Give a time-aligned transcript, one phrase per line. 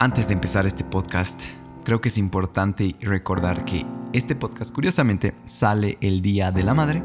[0.00, 1.40] Antes de empezar este podcast,
[1.84, 7.04] creo que es importante recordar que este podcast curiosamente sale el Día de la Madre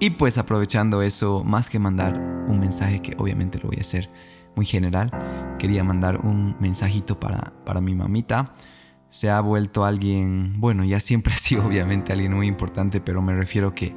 [0.00, 2.14] y pues aprovechando eso, más que mandar
[2.48, 4.08] un mensaje que obviamente lo voy a hacer
[4.56, 5.10] muy general,
[5.58, 8.54] quería mandar un mensajito para, para mi mamita.
[9.10, 13.34] Se ha vuelto alguien, bueno, ya siempre ha sido obviamente alguien muy importante, pero me
[13.34, 13.94] refiero que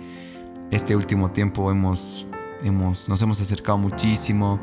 [0.69, 2.27] este último tiempo hemos,
[2.61, 4.59] hemos, nos hemos acercado muchísimo,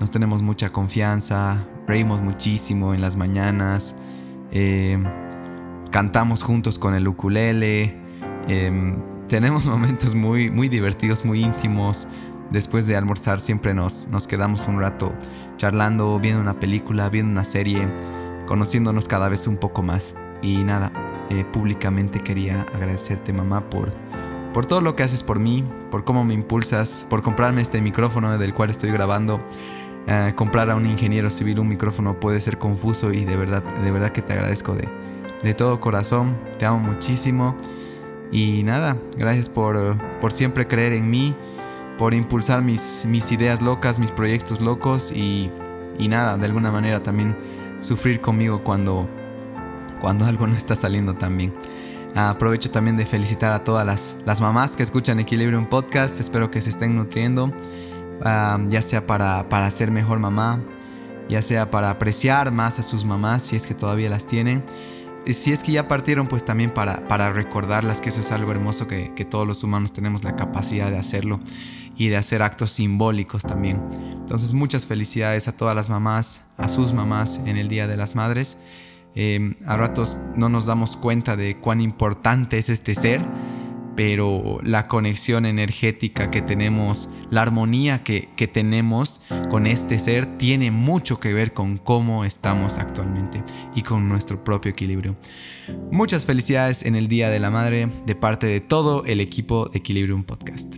[0.00, 3.94] nos tenemos mucha confianza, reímos muchísimo en las mañanas,
[4.50, 4.98] eh,
[5.90, 7.96] cantamos juntos con el ukulele,
[8.48, 8.96] em,
[9.28, 12.06] tenemos momentos muy, muy divertidos, muy íntimos.
[12.50, 15.12] Después de almorzar siempre nos, nos quedamos un rato
[15.56, 17.88] charlando, viendo una película, viendo una serie,
[18.46, 20.14] conociéndonos cada vez un poco más.
[20.42, 20.92] Y nada,
[21.30, 23.90] eh, públicamente quería agradecerte mamá por,
[24.52, 28.38] por todo lo que haces por mí, por cómo me impulsas, por comprarme este micrófono
[28.38, 29.40] del cual estoy grabando
[30.06, 33.90] eh, comprar a un ingeniero civil un micrófono puede ser confuso y de verdad, de
[33.90, 34.88] verdad que te agradezco de,
[35.42, 36.36] de todo corazón.
[36.58, 37.56] Te amo muchísimo.
[38.30, 41.34] Y nada, gracias por, por siempre creer en mí,
[41.96, 45.50] por impulsar mis, mis ideas locas, mis proyectos locos y,
[45.98, 47.36] y nada, de alguna manera también
[47.80, 49.08] sufrir conmigo cuando,
[50.00, 51.52] cuando algo no está saliendo tan bien.
[52.16, 56.18] Aprovecho también de felicitar a todas las, las mamás que escuchan Equilibrium Podcast.
[56.18, 57.52] Espero que se estén nutriendo
[58.22, 60.60] ya sea para, para ser mejor mamá,
[61.28, 64.64] ya sea para apreciar más a sus mamás si es que todavía las tienen.
[65.26, 68.52] Y si es que ya partieron, pues también para, para recordarlas que eso es algo
[68.52, 71.40] hermoso que, que todos los humanos tenemos la capacidad de hacerlo
[71.96, 73.82] y de hacer actos simbólicos también.
[74.12, 78.14] Entonces muchas felicidades a todas las mamás, a sus mamás en el Día de las
[78.14, 78.56] Madres.
[79.16, 83.22] Eh, a ratos no nos damos cuenta de cuán importante es este ser
[83.96, 91.18] pero la conexión energética que tenemos, la armonía que, tenemos con este ser tiene mucho
[91.18, 93.42] que ver con cómo estamos actualmente
[93.74, 95.16] y con nuestro propio equilibrio.
[95.90, 99.78] Muchas felicidades en el Día de la Madre de parte de todo el equipo de
[99.78, 100.76] Equilibrium Podcast.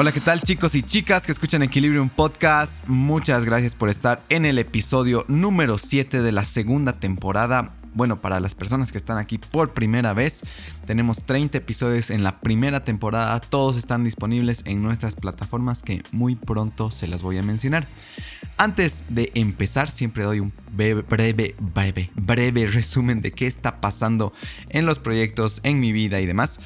[0.00, 2.88] Hola, ¿qué tal chicos y chicas que escuchan Equilibrium Podcast?
[2.88, 7.74] Muchas gracias por estar en el episodio número 7 de la segunda temporada.
[7.92, 10.40] Bueno, para las personas que están aquí por primera vez,
[10.86, 13.38] tenemos 30 episodios en la primera temporada.
[13.40, 17.86] Todos están disponibles en nuestras plataformas que muy pronto se las voy a mencionar.
[18.56, 24.32] Antes de empezar, siempre doy un breve, breve, breve, breve resumen de qué está pasando
[24.70, 26.58] en los proyectos, en mi vida y demás.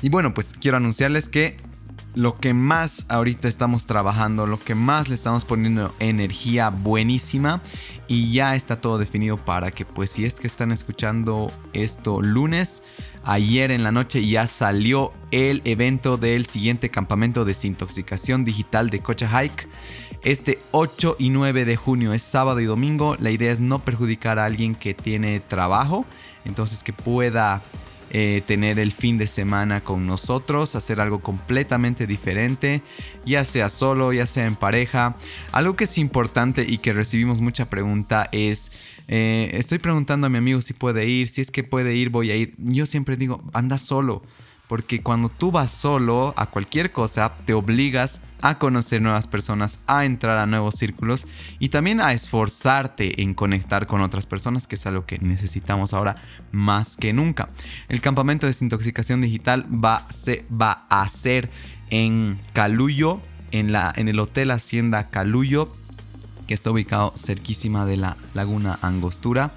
[0.00, 1.56] Y bueno, pues quiero anunciarles que
[2.16, 7.60] lo que más ahorita estamos trabajando, lo que más le estamos poniendo energía buenísima
[8.08, 12.82] y ya está todo definido para que pues si es que están escuchando esto lunes,
[13.22, 19.00] ayer en la noche ya salió el evento del siguiente campamento de desintoxicación digital de
[19.00, 19.68] Cocha Hike.
[20.22, 23.16] Este 8 y 9 de junio es sábado y domingo.
[23.20, 26.06] La idea es no perjudicar a alguien que tiene trabajo,
[26.46, 27.60] entonces que pueda
[28.18, 32.80] eh, tener el fin de semana con nosotros, hacer algo completamente diferente,
[33.26, 35.16] ya sea solo, ya sea en pareja.
[35.52, 38.72] Algo que es importante y que recibimos mucha pregunta es,
[39.06, 42.30] eh, estoy preguntando a mi amigo si puede ir, si es que puede ir, voy
[42.30, 42.54] a ir.
[42.56, 44.22] Yo siempre digo, anda solo.
[44.68, 50.04] Porque cuando tú vas solo a cualquier cosa, te obligas a conocer nuevas personas, a
[50.04, 51.26] entrar a nuevos círculos
[51.58, 56.16] y también a esforzarte en conectar con otras personas, que es algo que necesitamos ahora
[56.52, 57.48] más que nunca.
[57.88, 61.50] El campamento de desintoxicación digital va, se, va a ser
[61.90, 63.20] en Caluyo,
[63.52, 65.70] en, la, en el Hotel Hacienda Caluyo,
[66.46, 69.50] que está ubicado cerquísima de la Laguna Angostura.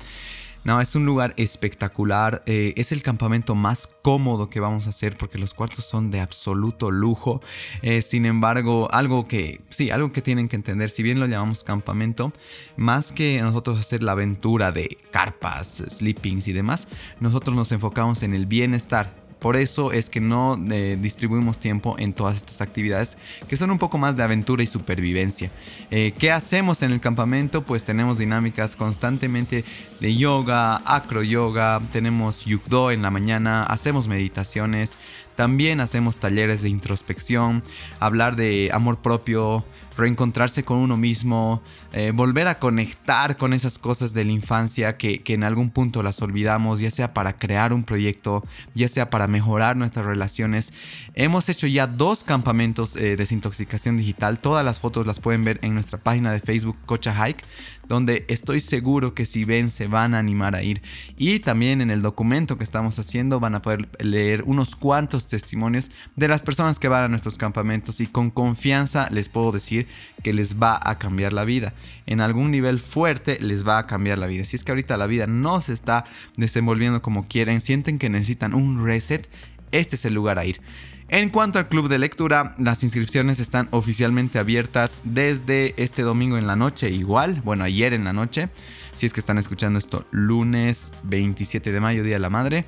[0.65, 2.43] No, es un lugar espectacular.
[2.45, 6.19] Eh, es el campamento más cómodo que vamos a hacer porque los cuartos son de
[6.19, 7.41] absoluto lujo.
[7.81, 11.63] Eh, sin embargo, algo que, sí, algo que tienen que entender, si bien lo llamamos
[11.63, 12.33] campamento,
[12.75, 16.87] más que nosotros hacer la aventura de carpas, sleepings y demás,
[17.19, 22.13] nosotros nos enfocamos en el bienestar por eso es que no eh, distribuimos tiempo en
[22.13, 25.49] todas estas actividades que son un poco más de aventura y supervivencia.
[25.91, 27.63] Eh, ¿Qué hacemos en el campamento?
[27.63, 29.63] Pues tenemos dinámicas constantemente
[29.99, 34.97] de yoga, acro yoga, tenemos yukdo en la mañana, hacemos meditaciones,
[35.39, 37.63] también hacemos talleres de introspección,
[38.01, 39.63] hablar de amor propio,
[39.95, 41.61] reencontrarse con uno mismo,
[41.93, 46.21] eh, volver a conectar con esas cosas de la infancia que, en algún punto las
[46.21, 48.43] olvidamos, ya sea para crear un proyecto,
[48.75, 50.73] ya sea para mejorar nuestras relaciones.
[51.13, 55.59] Hemos hecho ya dos campamentos de eh, desintoxicación digital, todas las fotos las pueden ver
[55.61, 57.45] en nuestra página de Facebook Cocha Hike.
[57.89, 60.81] Donde estoy seguro que si ven se van a animar a ir.
[61.17, 65.91] Y también en el documento que estamos haciendo van a poder leer unos cuantos testimonios
[66.15, 69.87] de las personas que van a nuestros campamentos y con confianza les puedo decir
[70.23, 71.73] que les va a cambiar la vida.
[72.05, 74.45] En algún nivel fuerte les va a cambiar la vida.
[74.45, 76.05] Si es que ahorita la vida no se está
[76.37, 79.27] desenvolviendo como quieren, sienten que necesitan un reset,
[79.71, 80.61] este es el lugar a ir.
[81.11, 86.45] En cuanto al club de lectura, las inscripciones están oficialmente abiertas desde este domingo en
[86.45, 88.49] la noche, igual, bueno, ayer en la noche,
[88.93, 92.65] si es que están escuchando esto lunes 27 de mayo, Día de la Madre.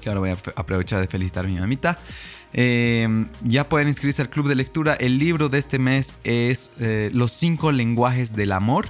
[0.00, 1.98] Que ahora voy a aprovechar de felicitar a mi mamita.
[2.52, 4.94] Em, ya pueden inscribirse al club de lectura.
[4.94, 8.86] El libro de este mes es eh, Los cinco lenguajes del amor.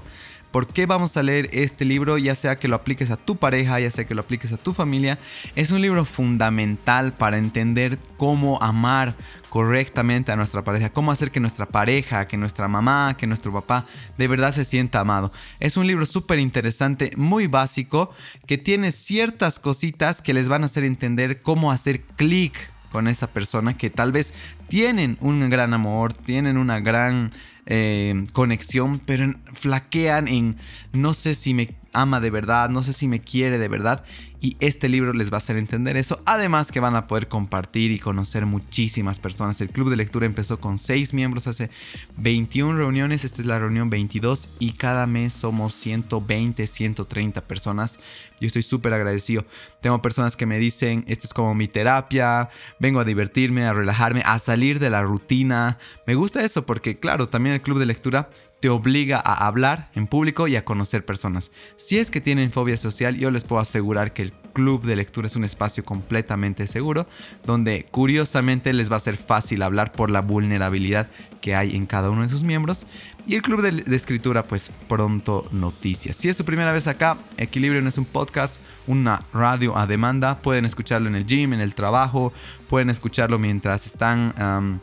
[0.50, 2.18] ¿Por qué vamos a leer este libro?
[2.18, 4.72] Ya sea que lo apliques a tu pareja, ya sea que lo apliques a tu
[4.72, 5.18] familia.
[5.54, 9.14] Es un libro fundamental para entender cómo amar
[9.48, 13.84] correctamente a nuestra pareja, cómo hacer que nuestra pareja, que nuestra mamá, que nuestro papá
[14.18, 15.32] de verdad se sienta amado.
[15.60, 18.10] Es un libro súper interesante, muy básico,
[18.46, 23.28] que tiene ciertas cositas que les van a hacer entender cómo hacer clic con esa
[23.28, 24.34] persona que tal vez
[24.68, 27.32] tienen un gran amor, tienen una gran
[27.70, 30.56] eh, conexión, pero flaquean en
[30.92, 34.04] no sé si me ama de verdad, no sé si me quiere de verdad
[34.40, 36.20] y este libro les va a hacer entender eso.
[36.24, 39.60] Además que van a poder compartir y conocer muchísimas personas.
[39.60, 41.70] El club de lectura empezó con 6 miembros hace
[42.16, 47.98] 21 reuniones, esta es la reunión 22 y cada mes somos 120, 130 personas.
[48.40, 49.44] Yo estoy súper agradecido.
[49.82, 52.48] Tengo personas que me dicen, esto es como mi terapia,
[52.78, 55.78] vengo a divertirme, a relajarme, a salir de la rutina.
[56.06, 60.06] Me gusta eso porque claro, también el club de lectura te obliga a hablar en
[60.06, 61.50] público y a conocer personas.
[61.78, 65.26] Si es que tienen fobia social, yo les puedo asegurar que el club de lectura
[65.26, 67.06] es un espacio completamente seguro,
[67.44, 71.08] donde curiosamente les va a ser fácil hablar por la vulnerabilidad
[71.40, 72.86] que hay en cada uno de sus miembros.
[73.26, 76.16] Y el club de, escritura, pues pronto noticias.
[76.16, 80.38] Si es su primera vez acá, Equilibrio no es un podcast, una radio a demanda.
[80.42, 82.32] Pueden escucharlo en el gym, en el trabajo,
[82.68, 84.80] pueden escucharlo mientras están...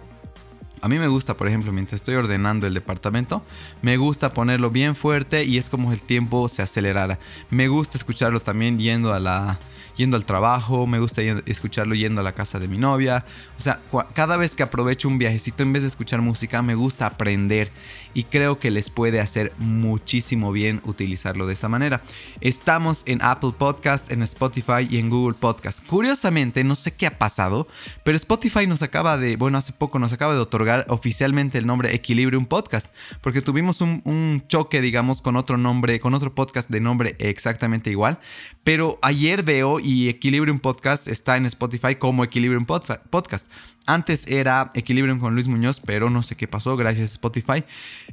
[0.81, 3.43] A mí me gusta, por ejemplo, mientras estoy ordenando el departamento,
[3.81, 7.19] me gusta ponerlo bien fuerte y es como el tiempo se acelerara.
[7.49, 9.59] Me gusta escucharlo también yendo a la
[9.97, 13.25] yendo al trabajo, me gusta escucharlo yendo a la casa de mi novia.
[13.57, 13.79] O sea,
[14.13, 17.71] cada vez que aprovecho un viajecito en vez de escuchar música, me gusta aprender
[18.17, 22.01] y creo que les puede hacer muchísimo bien utilizarlo de esa manera.
[22.41, 25.85] Estamos en Apple Podcast, en Spotify y en Google Podcast.
[25.85, 27.67] Curiosamente, no sé qué ha pasado,
[28.03, 31.93] pero Spotify nos acaba de, bueno, hace poco nos acaba de otorgar oficialmente el nombre
[31.93, 32.91] Equilibrium Podcast,
[33.21, 38.17] porque tuvimos un, choque, digamos, con otro nombre, con otro podcast de nombre exactamente igual,
[38.63, 43.45] pero ayer veo y Equilibrium Podcast está en Spotify como Equilibrium Podcast.
[43.89, 47.63] Antes era Equilibrium con Luis Muñoz, pero no sé qué pasó, gracias a Spotify.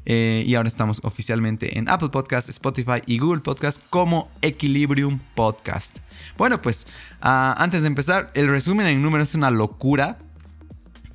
[0.06, 5.99] Eh, y ahora estamos oficialmente en Apple Podcast, Spotify y Google Podcast como Equilibrium Podcast.
[6.37, 6.87] Bueno, pues
[7.20, 10.19] ah, antes de empezar, el resumen en números es una locura.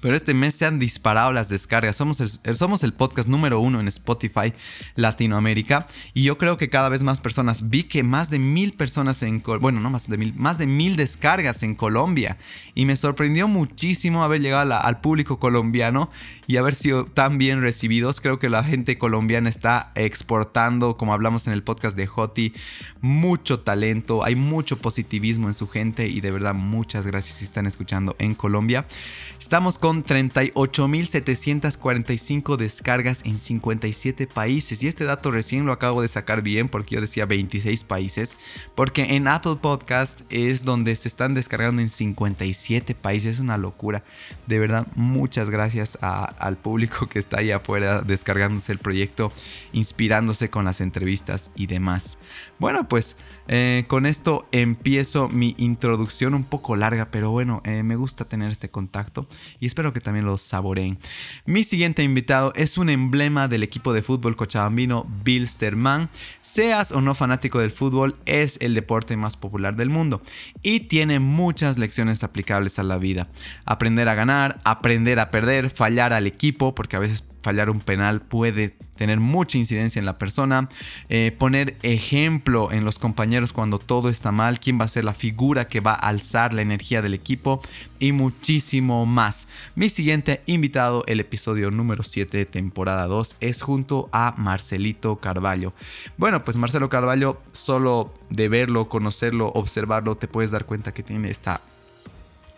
[0.01, 1.97] Pero este mes se han disparado las descargas.
[1.97, 4.53] Somos el, somos el podcast número uno en Spotify
[4.95, 5.87] Latinoamérica.
[6.13, 7.69] Y yo creo que cada vez más personas.
[7.69, 9.43] Vi que más de mil personas en.
[9.59, 10.33] Bueno, no más de mil.
[10.35, 12.37] Más de mil descargas en Colombia.
[12.75, 16.09] Y me sorprendió muchísimo haber llegado al público colombiano
[16.47, 18.21] y haber sido tan bien recibidos.
[18.21, 22.53] Creo que la gente colombiana está exportando, como hablamos en el podcast de Joti,
[23.01, 24.23] mucho talento.
[24.23, 26.07] Hay mucho positivismo en su gente.
[26.07, 28.85] Y de verdad, muchas gracias si están escuchando en Colombia.
[29.39, 34.83] Estamos con con 38.745 descargas en 57 países.
[34.83, 38.37] Y este dato recién lo acabo de sacar bien porque yo decía 26 países.
[38.75, 43.37] Porque en Apple Podcast es donde se están descargando en 57 países.
[43.37, 44.03] Es una locura.
[44.45, 49.33] De verdad, muchas gracias al público que está ahí afuera descargándose el proyecto,
[49.73, 52.19] inspirándose con las entrevistas y demás.
[52.59, 53.17] Bueno, pues
[53.51, 58.51] eh, con esto empiezo mi introducción un poco larga, pero bueno, eh, me gusta tener
[58.51, 59.27] este contacto
[59.59, 60.99] y espero que también lo saboreen.
[61.45, 66.11] Mi siguiente invitado es un emblema del equipo de fútbol cochabambino Bilsterman.
[66.43, 70.21] Seas o no fanático del fútbol, es el deporte más popular del mundo
[70.61, 73.29] y tiene muchas lecciones aplicables a la vida.
[73.65, 78.21] Aprender a ganar, aprender a perder, fallar al equipo, porque a veces fallar un penal
[78.21, 80.67] puede tener mucha incidencia en la persona,
[81.07, 85.13] eh, poner ejemplo en los compañeros cuando todo está mal, quién va a ser la
[85.13, 87.61] figura que va a alzar la energía del equipo
[87.99, 89.47] y muchísimo más.
[89.75, 95.73] Mi siguiente invitado, el episodio número 7 de temporada 2, es junto a Marcelito Carballo.
[96.17, 101.29] Bueno, pues Marcelo Carballo, solo de verlo, conocerlo, observarlo, te puedes dar cuenta que tiene
[101.29, 101.61] esta,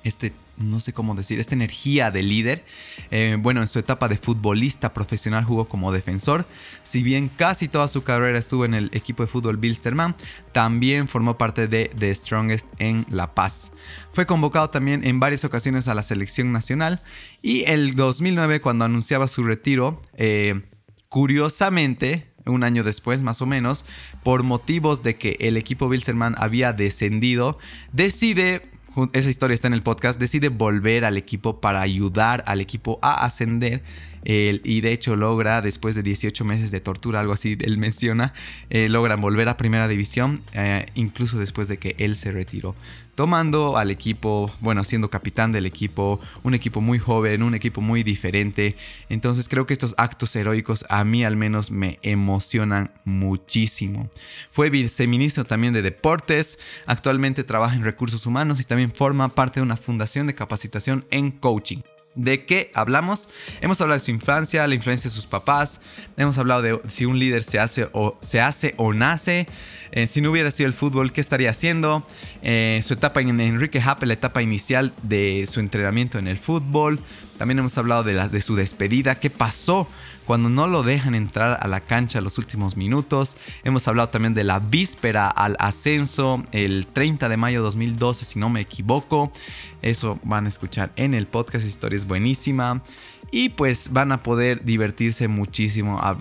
[0.03, 2.63] este no sé cómo decir, esta energía de líder.
[3.09, 6.45] Eh, bueno, en su etapa de futbolista profesional jugó como defensor.
[6.83, 10.15] Si bien casi toda su carrera estuvo en el equipo de fútbol Bilsterman,
[10.51, 13.71] también formó parte de The Strongest en La Paz.
[14.13, 17.01] Fue convocado también en varias ocasiones a la selección nacional
[17.41, 20.61] y el 2009 cuando anunciaba su retiro, eh,
[21.09, 23.85] curiosamente, un año después más o menos,
[24.23, 27.57] por motivos de que el equipo Bilsterman había descendido,
[27.91, 28.70] decide
[29.13, 33.25] esa historia está en el podcast, decide volver al equipo para ayudar al equipo a
[33.25, 33.83] ascender
[34.23, 38.33] y de hecho logra, después de 18 meses de tortura, algo así, él menciona,
[38.69, 42.75] eh, logra volver a primera división, eh, incluso después de que él se retiró.
[43.15, 48.03] Tomando al equipo, bueno, siendo capitán del equipo, un equipo muy joven, un equipo muy
[48.03, 48.77] diferente.
[49.09, 54.09] Entonces creo que estos actos heroicos a mí al menos me emocionan muchísimo.
[54.49, 59.65] Fue viceministro también de deportes, actualmente trabaja en recursos humanos y también forma parte de
[59.65, 61.79] una fundación de capacitación en coaching.
[62.13, 63.29] ¿De qué hablamos?
[63.61, 65.79] Hemos hablado de su infancia, la influencia de sus papás,
[66.17, 69.47] hemos hablado de si un líder se hace o, se hace o nace,
[69.93, 72.05] eh, si no hubiera sido el fútbol, ¿qué estaría haciendo?
[72.43, 76.99] Eh, su etapa en Enrique Happe, la etapa inicial de su entrenamiento en el fútbol.
[77.37, 79.87] También hemos hablado de, de su despedida, qué pasó
[80.31, 83.35] cuando no lo dejan entrar a la cancha los últimos minutos.
[83.65, 88.39] Hemos hablado también de la víspera al ascenso, el 30 de mayo de 2012, si
[88.39, 89.33] no me equivoco.
[89.81, 92.81] Eso van a escuchar en el podcast, historia es buenísima.
[93.29, 95.99] Y pues van a poder divertirse muchísimo.
[96.01, 96.15] Ah,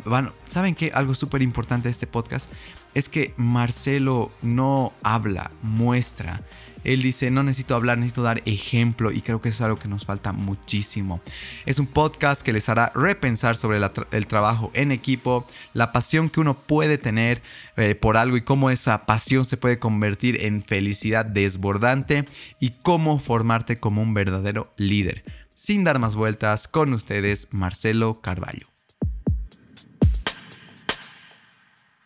[0.49, 0.91] ¿Saben qué?
[0.93, 2.51] Algo súper importante de este podcast
[2.95, 6.43] es que Marcelo no habla, muestra.
[6.85, 10.05] Él dice, no necesito hablar, necesito dar ejemplo y creo que es algo que nos
[10.05, 11.21] falta muchísimo.
[11.67, 13.81] Es un podcast que les hará repensar sobre
[14.13, 17.43] el trabajo en equipo, la pasión que uno puede tener
[17.77, 22.25] eh, por algo y cómo esa pasión se puede convertir en felicidad desbordante
[22.59, 25.25] y cómo formarte como un verdadero líder.
[25.55, 28.67] Sin dar más vueltas, con ustedes Marcelo Carballo.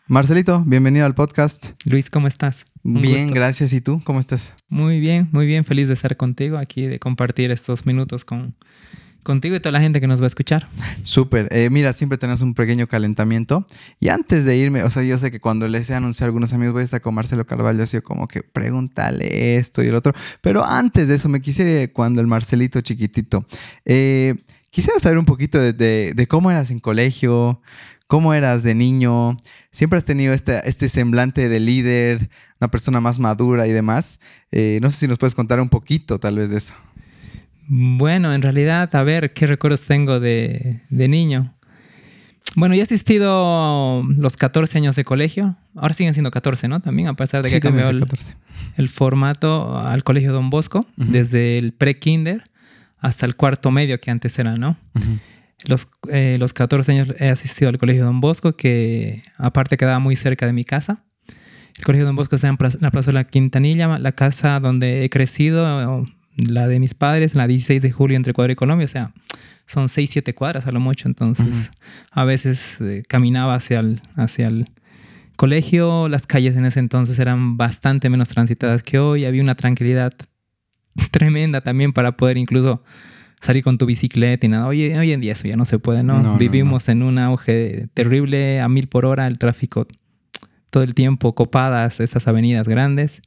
[0.07, 1.71] Marcelito, bienvenido al podcast.
[1.85, 2.65] Luis, ¿cómo estás?
[2.85, 3.73] Bien, gracias.
[3.73, 4.01] ¿Y tú?
[4.03, 4.53] ¿Cómo estás?
[4.69, 5.65] Muy bien, muy bien.
[5.65, 8.55] Feliz de estar contigo aquí, de compartir estos minutos con,
[9.23, 10.69] contigo y toda la gente que nos va a escuchar.
[11.03, 11.47] Súper.
[11.51, 13.67] Eh, mira, siempre tenemos un pequeño calentamiento.
[13.99, 16.53] Y antes de irme, o sea, yo sé que cuando les he anunciado a algunos
[16.53, 19.95] amigos, voy a estar con Marcelo Carvalho, ha sido como que pregúntale esto y el
[19.95, 20.13] otro.
[20.41, 23.45] Pero antes de eso, me quisiera, cuando el Marcelito chiquitito,
[23.83, 24.35] eh,
[24.69, 27.61] quisiera saber un poquito de cómo eras en colegio,
[28.07, 29.37] cómo eras de niño,
[29.71, 34.19] siempre has tenido este, este semblante de líder, una persona más madura y demás.
[34.51, 36.75] Eh, no sé si nos puedes contar un poquito tal vez de eso.
[37.67, 41.53] Bueno, en realidad, a ver, ¿qué recuerdos tengo de, niño?
[42.55, 45.57] Bueno, ya he asistido los 14 años de colegio.
[45.75, 46.79] Ahora siguen siendo 14, ¿no?
[46.79, 48.05] También, a pesar de que cambió el,
[48.77, 52.43] el, formato al colegio Don Bosco, desde el pre-kinder
[52.99, 54.77] hasta el cuarto medio que antes era, ¿no?
[55.63, 60.15] Los, eh, los 14 años he asistido al Colegio Don Bosco, que aparte quedaba muy
[60.15, 61.03] cerca de mi casa.
[61.77, 65.09] El Colegio Don Bosco está en, la Plaza de la Quintanilla, la casa donde he
[65.09, 66.05] crecido,
[66.37, 68.85] la de mis padres, la 16 de julio entre Cuadra y Colombia.
[68.85, 69.13] O sea,
[69.65, 71.07] son 6, 7 cuadras a lo mucho.
[71.07, 71.71] Entonces,
[72.11, 74.69] a veces eh, caminaba hacia el, hacia el
[75.35, 76.07] colegio.
[76.07, 79.25] Las calles en ese entonces eran bastante menos transitadas que hoy.
[79.25, 80.13] Había una tranquilidad
[81.11, 82.83] tremenda también para poder incluso
[83.45, 84.67] salir con tu bicicleta y nada.
[84.67, 86.37] Hoy, hoy en día eso ya no se puede, ¿no?
[86.37, 89.87] Vivimos en un auge terrible a mil por hora, el tráfico
[90.69, 93.21] todo el tiempo, copadas estas avenidas grandes.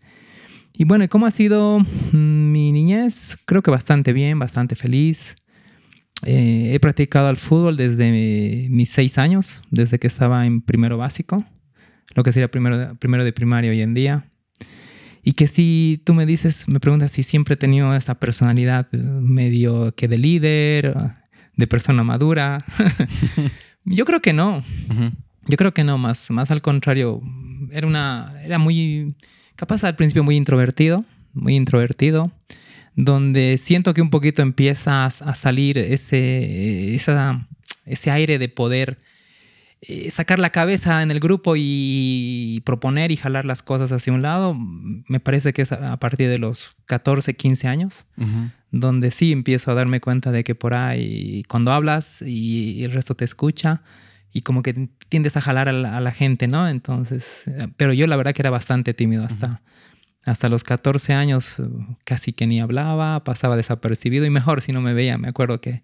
[0.77, 3.39] Y bueno, ¿y cómo ha sido mm, mi niñez?
[3.47, 5.35] Creo que bastante bien, bastante feliz.
[6.25, 11.45] Eh, he practicado al fútbol desde mis seis años, desde que estaba en primero básico,
[12.15, 14.31] lo que sería primero, primero de primaria hoy en día.
[15.23, 19.95] Y que si tú me dices, me preguntas si siempre he tenido esa personalidad medio
[19.95, 20.95] que de líder,
[21.59, 22.59] de persona madura.
[23.85, 24.65] Yo creo que no.
[25.47, 27.21] Yo creo que no, más, más al contrario.
[27.71, 28.35] Era una.
[28.45, 29.15] Era muy.
[29.57, 31.05] capaz al principio muy introvertido.
[31.35, 32.33] Muy introvertido.
[32.95, 37.47] Donde siento que un poquito empiezas a salir ese, esa,
[37.85, 38.99] ese aire de poder
[39.81, 44.23] eh, sacar la cabeza en el grupo y proponer y jalar las cosas hacia un
[44.23, 48.05] lado, me parece que es a partir de los 14, 15 años,
[48.73, 53.15] donde sí empiezo a darme cuenta de que por ahí cuando hablas y el resto
[53.15, 53.83] te escucha
[54.33, 56.69] y como que tiendes a jalar a la, gente, ¿no?
[56.69, 57.45] Entonces,
[57.77, 59.63] pero yo la verdad que era bastante tímido hasta...
[60.25, 61.55] Hasta los 14 años
[62.05, 65.17] casi que ni hablaba, pasaba desapercibido y mejor si no me veía.
[65.17, 65.81] Me acuerdo que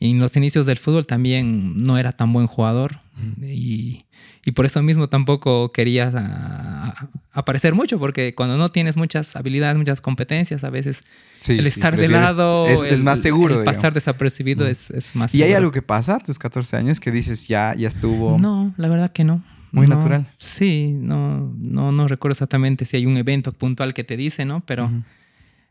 [0.00, 3.00] en los inicios del fútbol también no era tan buen jugador.
[3.42, 4.04] Y,
[4.44, 9.76] y, por eso mismo tampoco quería ah, aparecer mucho, porque cuando no tienes muchas habilidades,
[9.76, 11.00] muchas competencias, a veces
[11.48, 13.58] el estar de lado, es, más seguro.
[13.58, 17.00] El pasar desapercibido es, es, más ¿Y hay algo que pasa a tus 14 años
[17.00, 18.38] que dices ya, ya estuvo?
[18.38, 19.42] No, la verdad que no.
[19.72, 20.32] Muy natural.
[20.38, 24.64] Sí, no, no, no recuerdo exactamente si hay un evento puntual que te dice, ¿no?
[24.64, 24.90] Pero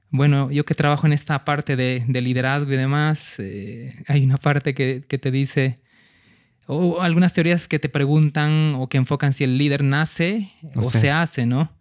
[0.09, 4.73] bueno, yo que trabajo en esta parte de, liderazgo y demás, eh, hay una parte
[4.73, 5.79] que, que te dice,
[6.67, 11.09] o algunas teorías que te preguntan o que enfocan si el líder nace o, se
[11.09, 11.71] hace, ¿no?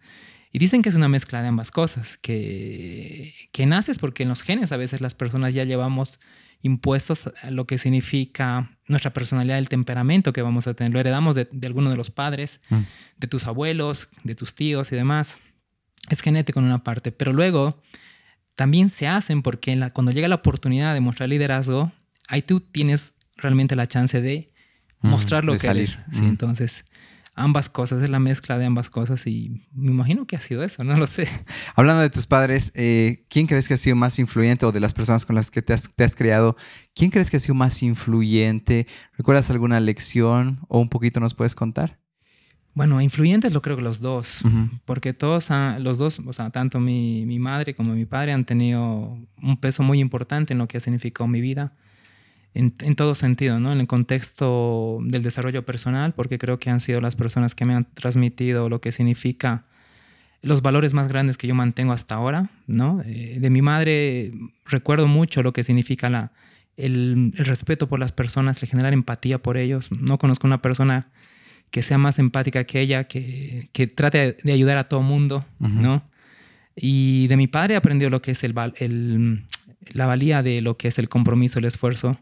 [0.53, 4.43] Y dicen que es una mezcla de ambas cosas, que, que naces porque en los
[4.43, 6.19] genes a veces las personas ya llevamos
[6.63, 10.93] impuestos a lo que significa nuestra personalidad, el temperamento que vamos a tener.
[10.93, 12.81] Lo heredamos de, de alguno de los padres, mm.
[13.19, 15.41] de tus abuelos, de tus tíos y demás.
[16.09, 17.83] Es genético en una parte, pero luego
[18.57, 21.93] también se hacen porque cuando llega la oportunidad de mostrar liderazgo,
[22.27, 24.51] ahí tú tienes realmente la chance de
[25.03, 25.99] mm, mostrar lo que eres.
[26.11, 26.29] Sí, mm.
[26.29, 26.87] Entonces,
[27.35, 30.83] ambas cosas, es la mezcla de ambas cosas y me imagino que ha sido eso,
[30.85, 31.29] no lo sé.
[31.77, 34.95] Hablando de tus padres, eh, ¿quién crees que ha sido más influyente o de las
[34.95, 36.57] personas con las que te has, te has, criado,
[36.95, 38.87] quién crees que ha sido más influyente?
[39.19, 41.99] ¿Recuerdas alguna lección o un poquito nos puedes contar?
[42.77, 44.43] Bueno, influyentes lo creo que los dos,
[44.85, 45.49] porque todos,
[45.81, 49.83] los dos, o sea, tanto mi, mi, madre como mi padre han tenido un peso
[49.83, 51.73] muy importante en lo que ha significado mi vida
[52.57, 53.73] en, todo sentido, ¿no?
[53.73, 57.75] En el contexto del desarrollo personal, porque creo que han sido las personas que me
[57.75, 59.65] han transmitido lo que significa
[60.43, 63.03] los valores más grandes que yo mantengo hasta ahora, ¿no?
[63.05, 64.33] Eh, de mi madre
[64.65, 66.33] recuerdo mucho lo que significa la,
[66.77, 69.91] el, respeto por las personas, el generar empatía por ellos.
[69.93, 71.09] No conozco una persona
[71.71, 76.03] que sea más empática que ella, que, que trate de ayudar a todo mundo, ¿no?
[76.75, 79.47] Y de mi padre aprendió lo que es el, el,
[79.93, 82.19] la valía de lo que es el compromiso, el esfuerzo,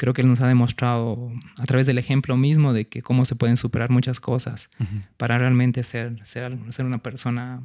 [0.00, 3.34] creo que él nos ha demostrado a través del ejemplo mismo de que cómo se
[3.36, 4.70] pueden superar muchas cosas
[5.18, 7.62] para realmente ser, ser, ser, una persona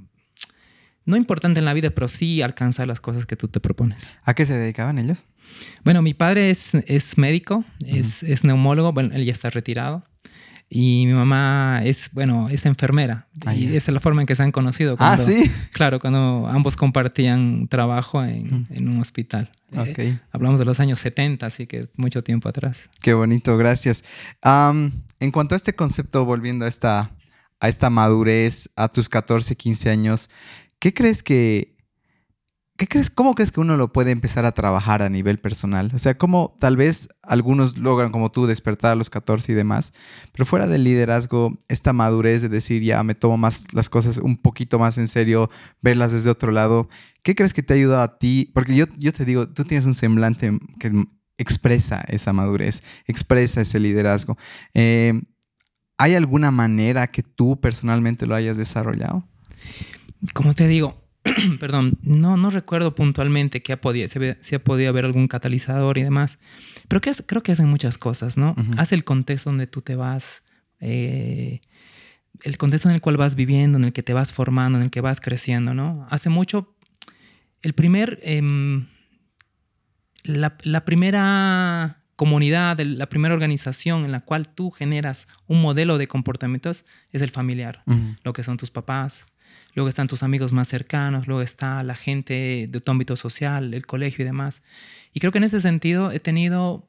[1.05, 4.12] no importante en la vida, pero sí alcanzar las cosas que tú te propones.
[4.25, 5.24] ¿A qué se dedicaban ellos?
[5.86, 10.03] Bueno, mi padre es, es médico, es, es neumólogo, bueno, él ya está retirado.
[10.69, 13.27] Y mi mamá es, bueno, es enfermera.
[13.45, 14.95] Ah, y esa es la forma en que se han conocido.
[14.99, 15.51] ah, sí.
[15.73, 19.51] Claro, cuando ambos compartían trabajo en, en un hospital.
[19.73, 22.89] Eh, hablamos de los años 70, así que mucho tiempo atrás.
[23.01, 24.04] Qué bonito, gracias.
[24.43, 27.12] en cuanto a este concepto, volviendo a esta,
[27.60, 30.30] a esta madurez, a tus 14, 15 años,
[30.80, 31.74] ¿qué crees que
[32.77, 35.91] ¿Qué crees, ¿Cómo crees que uno lo puede empezar a trabajar a nivel personal?
[35.93, 39.93] O sea, cómo tal vez algunos logran, como tú, despertar a los 14 y demás,
[40.33, 44.35] pero fuera del liderazgo, esta madurez de decir, ya me tomo más las cosas un
[44.35, 45.49] poquito más en serio,
[45.81, 46.89] verlas desde otro lado,
[47.23, 48.51] ¿qué crees que te ha ayudado a ti?
[48.53, 50.91] Porque yo, yo te digo, tú tienes un semblante que
[51.38, 54.38] expresa esa madurez, expresa ese liderazgo.
[54.73, 55.13] Eh,
[55.97, 59.25] ¿Hay alguna manera que tú personalmente lo hayas desarrollado?
[60.33, 61.05] Como te digo,
[61.59, 66.03] perdón, no, no recuerdo puntualmente que ha podido, si, ha podido haber algún catalizador y
[66.03, 66.39] demás,
[66.88, 68.55] pero que creo que hacen muchas cosas, ¿no?
[68.77, 70.43] Hace el contexto donde tú te vas,
[70.79, 71.61] eh,
[72.43, 74.91] el contexto en el cual vas viviendo, en el que te vas formando, en el
[74.91, 76.05] que vas creciendo, ¿no?
[76.09, 76.75] Hace mucho,
[77.61, 78.88] el primer, em,
[80.23, 86.85] la, primera comunidad, la primera organización en la cual tú generas un modelo de comportamientos
[87.11, 87.83] es el familiar,
[88.23, 89.25] lo que son tus papás,
[89.74, 93.86] luego están tus amigos más cercanos, luego está la gente de tu ámbito social, el
[93.86, 94.63] colegio y demás.
[95.13, 96.88] Y creo que en ese sentido he tenido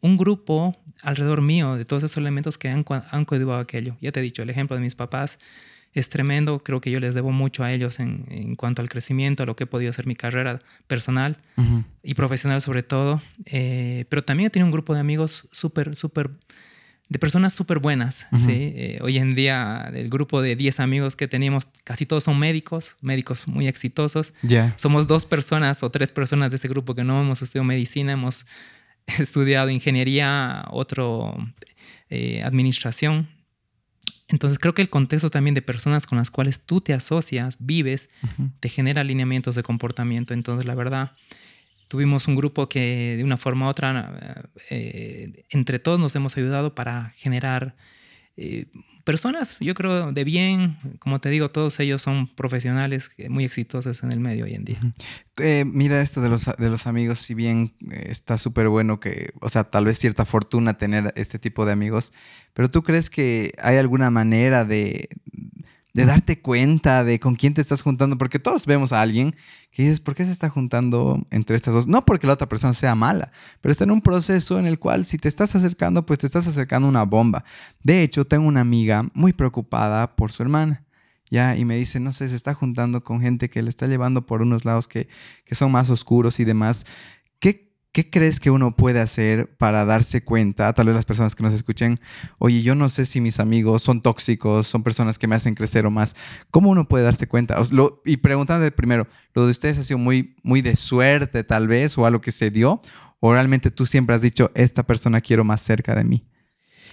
[0.00, 3.96] un grupo alrededor mío de todos esos elementos que han, han coadyuvado aquello.
[4.00, 5.38] Ya te he dicho, el ejemplo de mis papás
[5.92, 6.60] es tremendo.
[6.60, 9.56] Creo que yo les debo mucho a ellos en, en cuanto al crecimiento, a lo
[9.56, 11.38] que he podido hacer mi carrera personal
[12.02, 13.22] y profesional sobre todo.
[13.46, 16.30] Eh, pero también he tenido un grupo de amigos súper, súper
[17.08, 18.26] de personas súper buenas.
[18.36, 18.72] ¿sí?
[18.76, 22.96] Eh, hoy en día, el grupo de 10 amigos que tenemos, casi todos son médicos,
[23.00, 24.34] médicos muy exitosos.
[24.76, 28.46] Somos dos personas o tres personas de ese grupo que no hemos estudiado medicina, hemos
[29.18, 31.34] estudiado ingeniería, otro
[32.10, 33.28] eh, administración.
[34.28, 38.10] Entonces creo que el contexto también de personas con las cuales tú te asocias, vives,
[38.60, 40.34] te genera alineamientos de comportamiento.
[40.34, 41.12] Entonces la verdad,
[41.88, 46.74] tuvimos un grupo que de una forma u otra, eh, entre todos nos hemos ayudado
[46.74, 47.74] para generar
[48.36, 48.66] eh,
[49.04, 50.76] personas, yo creo, de bien.
[50.98, 54.78] Como te digo, todos ellos son profesionales muy exitosos en el medio hoy en día.
[55.38, 59.48] Eh, mira esto de los, de los amigos, si bien está súper bueno que, o
[59.48, 62.12] sea, tal vez cierta fortuna tener este tipo de amigos,
[62.52, 65.08] pero ¿tú crees que hay alguna manera de
[65.98, 69.34] de darte cuenta de con quién te estás juntando, porque todos vemos a alguien
[69.72, 71.88] que dices, ¿por qué se está juntando entre estas dos?
[71.88, 75.04] No porque la otra persona sea mala, pero está en un proceso en el cual
[75.04, 77.42] si te estás acercando, pues te estás acercando a una bomba.
[77.82, 80.84] De hecho, tengo una amiga muy preocupada por su hermana.
[81.30, 81.56] ¿ya?
[81.56, 84.40] Y me dice, no sé, se está juntando con gente que le está llevando por
[84.40, 85.08] unos lados que,
[85.44, 86.86] que son más oscuros y demás.
[87.40, 91.42] ¿Qué ¿Qué crees que uno puede hacer para darse cuenta, tal vez las personas que
[91.42, 91.98] nos escuchen,
[92.38, 95.86] oye, yo no sé si mis amigos son tóxicos, son personas que me hacen crecer
[95.86, 96.14] o más?
[96.50, 97.56] ¿Cómo uno puede darse cuenta?
[98.04, 102.06] y preguntando primero, ¿lo de ustedes ha sido muy, muy de suerte tal vez o
[102.06, 102.80] algo que se dio?
[103.20, 106.24] ¿O realmente tú siempre has dicho, esta persona quiero más cerca de mí?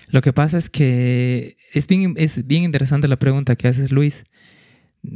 [0.07, 4.23] Lo que pasa es que es bien, es bien interesante la pregunta que haces, Luis.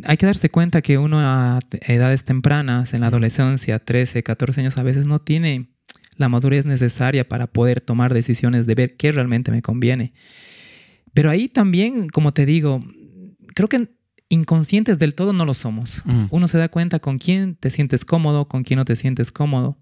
[0.06, 4.78] Hay que darse cuenta que uno a edades tempranas, en la adolescencia, 13, 14 años,
[4.78, 5.70] a veces no tiene
[6.16, 10.14] la madurez necesaria para poder tomar decisiones de ver qué realmente me conviene.
[11.14, 12.84] Pero ahí también, como te digo,
[13.56, 13.90] creo que
[14.30, 16.04] inconscientes del todo no lo somos.
[16.30, 19.80] Uno se da cuenta con quién te sientes cómodo, con quién no te sientes cómodo.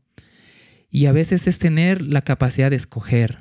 [0.90, 3.40] Y a veces es tener la capacidad de escoger.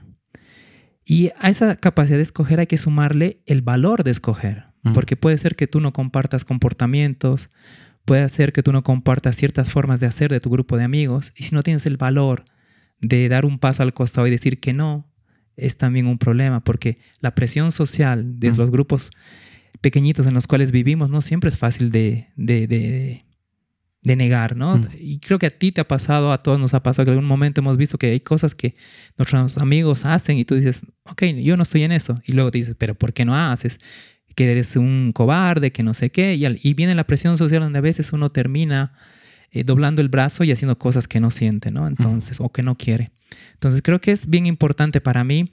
[1.04, 4.64] Y a esa capacidad de escoger hay que sumarle el valor de escoger.
[4.94, 7.50] Porque puede ser que tú no compartas comportamientos,
[8.04, 11.32] puede ser que tú no compartas ciertas formas de hacer de tu grupo de amigos.
[11.36, 12.44] Y si no tienes el valor
[13.00, 15.06] de dar un paso al costado y decir que no,
[15.56, 19.10] es también un problema, porque la presión social de los grupos
[19.80, 23.24] pequeñitos en los cuales vivimos no siempre es fácil de, de,
[24.02, 24.80] negar, ¿no?
[24.98, 27.18] Y creo que a ti te ha pasado, a todos nos ha pasado que en
[27.18, 28.76] algún momento hemos visto que hay cosas que
[29.18, 32.20] nuestros amigos hacen y tú dices, ok, yo no estoy en eso.
[32.24, 33.78] Y luego te dices, pero ¿por qué no haces?
[34.36, 36.36] Que eres un cobarde, que no sé qué.
[36.36, 38.92] Y, y viene la presión social donde a veces uno termina
[39.50, 41.88] eh, doblando el brazo y haciendo cosas que no siente, ¿no?
[41.88, 43.10] Entonces, o que no quiere.
[43.54, 45.52] Entonces, creo que es bien importante para mí.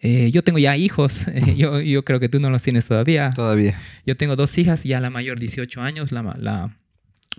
[0.00, 3.30] Eh, yo tengo ya hijos, yo, yo, creo que tú no los tienes todavía.
[3.30, 3.78] Todavía.
[4.04, 6.76] Yo tengo dos hijas, ya la mayor 18 años, la, la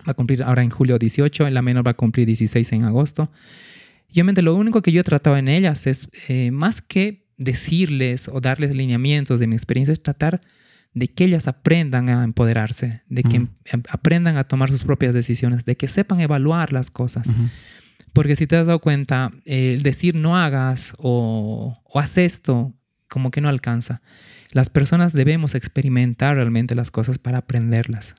[0.08, 3.30] va a cumplir ahora en julio 18, la menor va a cumplir 16 en agosto.
[4.08, 8.28] Y obviamente lo único que yo he tratado en ellas es, eh, más que decirles
[8.28, 10.40] o darles lineamientos de mi experiencia, es tratar
[10.94, 13.48] de que ellas aprendan a empoderarse, de que em,
[13.88, 17.28] aprendan a tomar sus propias decisiones, de que sepan evaluar las cosas.
[18.12, 22.74] Porque si te has dado cuenta, el decir no hagas o, haz esto,
[23.08, 24.02] como que no alcanza.
[24.52, 28.14] Las personas debemos experimentar realmente las cosas para aprenderlas.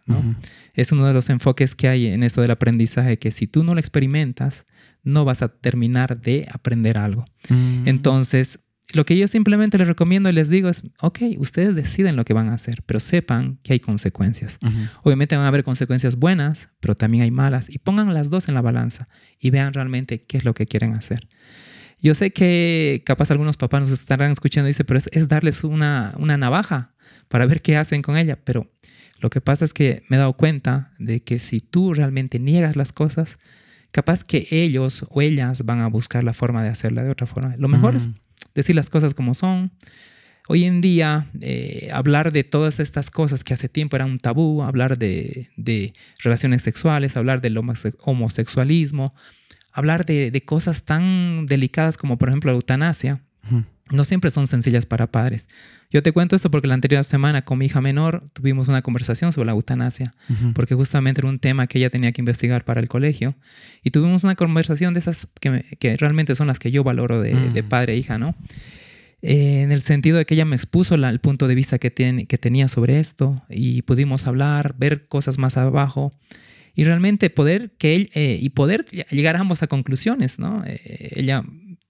[0.74, 3.74] Es uno de los enfoques que hay en esto del aprendizaje, que si tú no
[3.74, 4.66] lo experimentas,
[5.04, 7.26] no vas a terminar de aprender algo.
[7.50, 7.88] Mm.
[7.88, 8.62] Entonces,
[8.94, 12.34] lo que yo simplemente les recomiendo y les digo es, ok, ustedes deciden lo que
[12.34, 14.60] van a hacer, pero sepan que hay consecuencias.
[15.02, 17.70] Obviamente van a haber consecuencias buenas, pero también hay malas.
[17.70, 19.08] Y pongan las dos en la balanza
[19.40, 21.28] y vean realmente qué es lo que quieren hacer.
[22.00, 26.14] Yo sé que capaz algunos papás nos estarán escuchando y dicen, pero es, darles una,
[26.18, 26.94] una navaja
[27.30, 28.38] para ver qué hacen con ella.
[28.44, 28.70] Pero
[29.22, 32.76] lo que pasa es que me he dado cuenta de que si tú realmente niegas
[32.76, 33.40] las cosas,
[33.92, 37.56] capaz que ellos o ellas van a buscar la forma de hacerla de otra forma.
[37.58, 38.10] Lo mejor es
[38.54, 39.72] decir las cosas como son.
[40.50, 44.62] Hoy en día, eh, hablar de todas estas cosas que hace tiempo era un tabú,
[44.62, 49.16] hablar de, relaciones sexuales, hablar del homosexualismo,
[49.72, 53.22] hablar de, cosas tan delicadas como por ejemplo la eutanasia,
[53.92, 55.48] no siempre son sencillas para padres.
[55.92, 59.32] Yo te cuento esto porque la anterior semana con mi hija menor tuvimos una conversación
[59.34, 60.16] sobre la eutanasia,
[60.56, 63.36] porque justamente era un tema que ella tenía que investigar para el colegio.
[63.84, 67.68] Y tuvimos una conversación de esas que, realmente son las que yo valoro de, mm.
[67.70, 68.36] padre e hija, ¿no?
[69.22, 72.26] Eh, en el sentido de que ella me expuso el punto de vista que, tiene,
[72.26, 76.12] que tenía sobre esto y pudimos hablar, ver cosas más abajo
[76.76, 80.64] y realmente poder que él eh, y poder llegar ambos a conclusiones, ¿no?
[80.66, 81.44] Eh, ella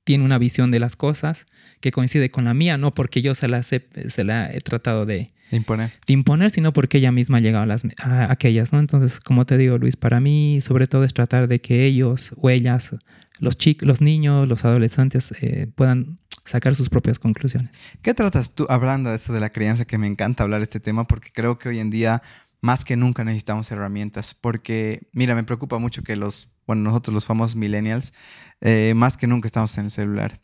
[0.03, 1.45] tiene una visión de las cosas
[1.79, 3.81] que coincide con la mía, no porque yo se la, se
[4.23, 5.91] la he tratado de, imponer.
[6.05, 7.83] de imponer, sino porque ella misma ha llegado a, las,
[8.29, 8.79] aquellas, ¿no?
[8.79, 12.49] Entonces, como te digo, Luis, para mí sobre todo es tratar de que ellos o
[12.49, 12.95] ellas,
[13.39, 17.69] los, chicos, los niños, los adolescentes, eh, puedan sacar sus propias conclusiones.
[18.01, 19.85] ¿Qué tratas tú hablando de esto de la crianza?
[19.85, 22.21] Que me encanta hablar de este tema porque creo que hoy en día
[22.63, 27.25] más que nunca necesitamos herramientas porque, mira, me preocupa mucho que los, bueno, nosotros los
[27.25, 28.13] famosos millennials,
[28.61, 30.41] eh, más que nunca estamos en el celular.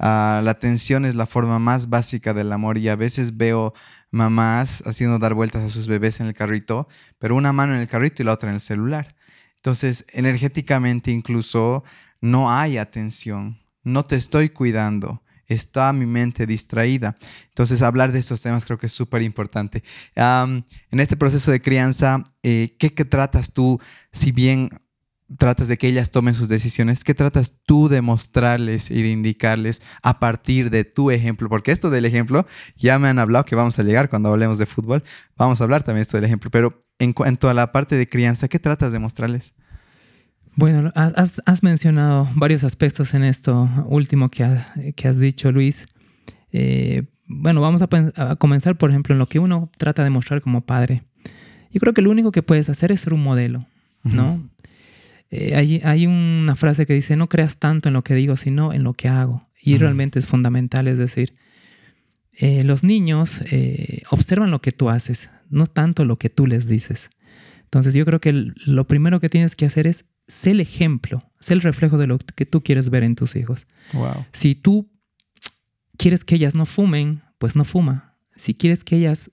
[0.00, 3.72] Ah, la atención es la forma más básica del amor y a veces veo
[4.10, 6.88] mamás haciendo dar vueltas a sus bebés en el carrito,
[7.20, 9.14] pero una mano en el carrito y la otra en el celular.
[9.54, 11.84] Entonces, energéticamente incluso
[12.20, 15.22] no hay atención, no te estoy cuidando
[15.54, 17.16] está mi mente distraída.
[17.48, 19.82] Entonces, hablar de estos temas creo que es súper importante.
[20.16, 23.80] en este proceso de crianza, eh, ¿qué, tratas tú?
[24.12, 24.70] Si bien
[25.38, 29.80] tratas de que ellas tomen sus decisiones, ¿qué tratas tú de mostrarles y de indicarles
[30.02, 31.48] a partir de tu ejemplo?
[31.48, 34.66] Porque esto del ejemplo, ya me han hablado que vamos a llegar cuando hablemos de
[34.66, 35.04] fútbol,
[35.36, 38.48] vamos a hablar también esto del ejemplo, pero en cuanto a la parte de crianza,
[38.48, 39.54] ¿qué tratas de mostrarles?
[40.60, 45.86] Bueno, has, mencionado varios aspectos en esto último que, has dicho, Luis.
[46.52, 50.60] Eh, bueno, vamos a, comenzar, por ejemplo, en lo que uno trata de mostrar como
[50.60, 51.02] padre.
[51.72, 53.60] Yo creo que lo único que puedes hacer es ser un modelo,
[54.02, 54.50] ¿no?
[55.30, 58.84] Eh, hay, una frase que dice, no creas tanto en lo que digo, sino en
[58.84, 59.48] lo que hago.
[59.62, 61.36] Y realmente es fundamental, es decir,
[62.34, 63.40] eh, los niños
[64.10, 67.08] observan lo que tú haces, no tanto lo que tú les dices.
[67.64, 71.56] Entonces yo creo que lo primero que tienes que hacer es ser el ejemplo, ser
[71.56, 73.66] el reflejo de lo que tú quieres ver en tus hijos.
[74.32, 74.90] Si tú
[75.96, 78.16] quieres que ellas no fumen, pues no fuma.
[78.36, 79.30] Si quieres que ellas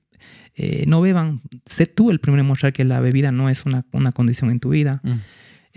[0.55, 3.83] eh, no beban, sé tú el primero en mostrar que la bebida no es una,
[4.12, 5.01] condición en tu vida.
[5.03, 5.19] Mm.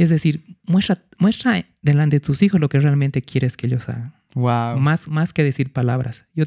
[0.00, 4.14] Es decir, muestra, muestra delante de tus hijos lo que realmente quieres que ellos hagan.
[4.34, 4.80] Wow.
[4.80, 6.24] Más, más que decir palabras.
[6.34, 6.44] Yo,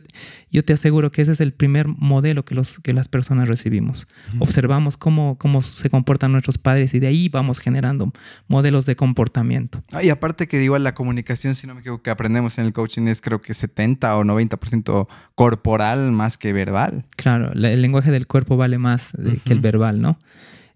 [0.49, 4.07] yo te aseguro que ese es el primer modelo que, los, que las personas recibimos.
[4.39, 8.11] Observamos cómo, cómo se comportan nuestros padres y de ahí vamos generando
[8.47, 9.83] modelos de comportamiento.
[10.01, 13.03] y aparte que igual la comunicación, si no me equivoco, que aprendemos en el coaching
[13.03, 17.05] es creo que 70 o 90% corporal más que verbal.
[17.17, 19.09] Claro, el lenguaje del cuerpo vale más
[19.45, 20.17] que el verbal, ¿no?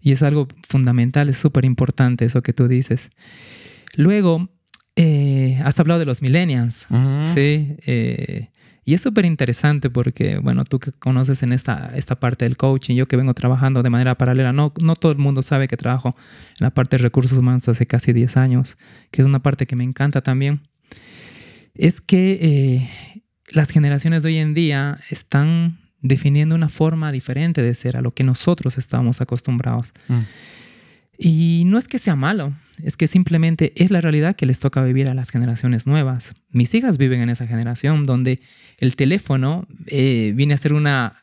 [0.00, 3.10] Y es algo fundamental, es súper importante eso que tú dices.
[3.96, 4.48] Luego,
[4.96, 6.86] eh, has hablado de los millennials,
[7.34, 7.76] ¿sí?
[7.86, 8.48] Eh,
[8.84, 12.96] y es súper interesante porque, bueno, tú que conoces en esta, esta parte del coaching,
[12.96, 16.16] yo que vengo trabajando de manera paralela, no, no todo el mundo sabe que trabajo
[16.58, 18.78] en la parte de recursos humanos hace casi 10 años,
[19.10, 20.62] que es una parte que me encanta también,
[21.74, 22.90] es que eh,
[23.50, 28.12] las generaciones de hoy en día están definiendo una forma diferente de ser a lo
[28.12, 29.92] que nosotros estamos acostumbrados.
[30.08, 30.20] Mm.
[31.20, 34.84] Y no es que sea malo, es que simplemente es la realidad que les toca
[34.84, 36.34] vivir a las generaciones nuevas.
[36.50, 38.38] Mis hijas viven en esa generación donde
[38.78, 41.16] el teléfono eh, viene a ser una,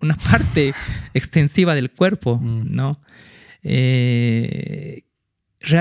[0.00, 0.72] una parte
[1.14, 2.74] extensiva del cuerpo, mm.
[2.74, 3.00] ¿no?
[3.62, 5.02] Eh,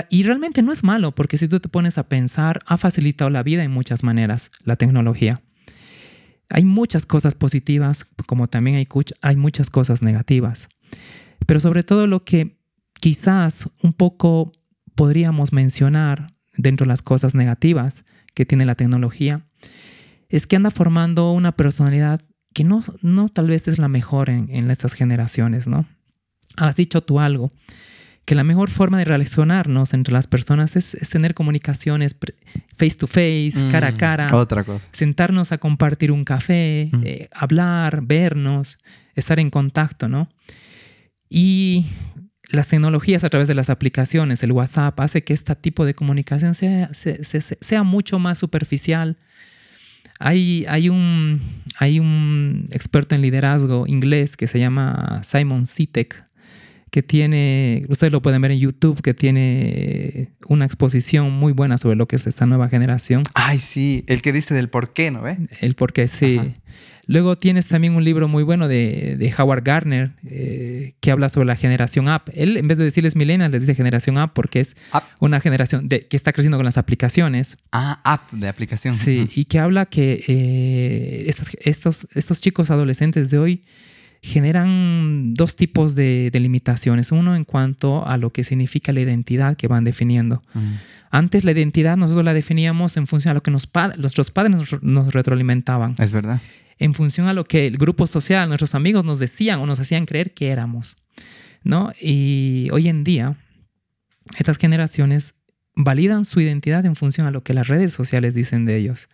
[0.09, 3.41] y realmente no es malo, porque si tú te pones a pensar, ha facilitado la
[3.41, 5.41] vida en muchas maneras la tecnología.
[6.51, 8.87] Hay muchas cosas positivas, como también hay,
[9.21, 10.69] hay muchas cosas negativas.
[11.45, 12.59] Pero sobre todo lo que
[12.99, 14.51] quizás un poco
[14.95, 19.47] podríamos mencionar dentro de las cosas negativas que tiene la tecnología,
[20.29, 22.21] es que anda formando una personalidad
[22.53, 25.85] que no, no tal vez es la mejor en, estas generaciones, ¿no?
[26.57, 27.51] Has dicho tú algo,
[28.25, 32.15] que la mejor forma de relacionarnos entre las personas es, tener comunicaciones
[32.77, 34.35] face to face, cara a mm, cara.
[34.35, 34.87] Otra cosa.
[34.91, 37.01] Sentarnos a compartir un café, mm.
[37.03, 38.77] eh, hablar, vernos,
[39.15, 40.29] estar en contacto, ¿no?
[41.29, 41.87] Y
[42.51, 46.53] las tecnologías a través de las aplicaciones, el WhatsApp, hace que este tipo de comunicación
[46.53, 49.17] sea, sea, mucho más superficial.
[50.19, 51.41] Hay, hay, un,
[51.79, 56.23] hay un experto en liderazgo inglés que se llama Simon Sitek,
[56.91, 61.95] que tiene, ustedes lo pueden ver en YouTube, que tiene una exposición muy buena sobre
[61.95, 63.23] lo que es esta nueva generación.
[63.33, 65.37] Ay, sí, el que dice del por qué, ¿no ve?
[65.61, 66.39] El por qué, sí.
[67.07, 71.55] Luego tienes también un libro muy bueno de, Howard Gardner eh, que habla sobre la
[71.55, 72.27] generación app.
[72.33, 74.75] Él, en vez de decirles millennials, les dice generación app porque es
[75.19, 77.57] una generación de, que está creciendo con las aplicaciones.
[77.71, 78.93] Ah, app de aplicación.
[78.93, 83.63] Sí, y que habla que eh, estos, estos chicos adolescentes de hoy
[84.21, 87.11] generan dos tipos de, limitaciones.
[87.11, 90.41] Uno en cuanto a lo que significa la identidad que van definiendo.
[91.09, 95.95] Antes la identidad nosotros la definíamos en función a lo que nuestros padres nos, retroalimentaban.
[95.97, 96.41] Es verdad.
[96.77, 100.05] En función a lo que el grupo social, nuestros amigos nos decían o nos hacían
[100.05, 100.95] creer que éramos.
[101.63, 101.91] ¿no?
[101.99, 103.37] Y hoy en día,
[104.37, 105.35] estas generaciones
[105.75, 109.09] validan su identidad en función a lo que las redes sociales dicen de ellos.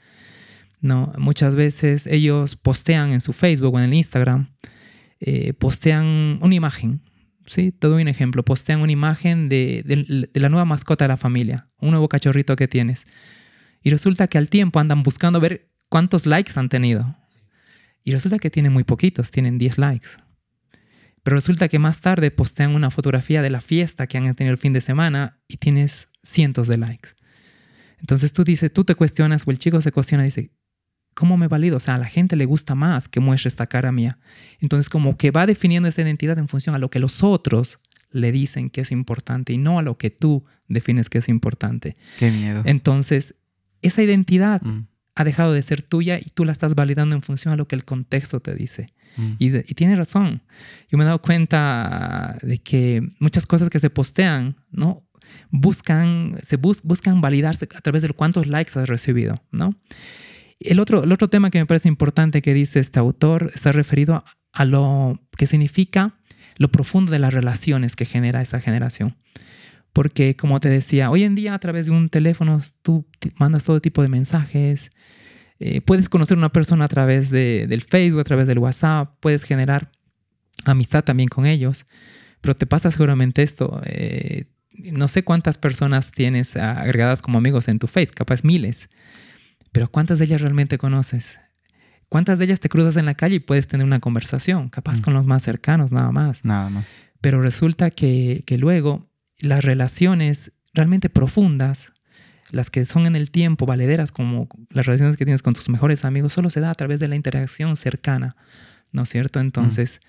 [0.81, 1.13] ¿no?
[1.17, 4.49] Muchas veces ellos postean en su Facebook o en el Instagram
[5.19, 7.01] eh, postean una imagen,
[7.45, 7.71] ¿sí?
[7.71, 11.91] Te doy un ejemplo, postean una imagen de, la nueva mascota de la familia, un
[11.91, 13.05] nuevo cachorrito que tienes.
[13.81, 17.15] Y resulta que al tiempo andan buscando ver cuántos likes han tenido.
[18.03, 20.09] Y resulta que tienen muy poquitos, tienen 10 likes.
[21.23, 24.57] Pero resulta que más tarde postean una fotografía de la fiesta que han tenido el
[24.57, 27.09] fin de semana y tienes cientos de likes.
[27.99, 30.51] Entonces tú dices, tú te cuestionas o el chico se cuestiona y dice,
[31.17, 31.77] ¿cómo me valido?
[31.77, 34.19] O sea, a la gente le gusta más que muestre esta cara mía.
[34.59, 37.79] Entonces, como que va definiendo esta identidad en función a lo que los otros
[38.11, 41.97] le dicen que es importante y no a lo que tú defines que es importante.
[42.19, 42.61] Qué miedo.
[42.65, 43.33] Entonces,
[43.81, 44.85] esa identidad mm.
[45.15, 47.75] ha dejado de ser tuya y tú la estás validando en función a lo que
[47.75, 48.85] el contexto te dice.
[49.17, 49.31] Mm.
[49.39, 50.43] Y, y tiene razón.
[50.87, 55.07] Yo me he dado cuenta de que muchas cosas que se postean, ¿no?
[55.49, 59.75] buscan, se buscan validarse a través de cuántos likes has recibido, ¿no?
[60.59, 64.23] El otro, el otro tema que me parece importante que dice este autor está referido
[64.51, 66.19] a lo que significa
[66.57, 69.15] lo profundo de las relaciones que genera esta generación.
[69.93, 73.05] Porque, como te decía, hoy en día a través de un teléfono tú
[73.37, 74.91] mandas todo tipo de mensajes,
[75.59, 79.15] eh, puedes conocer a una persona a través de, del Facebook, a través del WhatsApp,
[79.19, 79.91] puedes generar
[80.65, 81.87] amistad también con ellos,
[82.41, 83.81] pero te pasa seguramente esto.
[83.85, 88.89] Eh, no sé cuántas personas tienes agregadas como amigos en tu Face, capaz miles,
[89.77, 91.39] pero ¿cuántas de ellas realmente conoces?
[92.09, 94.69] ¿Cuántas de ellas te cruzas en la calle y puedes tener una conversación?
[94.69, 95.01] Capaz mm.
[95.01, 96.43] con los más cercanos, nada más.
[96.43, 96.87] Nada más.
[97.21, 101.93] Pero resulta que, que luego las relaciones realmente profundas,
[102.49, 106.05] las que son en el tiempo valederas, como las relaciones que tienes con tus mejores
[106.05, 108.35] amigos, solo se da a través de la interacción cercana,
[108.91, 109.39] ¿no es cierto?
[109.39, 109.99] Entonces,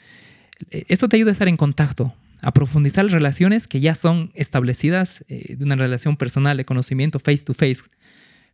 [0.61, 0.77] mm.
[0.89, 5.27] esto te ayuda a estar en contacto, a profundizar las relaciones que ya son establecidas
[5.29, 7.83] eh, de una relación personal de conocimiento face to face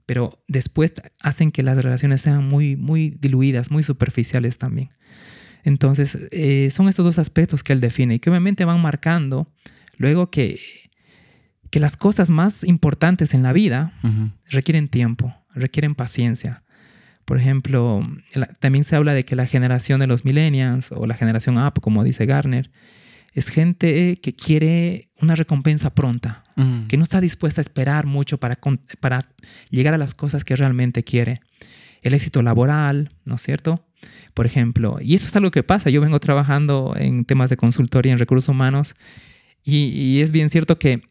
[0.07, 4.91] pero después hacen que las relaciones sean muy, muy diluidas, muy superficiales también.
[5.63, 9.47] Entonces, eh, son estos dos aspectos que él define y que obviamente van marcando
[9.97, 10.61] luego que,
[11.71, 13.95] que las cosas más importantes en la vida
[14.51, 16.63] requieren tiempo, requieren paciencia.
[17.25, 18.07] Por ejemplo,
[18.61, 22.05] también se habla de que la generación de los millennials o la generación Up, como
[22.05, 22.71] dice Garner,
[23.35, 26.87] es gente que quiere una recompensa pronta, mm.
[26.87, 28.59] que no está dispuesta a esperar mucho para,
[29.01, 29.29] para
[29.71, 31.41] llegar a las cosas que realmente quiere.
[32.03, 33.85] El éxito laboral, ¿no es cierto?
[34.35, 35.91] Por ejemplo, y eso es algo que pasa.
[35.91, 38.95] Yo vengo trabajando en temas de consultoría en recursos humanos
[39.65, 41.03] y, es bien cierto que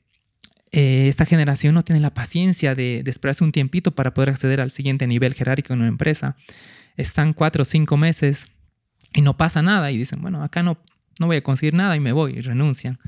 [0.72, 4.62] eh, esta generación no tiene la paciencia de, de, esperarse un tiempito para poder acceder
[4.62, 6.38] al siguiente nivel jerárquico en una empresa.
[6.96, 8.48] Están cuatro o cinco meses
[9.14, 10.78] y no pasa nada y dicen, bueno, acá no,
[11.20, 13.00] no voy a conseguir nada y me voy y renuncian.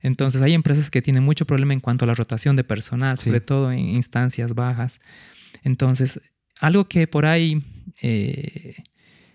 [0.00, 3.40] Entonces hay empresas que tienen mucho problema en cuanto a la rotación de personal, sobre
[3.40, 5.00] todo en instancias bajas.
[5.62, 6.20] Entonces,
[6.60, 7.62] algo que por ahí
[8.02, 8.82] eh,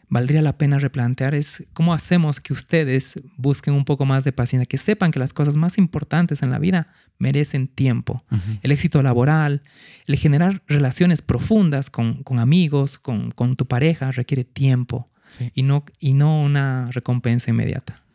[0.09, 4.65] valdría la pena replantear es cómo hacemos que ustedes busquen un poco más de paciencia,
[4.65, 8.23] que sepan que las cosas más importantes en la vida merecen tiempo.
[8.61, 9.61] El éxito laboral,
[10.05, 15.09] el generar relaciones profundas con, amigos, con, tu pareja, requiere tiempo
[15.53, 18.06] y, no, y no una recompensa inmediata.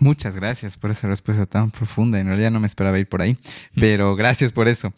[0.00, 2.20] Muchas gracias por esa respuesta tan profunda.
[2.20, 3.36] En realidad no me esperaba ir por ahí,
[3.74, 4.92] pero gracias por eso.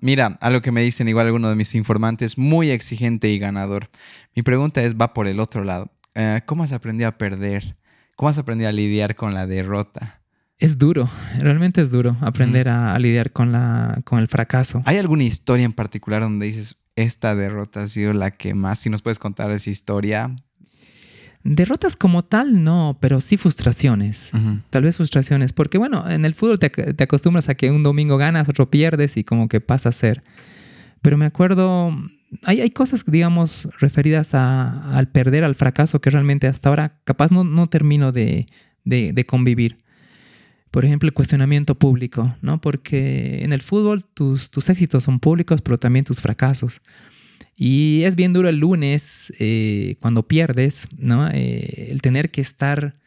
[0.00, 3.88] mira, a lo que me dicen igual algunos de mis informantes, muy exigente y ganador.
[4.34, 5.90] Mi pregunta es, va por el otro lado.
[6.14, 7.76] Eh, ¿Cómo has aprendido a perder?
[8.16, 10.22] ¿Cómo has aprendido a lidiar con la derrota?
[10.58, 14.82] Es duro, realmente es duro aprender a, lidiar con, la, con el fracaso.
[14.86, 18.88] ¿Hay alguna historia en particular donde dices, esta derrota ha sido la que más, si
[18.88, 20.34] nos puedes contar esa historia,
[21.48, 24.32] Derrotas como tal, no, pero sí frustraciones.
[24.70, 28.48] Tal vez frustraciones, porque bueno, en el fútbol te, acostumbras a que un domingo ganas,
[28.48, 30.24] otro pierdes y como que pasa a ser.
[31.02, 31.96] Pero me acuerdo,
[32.42, 37.44] hay, hay cosas, digamos, referidas al perder, al fracaso, que realmente hasta ahora capaz no,
[37.44, 38.46] no termino de,
[38.84, 39.78] de, convivir.
[40.72, 42.60] Por ejemplo, el cuestionamiento público, ¿no?
[42.60, 46.82] Porque en el fútbol tus, tus éxitos son públicos, pero también tus fracasos.
[47.56, 51.28] Y es bien duro el lunes eh, cuando pierdes, ¿no?
[51.30, 52.98] Eh, el tener que estar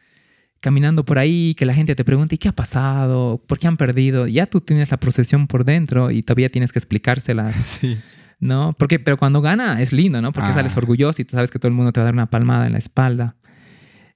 [0.58, 3.42] caminando por ahí, que la gente te pregunte, ¿y qué ha pasado?
[3.46, 4.26] ¿Por qué han perdido?
[4.26, 7.56] Ya tú tienes la procesión por dentro y todavía tienes que explicárselas.
[7.80, 7.98] Sí.
[8.42, 8.74] ¿No?
[8.78, 10.32] Porque, pero cuando gana es lindo, ¿no?
[10.32, 10.54] Porque ah.
[10.54, 12.66] sales orgulloso y tú sabes que todo el mundo te va a dar una palmada
[12.66, 13.36] en la espalda.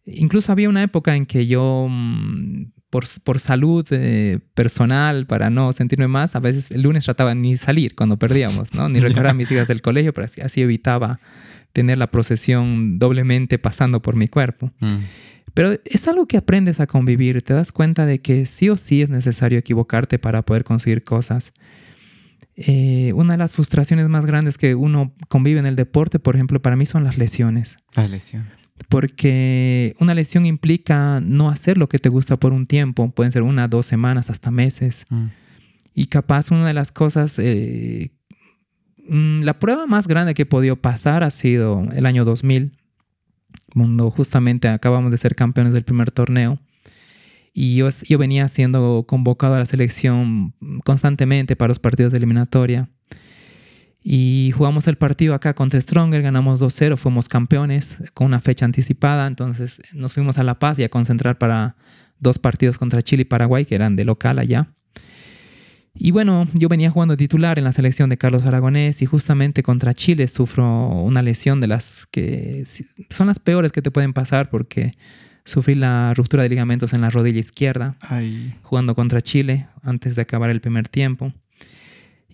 [0.07, 2.73] Incluso había una época en que yo mm,
[3.25, 7.97] por, salud eh, personal, para no sentirme más, a veces el lunes trataba ni salir
[7.97, 8.89] cuando perdíamos, ¿no?
[8.89, 11.19] Ni recoger a mis hijas del colegio, pero así, evitaba
[11.73, 14.71] tener la procesión doblemente pasando por mi cuerpo.
[14.79, 14.99] Mm.
[15.55, 19.03] Pero es algo que aprendes a convivir, te das cuenta de que sí o sí
[19.03, 21.53] es necesario equivocarte para poder conseguir cosas.
[22.55, 26.63] Eh, una de las frustraciones más grandes que uno convive en el deporte, por ejemplo,
[26.63, 27.77] para mí son las lesiones.
[27.97, 33.11] Las lesiones porque una lesión implica no hacer lo que te gusta por un tiempo,
[33.11, 35.07] pueden ser una, dos semanas, hasta meses.
[35.11, 35.27] Mm.
[35.95, 38.11] Y capaz una de las cosas, eh,
[39.09, 42.73] mm, la prueba más grande que he podido pasar ha sido el año 2000,
[43.73, 46.59] cuando justamente acabamos de ser campeones del primer torneo.
[47.53, 52.89] Y yo, yo venía siendo convocado a la selección constantemente para los partidos de eliminatoria.
[54.07, 59.27] Y jugamos el partido acá contra Stronger, ganamos 2-0, fuimos campeones con una fecha anticipada,
[59.27, 61.75] entonces nos fuimos a La Paz y a concentrar para
[62.21, 64.69] dos partidos contra Chile y Paraguay, que eran de local allá.
[65.95, 69.95] Y bueno, yo venía jugando titular en la selección de Carlos Aragonés y justamente contra
[69.95, 72.65] Chile sufro una lesión de las que
[73.11, 74.93] son las peores que te pueden pasar porque
[75.47, 77.97] Sufrí la ruptura de ligamentos en la rodilla izquierda,
[78.63, 81.35] jugando contra Chile antes de acabar el primer tiempo.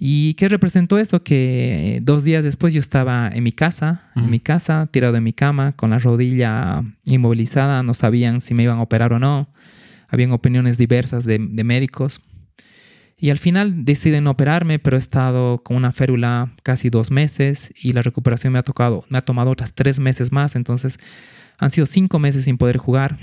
[0.03, 1.23] ¿Y qué representó eso?
[1.23, 5.35] Que dos días después yo estaba en mi casa, en mi casa, tirado en mi
[5.35, 9.53] cama, con la rodilla inmovilizada, no sabían si me iban a operar o no.
[10.09, 12.23] Habían opiniones diversas de, médicos.
[13.19, 17.93] Y al final deciden operarme, pero he estado con una férula casi dos meses y
[17.93, 20.57] la recuperación me ha, tocado, me ha tomado otras tres meses más.
[20.57, 20.97] Entonces
[21.59, 23.19] han sido cinco meses sin poder jugar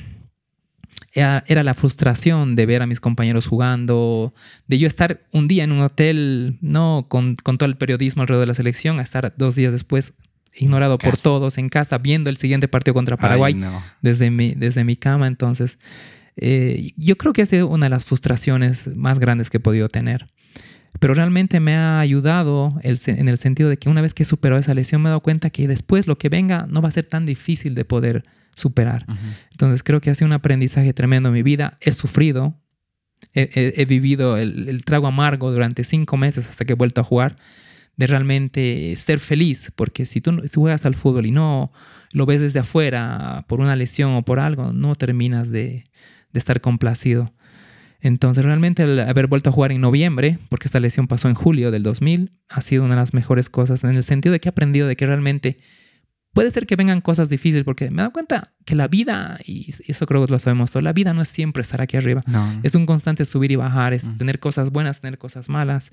[1.18, 4.34] era, la frustración de ver a mis compañeros jugando,
[4.68, 8.48] de yo estar un día en un hotel, no con, todo el periodismo alrededor de
[8.48, 10.14] la selección, a estar dos días después
[10.56, 13.60] ignorado por todos en casa, viendo el siguiente partido contra Paraguay
[14.02, 15.28] desde, mi, desde mi cama.
[15.28, 15.80] Entonces,
[16.36, 19.90] eh, yo creo que ha sido una de las frustraciones más grandes que he podido
[19.90, 20.28] tener.
[21.00, 24.74] Pero realmente me ha ayudado en el sentido de que una vez que superó esa
[24.74, 27.26] lesión me he dado cuenta que después lo que venga no va a ser tan
[27.26, 28.24] difícil de poder
[28.58, 29.06] superar.
[29.52, 31.78] Entonces creo que ha sido un aprendizaje tremendo en mi vida.
[31.80, 32.60] He sufrido,
[33.34, 37.38] he, vivido el, trago amargo durante cinco meses hasta que he vuelto a jugar,
[37.96, 41.72] de realmente ser feliz, porque si tú juegas al fútbol y no
[42.14, 45.86] lo ves desde afuera por una lesión o por algo, no terminas de,
[46.34, 47.34] de estar complacido.
[48.00, 51.70] Entonces realmente el haber vuelto a jugar en noviembre, porque esta lesión pasó en julio
[51.70, 54.52] del 2000, ha sido una de las mejores cosas en el sentido de que he
[54.52, 55.58] aprendido de que realmente
[56.38, 59.74] Puede ser que vengan cosas difíciles porque me he dado cuenta que la vida, y
[59.88, 62.22] eso creo que lo sabemos todos, la vida no es siempre estar aquí arriba.
[62.62, 65.92] Es un constante subir y bajar, es tener cosas buenas, tener cosas malas,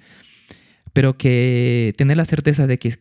[0.93, 2.95] pero que tener la certeza de que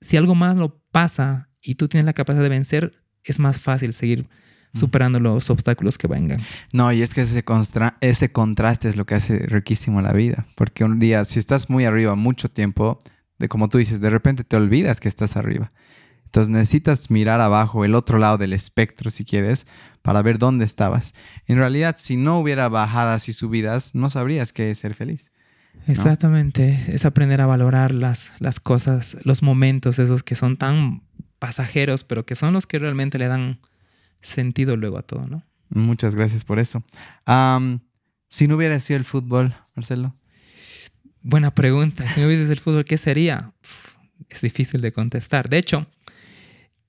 [0.00, 2.92] si algo malo pasa y tú tienes la capacidad de vencer,
[3.22, 4.26] es más fácil seguir
[4.72, 6.40] superando los obstáculos que vengan.
[6.72, 7.44] No, y es que ese,
[8.00, 11.84] ese contraste es lo que hace riquísimo la vida, porque un día, si estás muy
[11.84, 12.98] arriba mucho tiempo,
[13.38, 15.70] de como tú dices, de repente te olvidas que estás arriba.
[16.32, 19.66] Entonces necesitas mirar abajo, el otro lado del espectro, si quieres,
[20.00, 21.12] para ver dónde estabas.
[21.44, 25.30] En realidad, si no hubiera bajadas y subidas, no sabrías qué es ser feliz.
[25.86, 31.02] Exactamente, es aprender a valorar las, las cosas, los momentos esos que son tan
[31.38, 33.60] pasajeros, pero que son los que realmente le dan
[34.22, 35.42] sentido luego a todo, ¿no?
[35.68, 36.82] Muchas gracias por eso.
[38.28, 40.14] si no hubiera sido el fútbol, Marcelo.
[41.20, 42.08] Buena pregunta.
[42.08, 43.52] Si no hubiese el fútbol, ¿qué sería?
[44.32, 45.48] es difícil de contestar.
[45.48, 45.86] De hecho,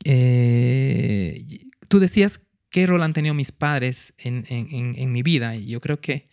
[0.03, 1.45] eh,
[1.87, 6.25] tú decías qué rol han tenido mis padres en, mi vida y yo creo que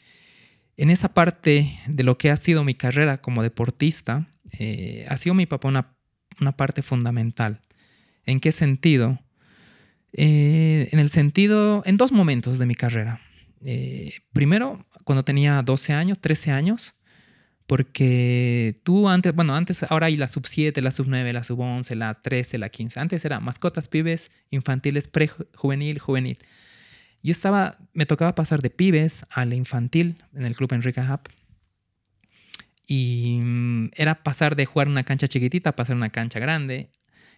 [0.76, 5.34] en esa parte de lo que ha sido mi carrera como deportista, eh, ha sido
[5.34, 7.60] mi papá una, parte fundamental.
[8.24, 9.20] ¿En qué sentido?
[10.14, 13.20] Eh, en el sentido, en dos momentos de mi carrera.
[14.32, 16.94] primero, cuando tenía 12 años, 13 años,
[17.70, 21.60] porque tú antes, bueno, antes, ahora hay la sub 7, la sub 9, la sub
[21.60, 22.98] 11, la 13, la 15.
[22.98, 26.38] Antes era mascotas, pibes, infantiles, pre-juvenil, juvenil.
[27.22, 31.20] Yo estaba, me tocaba pasar de pibes a la infantil en el club Enrique Hub.
[32.88, 36.90] Y mm, era pasar de jugar una cancha chiquitita a pasar una cancha grande.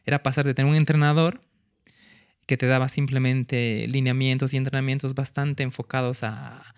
[0.07, 1.43] Era pasar de tener un entrenador
[2.47, 6.75] que te daba simplemente lineamientos y entrenamientos bastante enfocados a,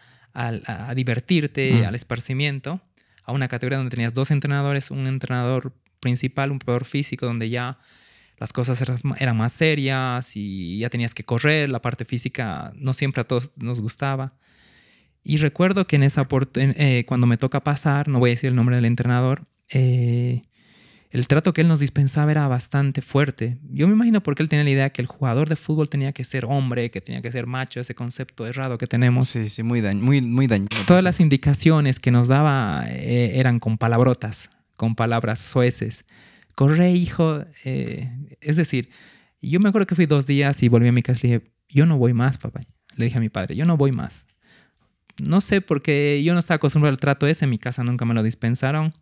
[0.97, 2.81] divertirte, al esparcimiento
[3.25, 7.79] a una categoría donde tenías dos entrenadores, un entrenador principal, un peor físico, donde ya
[8.39, 8.83] las cosas
[9.19, 13.53] eran más serias y ya tenías que correr, la parte física no siempre a todos
[13.57, 14.35] nos gustaba.
[15.23, 18.57] Y recuerdo que en esa eh, cuando me toca pasar, no voy a decir el
[18.57, 20.43] nombre del entrenador, eh,
[21.15, 23.57] el trato que él nos dispensaba era bastante fuerte.
[23.71, 26.25] Yo me imagino porque él tenía la idea que el jugador de fútbol tenía que
[26.25, 29.29] ser hombre, que tenía que ser macho, ese concepto errado que tenemos.
[29.29, 30.71] Sí, sí, muy, daño, muy, muy dañino.
[30.89, 36.05] Todas las indicaciones que nos daba eh, eran con palabrotas, con palabras sueces.
[36.57, 37.45] Corre, hijo.
[37.65, 38.11] Eh,
[38.41, 38.89] es decir,
[39.41, 41.51] yo me acuerdo que fui dos días y volví a mi casa y le dije,
[41.69, 42.63] yo no voy más, papá.
[42.97, 44.27] Le dije a mi padre, yo no voy más.
[45.23, 48.15] No sé, porque yo no estaba acostumbrado al trato ese, en mi casa nunca me
[48.15, 48.93] lo dispensaron.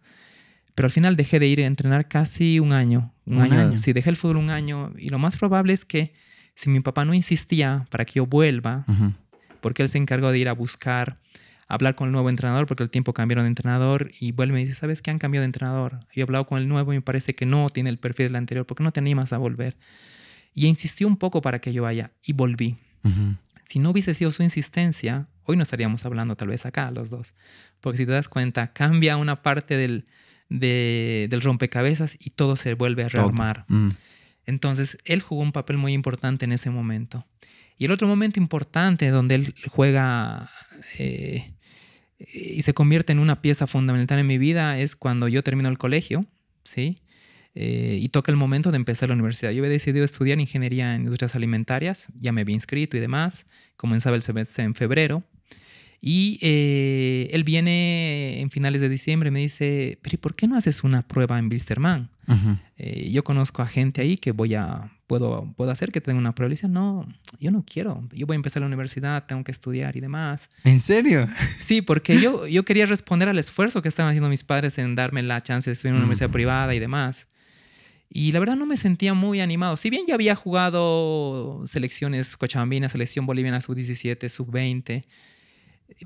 [0.75, 3.13] Pero al final dejé de ir a entrenar casi un año.
[3.27, 3.77] Un, año.
[3.77, 4.93] Sí, dejé el fútbol un año.
[4.97, 6.13] Y lo más probable es que
[6.55, 8.85] si mi papá no insistía para que yo vuelva,
[9.61, 11.19] porque él se encargó de ir a buscar,
[11.69, 14.61] hablar con el nuevo entrenador, porque el tiempo cambiaron de entrenador, y vuelve y me
[14.61, 16.01] dice, ¿sabes qué han cambiado de entrenador?
[16.13, 18.37] Y he hablado con el nuevo y me parece que no tiene el perfil del
[18.37, 19.77] anterior, porque no te animas a volver?
[20.55, 22.79] Y insistió un poco para que yo vaya, y volví.
[23.65, 27.35] Si no hubiese sido su insistencia, hoy no estaríamos hablando tal vez acá los dos,
[27.81, 30.05] porque si te das cuenta, cambia una parte del
[30.59, 33.65] de, del rompecabezas y todo se vuelve a rearmar.
[33.69, 33.91] Mm.
[34.47, 37.27] Entonces, él jugó un papel muy importante en ese momento.
[37.79, 40.51] Y el otro momento importante donde él juega
[40.99, 41.53] eh,
[42.19, 45.79] y se convierte en una pieza fundamental en mi vida es cuando yo termino el
[45.79, 46.27] colegio,
[46.65, 46.97] ¿sí?
[47.55, 49.51] eh, y toca el momento de empezar la universidad.
[49.51, 53.47] Yo había decidido estudiar ingeniería en industrias alimentarias, ya me había inscrito y demás,
[53.77, 55.23] comenzaba el semestre en febrero.
[56.05, 60.57] Y eh, él viene en finales de diciembre y me dice, pero ¿por qué no
[60.57, 62.11] haces una prueba en Bilsterman?
[62.77, 66.35] Eh, yo conozco a gente ahí que voy a, puedo, puedo hacer que tenga una
[66.35, 66.51] prueba.
[66.51, 67.07] Y dice, no,
[67.39, 68.09] yo no quiero.
[68.13, 70.51] Yo voy a empezar la universidad, tengo que estudiar y demás.
[70.65, 71.29] ¿En serio?
[71.61, 75.23] Sí, porque yo, yo quería responder al esfuerzo que estaban haciendo mis padres en darme
[75.23, 77.29] la chance de estudiar en una universidad privada y demás.
[78.11, 79.77] Y la verdad no me sentía muy animado.
[79.77, 85.05] Si bien ya había jugado selecciones cochabambinas, selección boliviana sub-17, sub-20,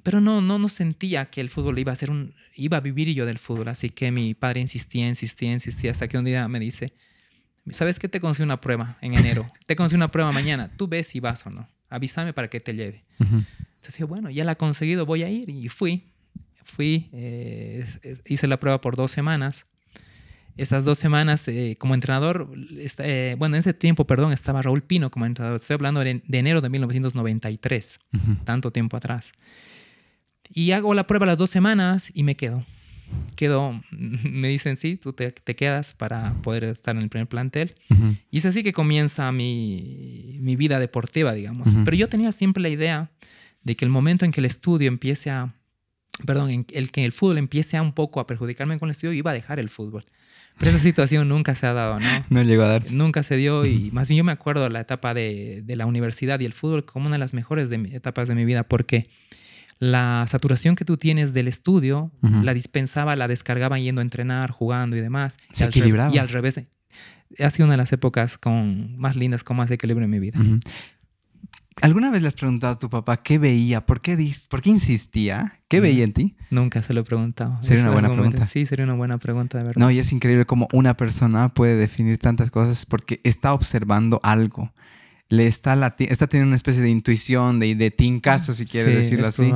[0.03, 3.13] pero no, no, no sentía que el fútbol iba a ser un, iba a vivir
[3.15, 3.69] yo del fútbol.
[3.69, 6.93] Así que mi padre insistía, insistía, insistía, hasta que un día me dice,
[7.71, 8.09] ¿sabes qué?
[8.09, 9.51] Te consigo una prueba en enero.
[9.67, 10.71] Te consigo una prueba mañana.
[10.77, 11.69] Tú ves si vas o no.
[11.89, 13.05] Avísame para que te lleve.
[13.19, 15.49] Entonces dije, bueno, ya la he conseguido, voy a ir.
[15.49, 16.13] Y fui.
[16.65, 17.87] Fui, eh,
[18.25, 19.67] hice la prueba por dos semanas.
[20.57, 25.11] Esas dos semanas eh, como entrenador, eh, bueno, en ese tiempo, perdón, estaba Raúl Pino
[25.11, 25.61] como entrenador.
[25.61, 28.01] Estoy hablando de, enero de 1993,
[28.45, 29.33] tanto tiempo atrás.
[30.53, 32.65] Y hago la prueba las dos semanas y me quedo.
[33.37, 37.75] Quedo, me dicen, sí, tú te, quedas para poder estar en el primer plantel.
[38.31, 41.69] Y es así que comienza mi, mi vida deportiva, digamos.
[41.85, 43.11] Pero yo tenía siempre la idea
[43.63, 45.55] de que el momento en que el estudio empiece a,
[46.25, 49.13] perdón, en el que el fútbol empiece a un poco a perjudicarme con el estudio,
[49.13, 50.05] iba a dejar el fútbol.
[50.59, 52.07] Pero esa situación nunca se ha dado, ¿no?
[52.31, 52.95] No llegó a darse.
[52.95, 56.41] Nunca se dio y más bien yo me acuerdo la etapa de, de, la universidad
[56.41, 59.09] y el fútbol como una de las mejores de etapas de mi vida porque
[59.79, 64.97] la saturación que tú tienes del estudio la dispensaba, la descargaba yendo a entrenar, jugando
[64.97, 65.37] y demás.
[65.53, 66.15] Se y equilibraba.
[66.15, 66.61] y al revés.
[67.39, 70.39] Ha sido una de las épocas con más lindas, con más equilibrio en mi vida.
[71.83, 73.85] ¿Alguna vez le has preguntado a tu papá qué veía?
[73.85, 74.17] ¿Por qué,
[74.49, 75.61] por qué insistía?
[75.69, 76.37] ¿Qué veía en ti?
[76.51, 77.59] Nunca se lo he preguntado.
[77.61, 78.47] Sería una buena pregunta.
[78.47, 79.81] Sí, sería una buena pregunta, de verdad.
[79.81, 84.73] No, y es increíble cómo una persona puede definir tantas cosas porque está observando algo
[85.29, 89.53] le está, está teniendo una especie de intuición, de, de tincazo, si quieres decirlo así.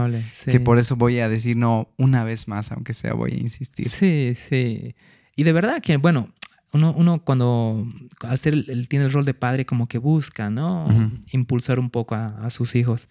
[0.51, 3.89] Que por eso voy a decir no una vez más, aunque sea, voy a insistir.
[3.89, 4.95] Sí, sí.
[5.37, 6.33] Y de verdad que, bueno,
[6.73, 7.87] uno, uno cuando,
[8.21, 10.87] al ser, él tiene el rol de padre, como que busca, ¿no?
[11.33, 13.09] Impulsar un poco a, sus hijos.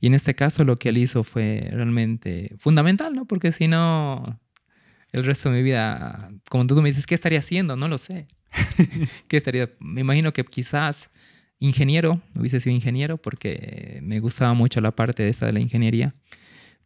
[0.00, 3.26] Y en este caso lo que él hizo fue realmente fundamental, ¿no?
[3.26, 4.40] Porque si no,
[5.12, 7.76] el resto de mi vida, como tú me dices, ¿qué estaría haciendo?
[7.76, 8.26] No lo sé.
[9.28, 9.70] ¿Qué estaría?
[9.78, 11.10] Me imagino que quizás
[11.60, 16.14] ingeniero, hubiese sido ingeniero porque me gustaba mucho la parte de esta de la ingeniería.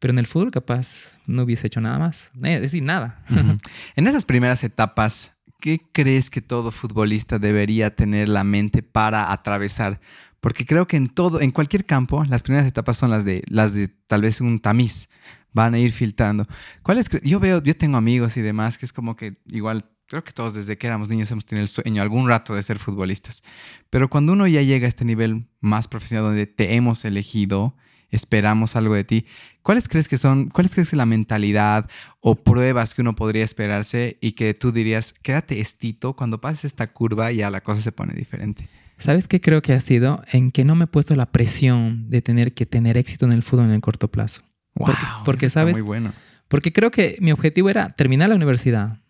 [0.00, 2.30] Pero en el fútbol capaz no hubiese hecho nada más.
[2.42, 3.24] Eh, es decir, nada.
[3.96, 10.00] En esas primeras etapas, ¿qué crees que todo futbolista debería tener la mente para atravesar?
[10.40, 13.72] Porque creo que en todo, en cualquier campo, las primeras etapas son las de, las
[13.72, 15.08] de tal vez un tamiz.
[15.54, 16.46] Van a ir filtrando.
[16.82, 17.08] ¿Cuáles?
[17.22, 20.54] Yo veo, yo tengo amigos y demás que es como que igual creo que todos
[20.54, 23.42] desde que éramos niños hemos tenido el sueño algún rato de ser futbolistas.
[23.90, 27.74] Pero cuando uno ya llega a este nivel más profesional donde te hemos elegido,
[28.10, 29.26] esperamos algo de ti,
[29.62, 31.90] ¿cuáles crees que son, cuáles crees que la mentalidad
[32.20, 36.92] o pruebas que uno podría esperarse y que tú dirías, quédate estito, cuando pases esta
[36.92, 38.68] curva ya la cosa se pone diferente?
[38.98, 40.22] ¿Sabes qué creo que ha sido?
[40.30, 43.42] En que no me he puesto la presión de tener que tener éxito en el
[43.42, 44.42] fútbol en el corto plazo.
[44.76, 44.94] Wow,
[45.24, 46.12] porque, sabes, muy bueno.
[46.46, 49.00] Porque creo que mi objetivo era terminar la universidad.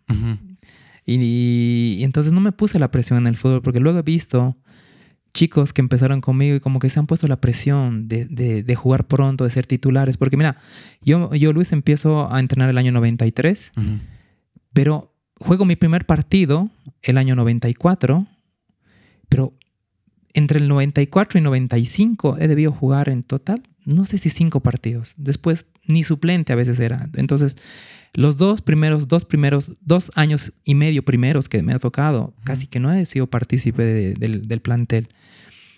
[1.06, 4.56] Y, entonces no me puse la presión en el fútbol porque luego he visto
[5.34, 9.06] chicos que empezaron conmigo y como que se han puesto la presión de, de, jugar
[9.06, 10.16] pronto, de ser titulares.
[10.16, 10.58] Porque mira,
[11.02, 13.72] yo, yo Luis empiezo a entrenar el año 93,
[14.72, 16.70] pero juego mi primer partido
[17.02, 18.26] el año 94,
[19.28, 19.54] pero
[20.34, 25.14] entre el 94 y 95 he debido jugar en total, no sé si cinco partidos.
[25.16, 27.08] Después ni suplente a veces era.
[27.14, 27.56] Entonces
[28.14, 32.68] los dos primeros, dos primeros, dos años y medio primeros que me ha tocado, casi
[32.68, 35.08] que no he sido partícipe del, plantel.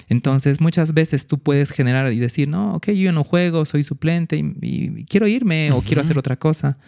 [0.08, 4.36] Entonces, muchas veces tú puedes generar y decir, no, ok, yo no juego, soy suplente
[4.36, 6.78] y, quiero irme o quiero hacer otra cosa.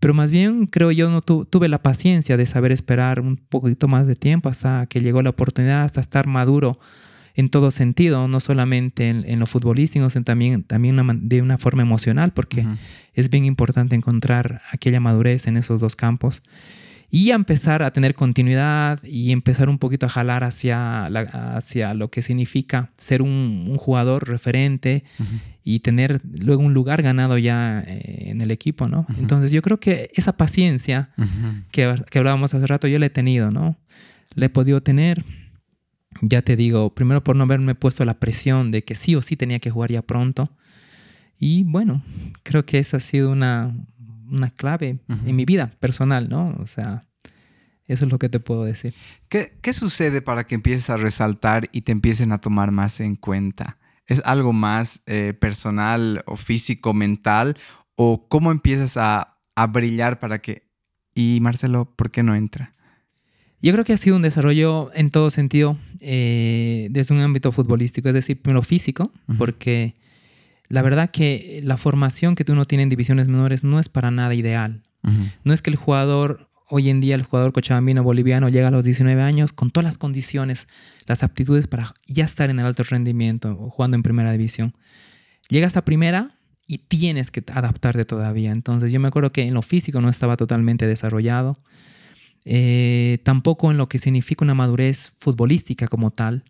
[0.00, 4.06] Pero más bien creo yo no tuve la paciencia de saber esperar un poquito más
[4.06, 6.80] de tiempo hasta que llegó la oportunidad, hasta estar maduro
[7.34, 12.32] en todo sentido, no solamente en, lo futbolístico, sino también, también de una forma emocional,
[12.32, 12.66] porque
[13.14, 16.42] es bien importante encontrar aquella madurez en esos dos campos
[17.10, 22.22] y empezar a tener continuidad y empezar un poquito a jalar hacia, hacia lo que
[22.22, 25.04] significa ser un, jugador referente
[25.64, 29.06] y tener luego un lugar ganado ya eh, en el equipo, ¿no?
[29.18, 31.10] Entonces yo creo que esa paciencia
[31.70, 33.76] que, que hablábamos hace rato yo la he tenido, ¿no?
[34.34, 35.24] La he podido tener
[36.22, 39.36] ya te digo, primero por no haberme puesto la presión de que sí o sí
[39.36, 40.50] tenía que jugar ya pronto.
[41.38, 42.02] Y bueno,
[42.42, 43.74] creo que esa ha sido una,
[44.30, 46.54] una clave en mi vida personal, ¿no?
[46.58, 47.04] O sea,
[47.90, 48.94] Eso es lo que te puedo decir.
[49.28, 53.16] ¿Qué, qué sucede para que empieces a resaltar y te empiecen a tomar más en
[53.16, 53.78] cuenta?
[54.06, 57.56] ¿Es algo más eh, personal o físico, mental?
[57.96, 60.70] ¿O cómo empiezas a, a brillar para que...
[61.14, 62.74] Y Marcelo, ¿por qué no entra?
[63.62, 68.08] Yo creo que ha sido un desarrollo en todo sentido eh, desde un ámbito futbolístico,
[68.08, 69.94] es decir, primero físico, porque
[70.68, 74.34] la verdad que la formación que uno tiene en divisiones menores no es para nada
[74.34, 74.82] ideal.
[75.44, 78.84] No es que el jugador, hoy en día el jugador cochabambino boliviano llega a los
[78.84, 80.68] 19 años con todas las condiciones,
[81.06, 84.74] las aptitudes para ya estar en el alto rendimiento o jugando en primera división.
[85.48, 88.52] Llegas a primera y tienes que adaptarte todavía.
[88.52, 91.58] Entonces yo me acuerdo que en lo físico no estaba totalmente desarrollado.
[92.44, 96.44] Eh, tampoco en lo que significa una madurez futbolística como tal.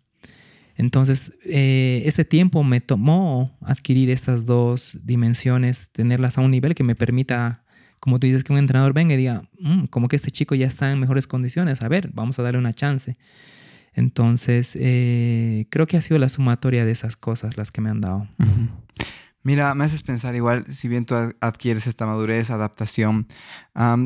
[0.75, 6.83] Entonces, eh, ese tiempo me tomó adquirir estas dos dimensiones, tenerlas a un nivel que
[6.83, 7.63] me permita,
[7.99, 10.67] como tú dices, que un entrenador venga y diga, mm, como que este chico ya
[10.67, 13.17] está en mejores condiciones, a ver, vamos a darle una chance.
[13.93, 17.99] Entonces, eh, creo que ha sido la sumatoria de esas cosas las que me han
[17.99, 18.27] dado.
[19.43, 23.27] Mira, me haces pensar igual, si bien tú adquieres esta madurez, adaptación,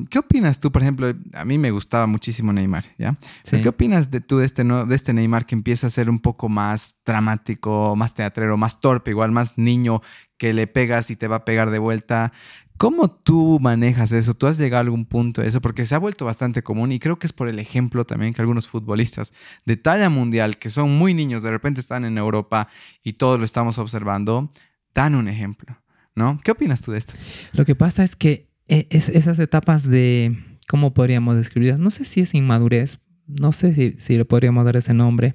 [0.09, 3.17] ¿qué opinas tú, por ejemplo, a mí me gustaba muchísimo Neymar, ¿ya?
[3.43, 6.47] ¿Qué opinas de tú de este, de este Neymar que empieza a ser un poco
[6.47, 10.01] más dramático, más teatrero, más torpe, igual más niño,
[10.37, 12.31] que le pegas y te va a pegar de vuelta?
[12.77, 14.33] ¿Cómo tú manejas eso?
[14.33, 15.61] ¿Tú has llegado a algún punto de eso?
[15.61, 18.41] Porque se ha vuelto bastante común y creo que es por el ejemplo también que
[18.41, 19.33] algunos futbolistas
[19.65, 22.67] de talla mundial, que son muy niños, de repente están en Europa
[23.01, 24.49] y todos lo estamos observando,
[24.95, 25.77] dan un ejemplo,
[26.15, 26.39] ¿no?
[26.43, 27.13] ¿Qué opinas tú de esto?
[27.53, 30.35] Lo que pasa es que eh, esas etapas de,
[30.67, 31.77] ¿cómo podríamos describirlas?
[31.77, 35.33] No sé si es inmadurez, no sé si, si le podríamos dar ese nombre,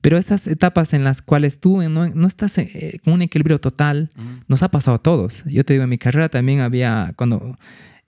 [0.00, 4.10] pero esas etapas en las cuales tú no, estás eh, con un equilibrio total,
[4.46, 5.44] nos ha pasado a todos.
[5.44, 7.56] Yo te digo, en mi carrera también había, cuando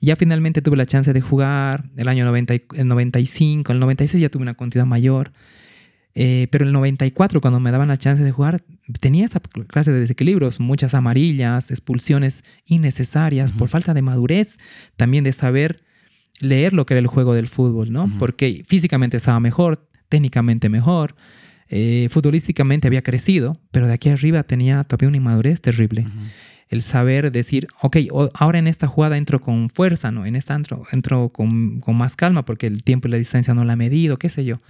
[0.00, 4.28] ya finalmente tuve la chance de jugar, el año 90, el 95, el 96 ya
[4.28, 5.32] tuve una continuidad mayor.
[6.14, 8.62] Eh, pero el 94, cuando me daban la chance de jugar,
[9.00, 14.56] tenía esa clase de desequilibrios, muchas amarillas, expulsiones innecesarias por falta de madurez,
[14.96, 15.82] también de saber
[16.40, 18.10] leer lo que era el juego del fútbol, ¿no?
[18.18, 21.14] Porque físicamente estaba mejor, técnicamente mejor,
[21.68, 26.04] eh, futbolísticamente había crecido, pero de aquí arriba tenía todavía una inmadurez terrible.
[26.68, 27.96] El saber decir, ok,
[28.34, 30.26] ahora en esta jugada entro con fuerza, ¿no?
[30.26, 33.64] En esta entro, entro con, con, más calma porque el tiempo y la distancia no
[33.64, 34.60] la he medido, qué sé yo.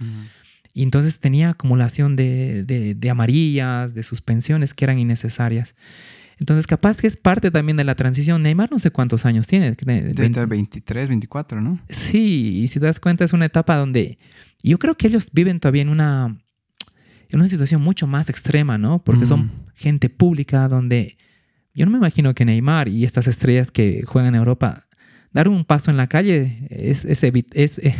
[0.73, 5.75] Y entonces tenía acumulación de, de, amarillas, de suspensiones que eran innecesarias.
[6.39, 8.41] Entonces, capaz que es parte también de la transición.
[8.41, 9.71] Neymar no sé cuántos años tiene.
[9.71, 11.79] Debe 23, 24, ¿no?
[11.89, 14.17] Sí, y si te das cuenta es una etapa donde
[14.63, 16.37] yo creo que ellos viven todavía en una,
[17.29, 19.03] en una situación mucho más extrema, ¿no?
[19.03, 19.51] Porque son mm.
[19.75, 21.17] gente pública donde
[21.73, 24.87] yo no me imagino que Neymar y estas estrellas que juegan en Europa
[25.31, 27.95] dar un paso en la calle es, es, es eh,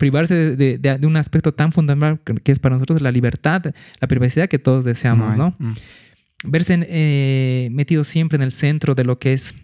[0.00, 3.62] privarse de, de, un aspecto tan fundamental que es para nosotros la libertad,
[4.00, 5.54] la privacidad que todos deseamos, ¿no?
[5.58, 5.72] Mm.
[6.44, 9.54] Verse eh, metido siempre en el centro de lo que es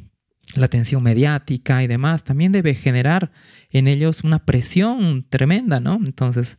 [0.55, 3.33] la atención mediática y demás, también debe generar
[3.71, 5.95] en ellos una presión tremenda, ¿no?
[6.05, 6.59] Entonces,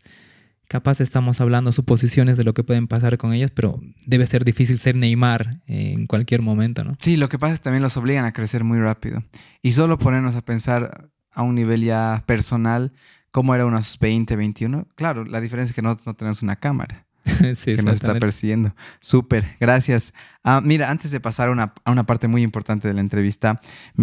[0.69, 4.77] Capaz estamos hablando suposiciones de lo que pueden pasar con ellos, pero debe ser difícil
[4.77, 6.97] ser Neymar en cualquier momento, ¿no?
[6.99, 9.23] Sí, lo que pasa es que también los obligan a crecer muy rápido.
[9.61, 12.91] Y solo ponernos a pensar a un nivel ya personal,
[13.31, 14.87] cómo era unos 20, 21.
[14.95, 17.07] Claro, la diferencia es que no, no tenemos una cámara.
[17.65, 18.73] que nos está persiguiendo.
[18.99, 20.13] Súper, gracias.
[20.43, 23.59] Ah, mira, antes de pasar a una, a una, parte muy importante de la entrevista,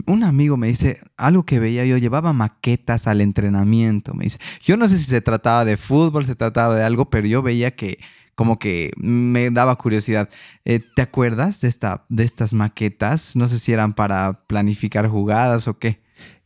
[0.07, 4.14] un amigo me dice algo que veía yo, llevaba maquetas al entrenamiento.
[4.14, 7.27] Me dice, yo no sé si se trataba de fútbol, se trataba de algo, pero
[7.27, 7.99] yo veía que
[8.35, 10.29] como que me daba curiosidad.
[10.64, 13.37] Eh, ¿Te acuerdas de, esta, de estas maquetas?
[13.37, 16.03] No sé si eran para planificar jugadas o qué.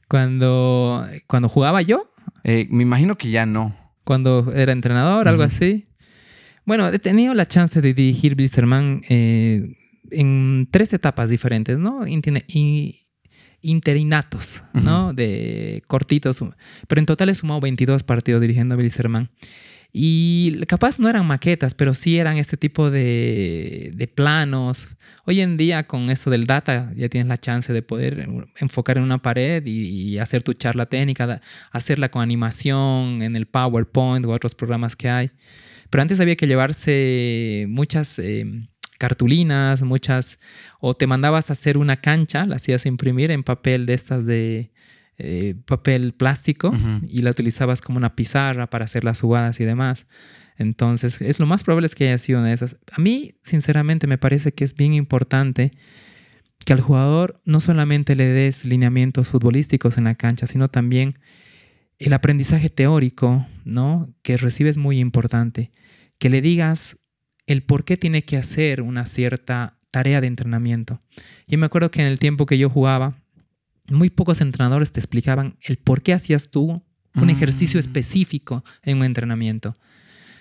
[0.07, 2.11] Cuando, cuando jugaba yo.
[2.45, 3.77] Eh, me imagino que ya no.
[4.05, 5.87] Cuando era entrenador, algo así.
[6.65, 9.75] Bueno, he tenido la chance de dirigir Blisterman eh,
[10.11, 12.07] en tres etapas diferentes, ¿no?
[13.61, 15.13] interinatos, ¿no?
[15.13, 16.45] De cortitos.
[16.87, 19.31] Pero en total he sumado 22 partidos dirigiendo a Blisterman.
[19.93, 24.97] Y capaz no eran maquetas, pero sí eran este tipo de, planos.
[25.25, 29.05] Hoy en día con esto del data ya tienes la chance de poder enfocar en
[29.05, 31.41] una pared y, y, hacer tu charla técnica,
[31.73, 35.31] hacerla con animación en el PowerPoint o otros programas que hay.
[35.91, 38.45] Pero antes había que llevarse muchas eh,
[38.99, 40.39] cartulinas, muchas,
[40.81, 44.71] o te mandabas a hacer una cancha, la hacías imprimir en papel de estas de
[45.19, 46.73] eh, papel plástico
[47.09, 50.07] y la utilizabas como una pizarra para hacer las jugadas y demás.
[50.57, 52.77] Entonces, es lo más probable es que haya sido una de esas.
[52.93, 55.71] A mí, sinceramente, me parece que es bien importante
[56.65, 61.15] que al jugador no solamente le des lineamientos futbolísticos en la cancha, sino también
[61.99, 64.13] el aprendizaje teórico, ¿no?
[64.23, 65.71] Que recibes es muy importante.
[66.19, 66.99] Que le digas
[67.47, 71.01] el por qué tiene que hacer una cierta tarea de entrenamiento.
[71.47, 73.17] Yo me acuerdo que en el tiempo que yo jugaba,
[73.89, 76.83] muy pocos entrenadores te explicaban el por qué hacías tú
[77.15, 77.31] un mm.
[77.31, 79.77] ejercicio específico en un entrenamiento.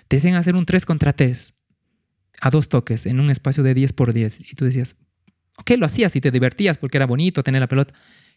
[0.08, 1.54] Te decían hacer un 3 contra 3
[2.40, 4.96] a dos toques en un espacio de 10 por 10 y tú decías,
[5.56, 7.94] ok, lo hacías y te divertías porque era bonito tener la pelota,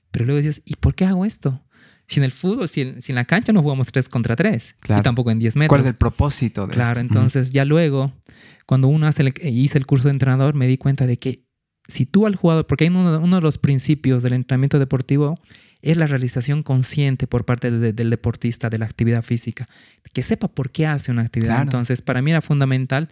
[0.09, 1.63] pero luego decías, ¿y por qué hago esto?
[2.07, 5.31] Si en el fútbol, si en, la cancha no jugamos 3 contra 3 y tampoco
[5.31, 5.69] en 10 metros.
[5.69, 8.11] ¿Cuál es el propósito de Claro, entonces ya luego,
[8.65, 11.45] cuando uno hace el, hice el curso de entrenador, me di cuenta de que
[11.91, 15.39] si tú al jugador, porque hay uno, uno de los principios del entrenamiento deportivo
[15.81, 19.67] es la realización consciente por parte del deportista de la actividad física,
[20.13, 21.61] que sepa por qué hace una actividad.
[21.61, 23.09] Entonces, para mí era fundamental,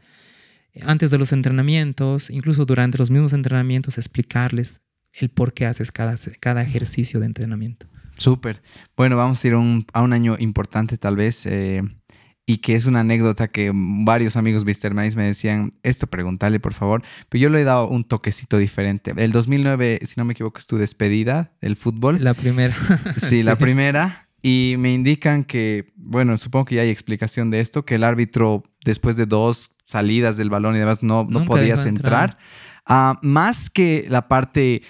[0.73, 4.82] eh, antes de los entrenamientos, incluso durante los mismos entrenamientos, explicarles
[5.13, 7.88] el por qué haces cada, cada ejercicio de entrenamiento.
[8.17, 8.61] Súper.
[8.95, 11.45] Bueno, vamos a ir a un, a un año importante tal vez.
[11.47, 11.82] Eh,
[12.50, 17.04] y que es una anécdota que varios amigos Maíz me decían, esto pregúntale por favor,
[17.30, 19.14] pero yo le he dado un toquecito diferente.
[19.18, 22.18] El 2009, si no me equivoco, es tu despedida del fútbol.
[22.20, 22.76] La primera.
[23.18, 24.30] sí, la primera.
[24.41, 28.64] Y me indican que, bueno, supongo que ya hay explicación de esto, que el árbitro
[28.84, 32.36] después de dos salidas del balón y demás no, no podías entrar.
[32.84, 34.82] Ah, más que la parte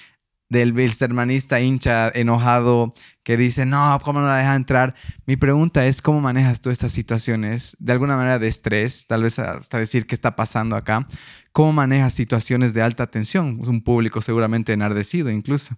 [0.47, 2.93] del Bilstermanista hincha enojado
[3.29, 4.95] que dice, no, ¿cómo no la deja entrar?
[5.27, 7.77] Mi pregunta es, ¿cómo manejas tú estas situaciones?
[7.79, 11.07] De alguna manera de estrés, tal vez hasta decir qué está pasando acá.
[11.51, 13.61] ¿Cómo manejas situaciones de alta tensión?
[13.67, 15.77] Un público seguramente enardecido incluso.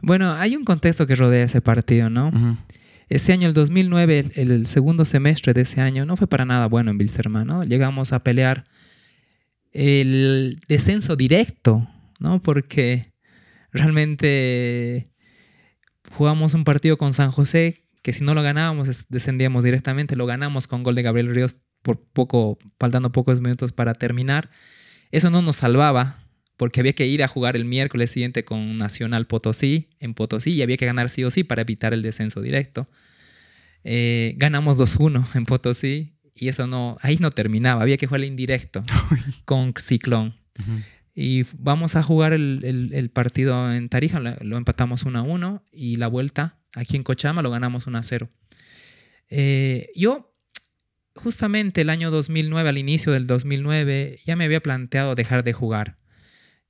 [0.00, 2.30] Bueno, hay un contexto que rodea ese partido, ¿no?
[3.10, 6.90] Ese año, el 2009, el, segundo semestre de ese año, no fue para nada bueno
[6.90, 7.62] en Bilsterman, ¿no?
[7.62, 8.64] Llegamos a pelear
[9.72, 11.86] el descenso directo,
[12.20, 12.42] ¿no?
[12.42, 13.12] Porque
[13.70, 15.09] realmente
[16.10, 20.66] jugamos un partido con San José que si no lo ganábamos descendíamos directamente, lo ganamos
[20.66, 24.50] con gol de Gabriel Ríos por poco, faltando pocos minutos para terminar.
[25.10, 26.24] Eso no nos salvaba
[26.56, 30.62] porque había que ir a jugar el miércoles siguiente con Nacional Potosí en Potosí y
[30.62, 32.88] había que ganar sí o sí para evitar el descenso directo.
[33.82, 38.28] Eh, ganamos 2-1 en Potosí y eso no, ahí no terminaba, había que jugar el
[38.28, 38.82] indirecto
[39.44, 40.34] con Ciclón.
[41.14, 46.06] Y vamos a jugar el, partido en Tarija, lo empatamos 1 a 1 y la
[46.06, 48.28] vuelta aquí en Cochama lo ganamos 1 a 0.
[49.28, 50.34] Eh, yo,
[51.14, 55.98] justamente el año 2009, al inicio del 2009, ya me había planteado dejar de jugar.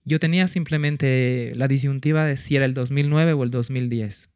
[0.05, 4.30] Yo tenía simplemente la disyuntiva de si era el 2009 o el 2010.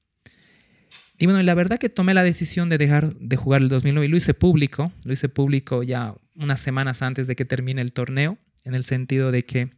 [1.18, 4.10] Y bueno, la verdad que tomé la decisión de dejar de jugar el 2009 y
[4.10, 8.38] lo hice público, lo hice público ya unas semanas antes de que termine el torneo,
[8.64, 9.70] en el sentido de que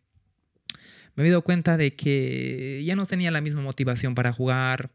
[1.17, 4.91] me he dado cuenta de que ya no tenía la misma motivación para jugar.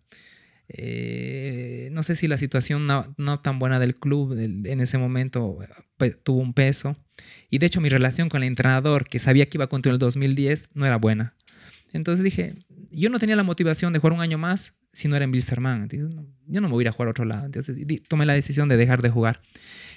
[0.70, 5.58] Eh, no sé si la situación no, tan buena del club en ese momento
[6.24, 6.96] tuvo un peso.
[7.50, 10.00] Y de hecho mi relación con el entrenador, que sabía que iba a continuar el
[10.00, 11.34] 2010, no era buena.
[11.92, 12.54] Entonces dije,
[12.92, 15.90] yo no tenía la motivación de jugar un año más si no era en Bilsterman.
[15.90, 17.46] Yo no me voy a ir a jugar a otro lado.
[17.46, 17.76] Entonces
[18.08, 19.42] tomé la decisión de dejar de jugar.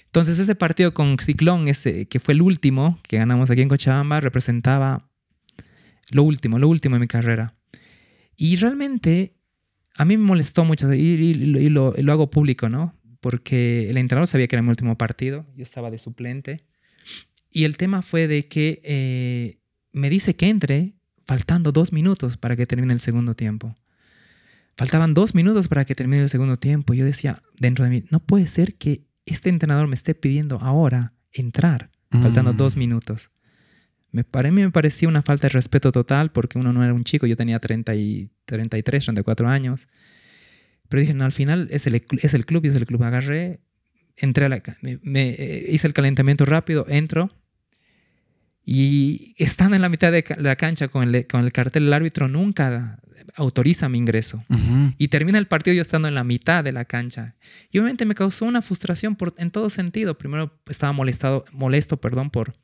[0.07, 4.21] Entonces ese partido con Ciclón, ese, que fue el último que ganamos aquí en Cochabamba,
[4.21, 5.09] representaba
[6.11, 7.55] lo último, lo último en mi carrera.
[8.37, 9.35] Y realmente
[9.97, 12.95] a mí me molestó mucho y, lo, hago público, ¿no?
[13.21, 16.65] Porque el entrenador sabía que era mi último partido, yo estaba de suplente.
[17.51, 19.59] Y el tema fue de que eh,
[19.93, 20.95] me dice que entre
[21.25, 23.77] faltando dos minutos para que termine el segundo tiempo.
[24.77, 26.95] Faltaban dos minutos para que termine el segundo tiempo.
[26.95, 31.13] Yo decía dentro de mí, no puede ser que este entrenador me esté pidiendo ahora
[31.33, 32.57] entrar, faltando mm.
[32.57, 33.31] dos minutos.
[34.15, 37.03] Me, para mí me parecía una falta de respeto total porque uno no era un
[37.03, 39.89] chico, yo tenía 30 y, 33, 34 años.
[40.89, 43.03] Pero dije, no, al final es el, es el club y es el club.
[43.03, 43.61] Agarré,
[44.17, 44.63] entré a la,
[45.03, 47.35] me, eh, hice el calentamiento rápido, entro
[48.65, 52.29] y estando en la mitad de la cancha con el, con el cartel, el árbitro
[52.29, 53.01] nunca
[53.35, 54.45] autoriza mi ingreso.
[54.97, 57.35] Y termina el partido yo estando en la mitad de la cancha.
[57.71, 60.17] Y obviamente me causó una frustración por, en todo sentido.
[60.17, 62.55] Primero estaba molestado, molesto perdón, por,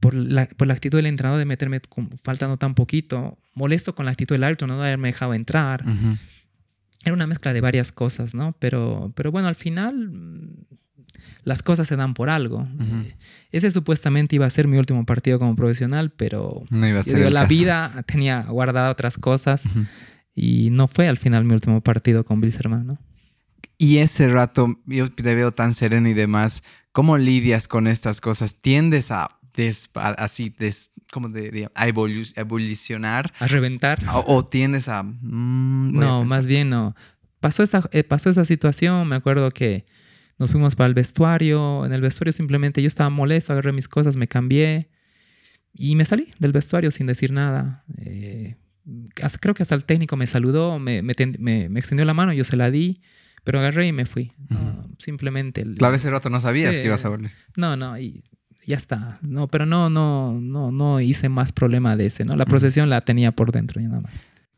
[0.00, 1.80] por la, por la actitud del entrenador de meterme
[2.22, 5.84] faltando tan poquito, molesto con la actitud del árbitro, no haberme dejado entrar.
[7.04, 8.54] Era una mezcla de varias cosas, ¿no?
[8.58, 10.10] Pero, pero bueno, al final
[11.44, 12.64] las cosas se dan por algo.
[12.80, 13.14] Eh,
[13.52, 17.32] ese supuestamente iba a ser mi último partido como profesional, pero no iba a ser
[17.32, 19.62] la vida tenía guardada otras cosas
[20.34, 22.98] y no fue al final mi último partido con Bilzerman, ¿no?
[23.78, 26.64] Y ese rato yo te veo tan sereno y demás.
[26.90, 28.56] ¿Cómo lidias con estas cosas?
[28.56, 29.37] ¿Tiendes a
[29.94, 31.70] así, des, ¿cómo diría?
[31.74, 33.32] A evolucionar.
[33.38, 34.04] A reventar.
[34.26, 35.02] O, tienes a...
[35.02, 36.94] Mm, no, más bien no.
[37.40, 39.84] pasó esa, eh, pasó esa situación, me acuerdo que
[40.38, 44.16] nos fuimos para el vestuario, en el vestuario simplemente yo estaba molesto, agarré mis cosas,
[44.16, 44.88] me cambié
[45.72, 47.84] y me salí del vestuario sin decir nada.
[47.98, 48.56] Eh,
[49.40, 51.12] creo que hasta el técnico me saludó, me, me,
[51.78, 53.00] extendió la mano, yo se la di,
[53.44, 54.32] pero agarré y me fui.
[54.98, 55.64] simplemente.
[55.76, 57.32] claro, ese rato no sabías que ibas a volver.
[57.56, 58.22] No, no, y
[58.68, 59.18] ya está.
[59.22, 62.36] No, pero no, no, no, no hice más problema de ese, ¿no?
[62.36, 64.12] La procesión la tenía por dentro y nada más.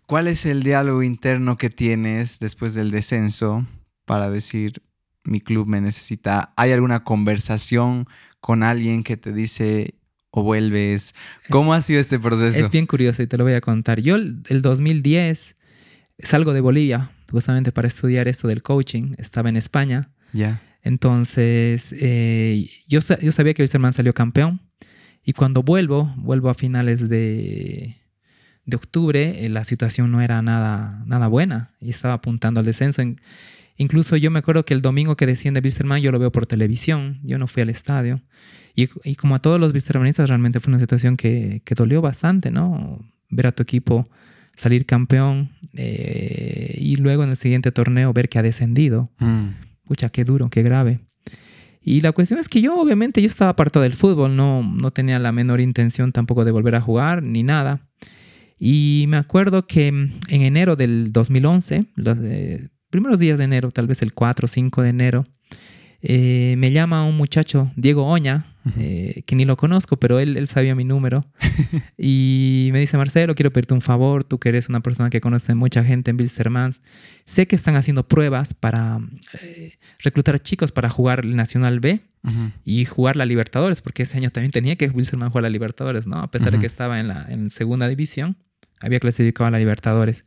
[0.07, 3.65] ¿Cuál es el diálogo interno que tienes después del descenso
[4.07, 4.83] para decir
[5.23, 6.53] mi club me necesita?
[6.57, 8.07] ¿Hay alguna conversación
[8.41, 9.95] con alguien que te dice
[10.33, 11.15] o vuelves?
[11.49, 12.65] ¿Cómo ha sido este proceso?
[12.65, 14.01] Es bien curioso y te lo voy a contar.
[14.01, 15.57] Yo el 2010
[16.19, 19.13] salgo de Bolivia justamente para estudiar esto del coaching.
[19.19, 20.11] Estaba en España.
[20.33, 20.61] Ya.
[20.83, 24.61] Entonces, eh, yo, sabía que Wilstermann salió campeón.
[25.25, 27.97] Y cuando vuelvo, vuelvo a finales de,
[28.73, 33.03] octubre, eh, la situación no era nada, nada buena y estaba apuntando al descenso.
[33.77, 37.21] incluso yo me acuerdo que el domingo que desciende Wilstermann yo lo veo por televisión,
[37.25, 38.23] yo no fui al estadio.
[38.75, 43.05] Y, como a todos los Wilstermannistas realmente fue una situación que, que, dolió bastante, ¿no?
[43.29, 44.07] Ver a tu equipo
[44.61, 49.11] salir campeón eh, y luego en el siguiente torneo ver que ha descendido.
[49.19, 49.49] Mm.
[49.91, 51.01] Pucha, qué duro, qué grave.
[51.83, 55.19] Y la cuestión es que yo, obviamente, yo estaba apartado del fútbol, no, no tenía
[55.19, 57.89] la menor intención tampoco de volver a jugar ni nada.
[58.57, 63.73] Y me acuerdo que mm, en enero del 2011, los eh, primeros días de enero,
[63.73, 65.27] tal vez el 4 o 5 de enero,
[66.03, 70.47] eh, me llama un muchacho, Diego Oña, eh, que ni lo conozco, pero él, él
[70.47, 71.23] sabía mi número.
[71.99, 75.55] y me dice, Marcelo, quiero pedirte un favor, tú que eres una persona que conoce
[75.55, 76.83] mucha gente en Bilstermans.
[77.25, 78.99] Sé que están haciendo pruebas para
[79.99, 82.01] reclutar chicos para jugar el Nacional B
[82.65, 86.19] y jugar la Libertadores, porque ese año también tenía que Wilstermann jugar la Libertadores, ¿no?
[86.19, 88.37] A pesar de que estaba en la en segunda división
[88.81, 90.25] había clasificado a la Libertadores.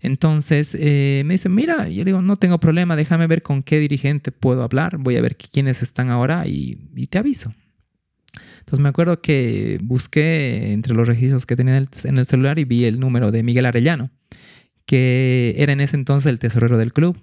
[0.00, 4.32] Entonces eh, me dice, mira, yo digo, no tengo problema, déjame ver con qué dirigente
[4.32, 6.76] puedo hablar, voy a ver quiénes están ahora y,
[7.08, 7.52] te aviso.
[8.60, 12.84] Entonces me acuerdo que busqué entre los registros que tenía en el, celular y vi
[12.84, 14.10] el número de Miguel Arellano,
[14.86, 17.18] que era en ese entonces el tesorero del club.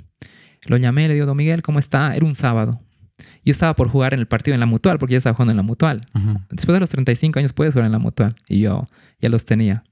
[0.67, 2.15] Lo llamé, le digo, don Miguel, ¿cómo está?
[2.15, 2.82] Era un sábado.
[3.43, 5.57] Yo estaba por jugar en el partido en la mutual, porque ya estaba jugando en
[5.57, 6.01] la mutual.
[6.51, 8.36] Después de los 35 años puedes jugar en la mutual.
[8.49, 8.84] Y yo
[9.21, 9.84] ya los tenía.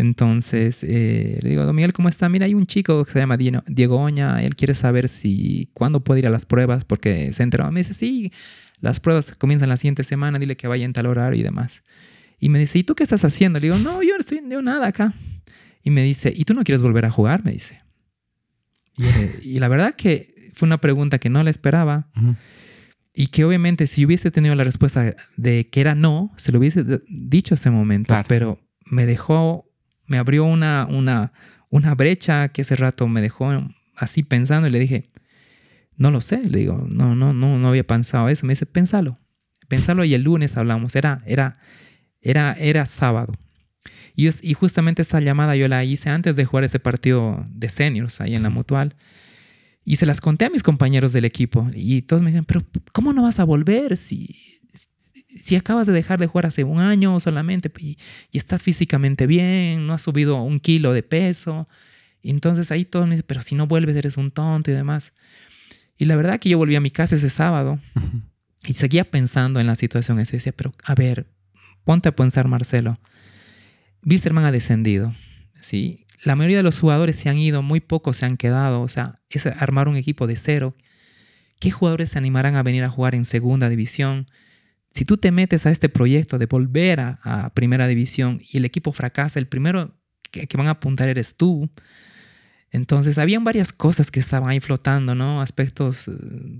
[0.00, 2.28] Entonces eh, le digo, Don Miguel, ¿cómo está?
[2.30, 6.20] Mira, hay un chico que se llama Diego Oña, él quiere saber si, cuándo puede
[6.20, 7.70] ir a las pruebas, porque se enteró.
[7.70, 8.32] Me dice, sí,
[8.80, 11.82] las pruebas comienzan la siguiente semana, dile que vaya en tal horario y demás.
[12.38, 13.60] Y me dice, ¿y tú qué estás haciendo?
[13.60, 15.12] Le digo, no, yo no estoy haciendo nada acá.
[15.82, 17.44] Y me dice, ¿y tú no quieres volver a jugar?
[17.44, 17.82] Me dice.
[19.42, 22.08] Y, la verdad que fue una pregunta que no la esperaba.
[23.12, 26.84] Y que obviamente si hubiese tenido la respuesta de que era no, se lo hubiese
[27.06, 28.14] dicho ese momento.
[28.28, 29.69] Pero me dejó
[30.10, 31.32] me abrió una, una,
[31.68, 33.48] una brecha que ese rato me dejó
[33.94, 35.04] así pensando y le dije,
[35.96, 38.44] no lo sé, le digo, no, no, no, no había pensado eso.
[38.44, 39.20] Me dice, pensalo,
[39.68, 41.60] pensalo y el lunes hablamos, era, era,
[42.20, 43.34] era, era sábado.
[44.16, 48.20] Y, y justamente esta llamada yo la hice antes de jugar ese partido de seniors
[48.20, 48.96] ahí en la mutual.
[49.84, 53.12] Y se las conté a mis compañeros del equipo y todos me decían, pero ¿cómo
[53.12, 54.59] no vas a volver si,
[55.42, 57.98] si acabas de dejar de jugar hace un año solamente y,
[58.32, 61.66] estás físicamente bien, no has subido un kilo de peso,
[62.22, 65.14] entonces ahí todo me dice, pero si no vuelves eres un tonto y demás.
[65.96, 67.80] Y la verdad que yo volví a mi casa ese sábado
[68.66, 71.26] y seguía pensando en la situación ese, decía, pero a ver,
[71.84, 72.98] ponte a pensar Marcelo,
[74.04, 75.14] Wilstermann ha descendido,
[75.60, 76.06] ¿sí?
[76.22, 79.20] La mayoría de los jugadores se han ido, muy pocos se han quedado, o sea,
[79.30, 80.76] es armar un equipo de cero.
[81.60, 84.26] ¿Qué jugadores se animarán a venir a jugar en segunda división?
[84.92, 88.92] Si tú te metes a este proyecto de volver a, primera división y el equipo
[88.92, 89.94] fracasa, el primero
[90.30, 91.70] que, van a apuntar eres tú.
[92.72, 95.40] Entonces, habían varias cosas que estaban ahí flotando, ¿no?
[95.40, 96.12] Aspectos eh,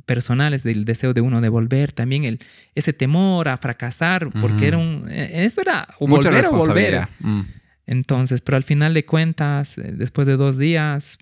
[0.07, 2.41] personales del deseo de uno de volver, también el,
[2.75, 5.07] ese temor a fracasar, porque era un...
[5.09, 7.09] Eh, esto era volver o volver.
[7.21, 7.43] Mm.
[7.87, 11.19] Entonces, pero al final de cuentas, eh, después de dos días,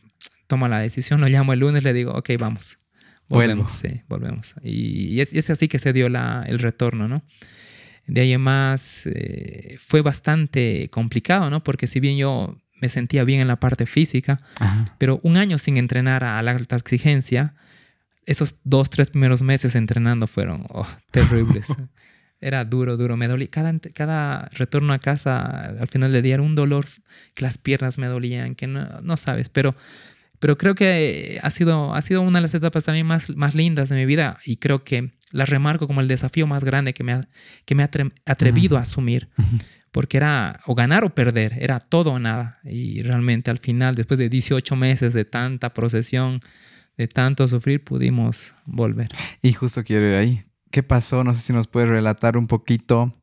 [0.46, 2.78] toma la decisión, lo llamo el lunes, le digo, ok, vamos.
[3.28, 4.54] Volvemos, sí, volvemos.
[4.62, 7.22] Y, es, así que se dio la, el retorno, ¿no?
[8.06, 11.62] De ahí en más eh, fue bastante complicado, ¿no?
[11.62, 14.40] Porque si bien yo me sentía bien en la parte física,
[14.96, 17.54] pero un año sin entrenar a la alta exigencia,
[18.24, 21.68] esos dos, tres primeros meses entrenando fueron oh, terribles.
[22.40, 23.16] era duro, duro.
[23.16, 23.48] Me dolía.
[23.50, 26.86] Cada, cada retorno a casa, al final del día, era un dolor
[27.34, 29.48] que las piernas me dolían, que no, no sabes.
[29.48, 29.74] Pero
[30.38, 33.88] pero creo que ha sido, ha sido una de las etapas también más, más lindas
[33.88, 37.12] de mi vida y creo que la remarco como el desafío más grande que me
[37.12, 37.28] ha,
[37.64, 37.90] que me ha
[38.26, 39.28] atrevido a asumir.
[39.90, 42.58] porque era o ganar o perder, era todo o nada.
[42.62, 46.40] Y realmente al final, después de 18 meses de tanta procesión,
[46.96, 49.08] de tanto sufrir, pudimos volver.
[49.42, 50.44] Y justo quiero ir ahí.
[50.70, 51.24] ¿Qué pasó?
[51.24, 53.14] No sé si nos puedes relatar un poquito.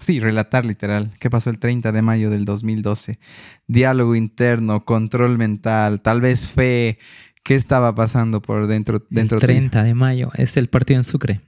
[0.00, 1.12] Sí, relatar literal.
[1.18, 3.18] ¿Qué pasó el 30 de mayo del 2012?
[3.66, 6.98] Diálogo interno, control mental, tal vez fe.
[7.42, 9.06] ¿Qué estaba pasando por dentro?
[9.10, 11.40] dentro el 30 de mayo es el partido en Sucre,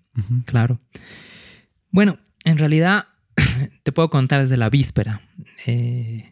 [0.45, 0.81] claro.
[1.91, 3.07] Bueno, en realidad
[3.83, 5.23] te puedo contar desde la víspera.
[5.67, 6.31] Eh,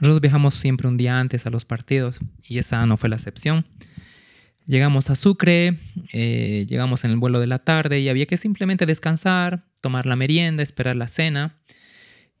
[0.00, 3.66] nosotros viajamos siempre un día antes a los partidos y esa no fue la excepción.
[4.66, 5.78] Llegamos a Sucre,
[6.12, 10.16] eh, llegamos en el vuelo de la tarde y había que simplemente descansar, tomar la
[10.16, 11.58] merienda, esperar la cena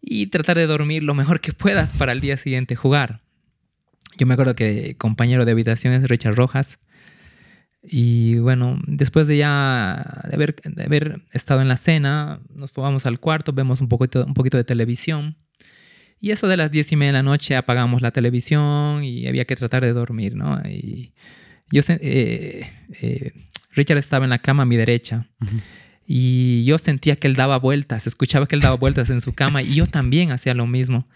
[0.00, 3.20] y tratar de dormir lo mejor que puedas para el día siguiente jugar.
[4.16, 6.78] Yo me acuerdo que compañero de habitación es Richard Rojas.
[7.82, 13.52] Y bueno, después de ya de haber, estado en la cena, nos vamos al cuarto,
[13.52, 15.36] vemos un poquito, un poquito de televisión.
[16.20, 19.44] Y eso de las diez y media de la noche apagamos la televisión y había
[19.44, 20.60] que tratar de dormir, ¿no?
[20.64, 21.12] Y
[21.72, 22.70] eh,
[23.00, 23.32] eh,
[23.72, 25.26] Richard estaba en la cama a mi derecha.
[26.06, 29.62] Y yo sentía que él daba vueltas, escuchaba que él daba vueltas en su cama
[29.62, 31.08] y yo también hacía lo mismo.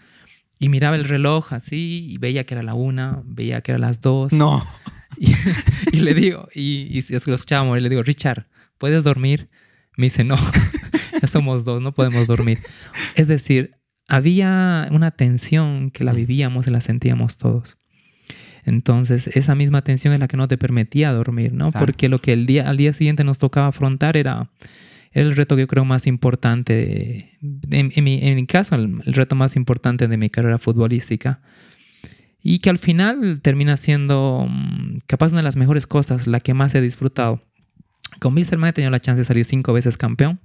[0.59, 4.01] Y miraba el reloj así y veía que era la una, veía que era las
[4.01, 4.33] dos.
[4.33, 4.65] No.
[5.91, 8.45] Y, le digo, y, y, lo escuchábamos, y le digo, Richard,
[8.77, 9.49] ¿puedes dormir?
[9.95, 10.37] Me dice, no,
[11.21, 12.59] ya somos dos, no podemos dormir.
[13.15, 13.77] Es decir,
[14.07, 17.77] había una tensión que la vivíamos y la sentíamos todos.
[18.67, 21.71] Entonces, esa misma tensión es la que no te permitía dormir, ¿no?
[21.71, 24.49] Porque lo que el día, al día siguiente nos tocaba afrontar era
[25.13, 27.37] el reto que yo creo más importante,
[27.71, 31.39] en, mi, caso, el, reto más importante de mi carrera futbolística.
[32.43, 36.53] Y que al final termina siendo mm, capaz una de las mejores cosas, la que
[36.53, 37.41] más he disfrutado.
[38.19, 40.41] Con Wilstermann he tenido la chance de salir cinco veces campeón,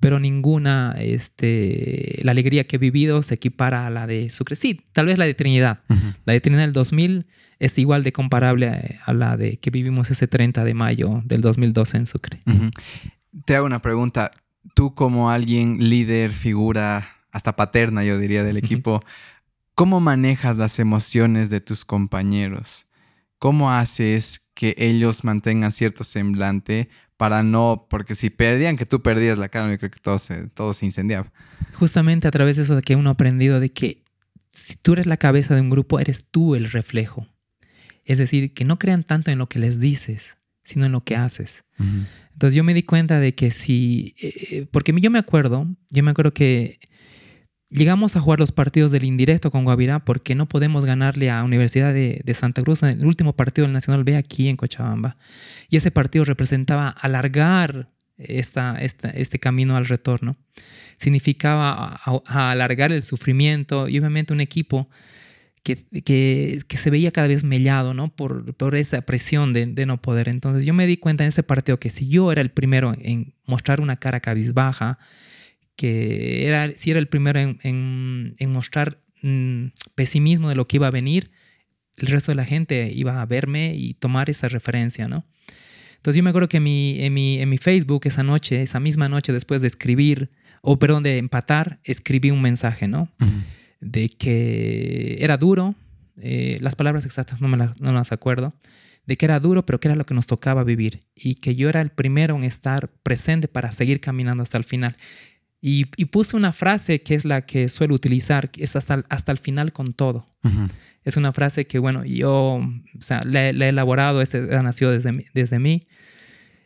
[0.00, 4.56] pero ninguna, este, la alegría que he vivido se equipara a la de Sucre.
[4.56, 5.80] Sí, tal vez la de Trinidad.
[6.24, 7.26] La de Trinidad del 2000
[7.58, 11.96] es igual de comparable a, la de que vivimos ese 30 de mayo del 2012
[11.96, 12.40] en Sucre
[13.44, 14.30] te hago una pregunta.
[14.74, 19.02] Tú como alguien líder, figura, hasta paterna, yo diría, del equipo,
[19.74, 22.86] ¿cómo manejas las emociones de tus compañeros?
[23.38, 29.38] ¿Cómo haces que ellos mantengan cierto semblante para no, porque si perdían que tú perdías
[29.38, 31.32] la cara, yo creo que todo se, todo se incendiaba.
[31.74, 34.02] Justamente a través de eso de que uno ha aprendido de que
[34.50, 37.26] si tú eres la cabeza de un grupo, eres tú el reflejo.
[38.04, 41.16] Es decir, que no crean tanto en lo que les dices, sino en lo que
[41.16, 41.64] haces.
[42.32, 46.10] Entonces yo me di cuenta de que si, eh, porque yo me acuerdo, yo me
[46.10, 46.78] acuerdo que
[47.70, 51.92] llegamos a jugar los partidos del indirecto con Guavirá porque no podemos ganarle a Universidad
[51.92, 55.16] de, Santa Cruz en el último partido del Nacional B aquí en Cochabamba.
[55.68, 60.36] Y ese partido representaba alargar esta, este camino al retorno.
[60.96, 64.88] Significaba alargar el sufrimiento y obviamente un equipo
[65.64, 68.14] que, se veía cada vez mellado, ¿no?
[68.14, 70.28] Por, por esa presión de, no poder.
[70.28, 73.34] Entonces yo me di cuenta en ese partido que si yo era el primero en
[73.46, 74.98] mostrar una cara cabizbaja,
[75.76, 80.90] que era, si era el primero en, mostrar mm, pesimismo de lo que iba a
[80.90, 81.30] venir,
[81.96, 85.24] el resto de la gente iba a verme y tomar esa referencia, ¿no?
[85.96, 88.78] Entonces yo me acuerdo que en mi, en mi, en mi Facebook esa noche, esa
[88.78, 93.08] misma noche después de escribir, o perdón, de empatar, escribí un mensaje, ¿no?
[93.84, 95.74] de que era duro,
[96.16, 98.54] eh, las palabras exactas no me no las acuerdo,
[99.06, 101.68] de que era duro, pero que era lo que nos tocaba vivir y que yo
[101.68, 104.96] era el primero en estar presente para seguir caminando hasta el final.
[105.66, 109.38] Y, puse una frase que es la que suelo utilizar, que es hasta, hasta el
[109.38, 110.26] final con todo.
[111.04, 112.60] Es una frase que, bueno, yo
[113.24, 115.86] la, he elaborado, este, nació desde, desde mí.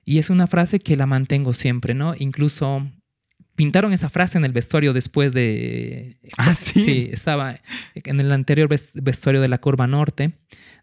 [0.05, 2.15] Y es una frase que la mantengo siempre, ¿no?
[2.19, 2.91] Incluso
[3.55, 6.17] pintaron esa frase en el vestuario después de...
[6.37, 6.81] Ah, sí.
[6.81, 7.55] Sí, estaba
[7.95, 10.33] en el anterior vestuario de la curva norte.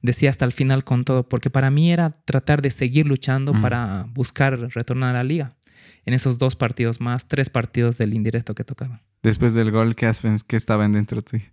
[0.01, 4.07] Decía hasta el final con todo, porque para mí era tratar de seguir luchando para
[4.13, 5.57] buscar retornar a la liga.
[6.05, 9.01] En esos dos partidos más, tres partidos del indirecto que tocaba.
[9.23, 10.11] Después del gol, ¿qué,
[10.47, 11.45] qué estaba dentro de ti?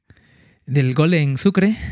[0.67, 1.77] Del gol en Sucre.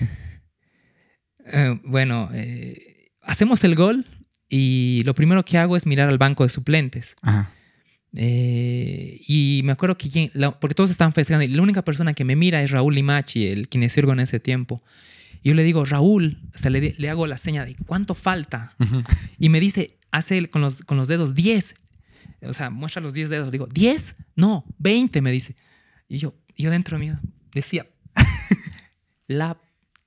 [1.52, 4.06] Eh, bueno, eh, hacemos el gol
[4.48, 7.16] y lo primero que hago es mirar al banco de suplentes.
[7.22, 7.50] Ajá
[8.16, 10.30] eh, y me acuerdo que,
[10.60, 13.68] porque todos estaban festejando, y la única persona que me mira es Raúl Limachi, el
[13.68, 14.82] kinesiólogo en ese tiempo.
[15.42, 18.74] Y yo le digo, Raúl, o sea, le, le hago la seña de cuánto falta.
[19.38, 21.74] Y me dice, hace con los, con los dedos 10.
[22.42, 23.50] O sea, muestra los 10 dedos.
[23.50, 24.14] Digo, ¿10?
[24.36, 25.56] No, 20, me dice.
[26.08, 27.18] Y yo, yo dentro mío
[27.52, 27.86] decía,
[29.26, 29.58] la,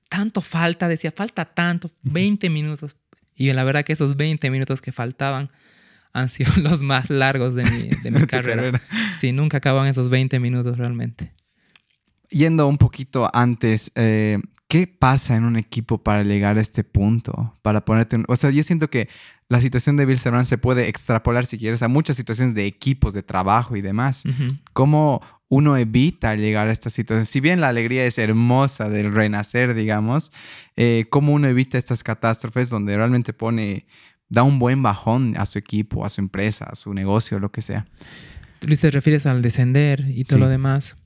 [0.08, 2.96] tanto falta, decía, falta tanto, 20 minutos.
[3.34, 5.50] Y la verdad que esos 20 minutos que faltaban,
[6.14, 8.80] han sido los más largos de mi, de mi carrera.
[9.20, 11.34] Sí, nunca acaban esos 20 minutos realmente.
[12.30, 17.54] yendo un poquito antes, eh, ¿qué pasa en un equipo para llegar a este punto?
[17.62, 18.22] Para ponerte...
[18.28, 19.08] O sea, yo siento que
[19.48, 23.22] la situación de Bill se puede extrapolar, si quieres, a muchas situaciones de equipos, de
[23.22, 24.24] trabajo y demás.
[24.72, 27.26] ¿Cómo uno evita llegar a esta situación?
[27.26, 30.32] Si bien la alegría es hermosa del renacer, digamos,
[30.76, 33.86] eh, ¿cómo uno evita estas catástrofes donde realmente pone,
[34.28, 37.60] da un buen bajón a su equipo, a su empresa, a su negocio, lo que
[37.60, 37.86] sea?
[38.66, 40.96] Luis, te refieres al descender y todo lo demás.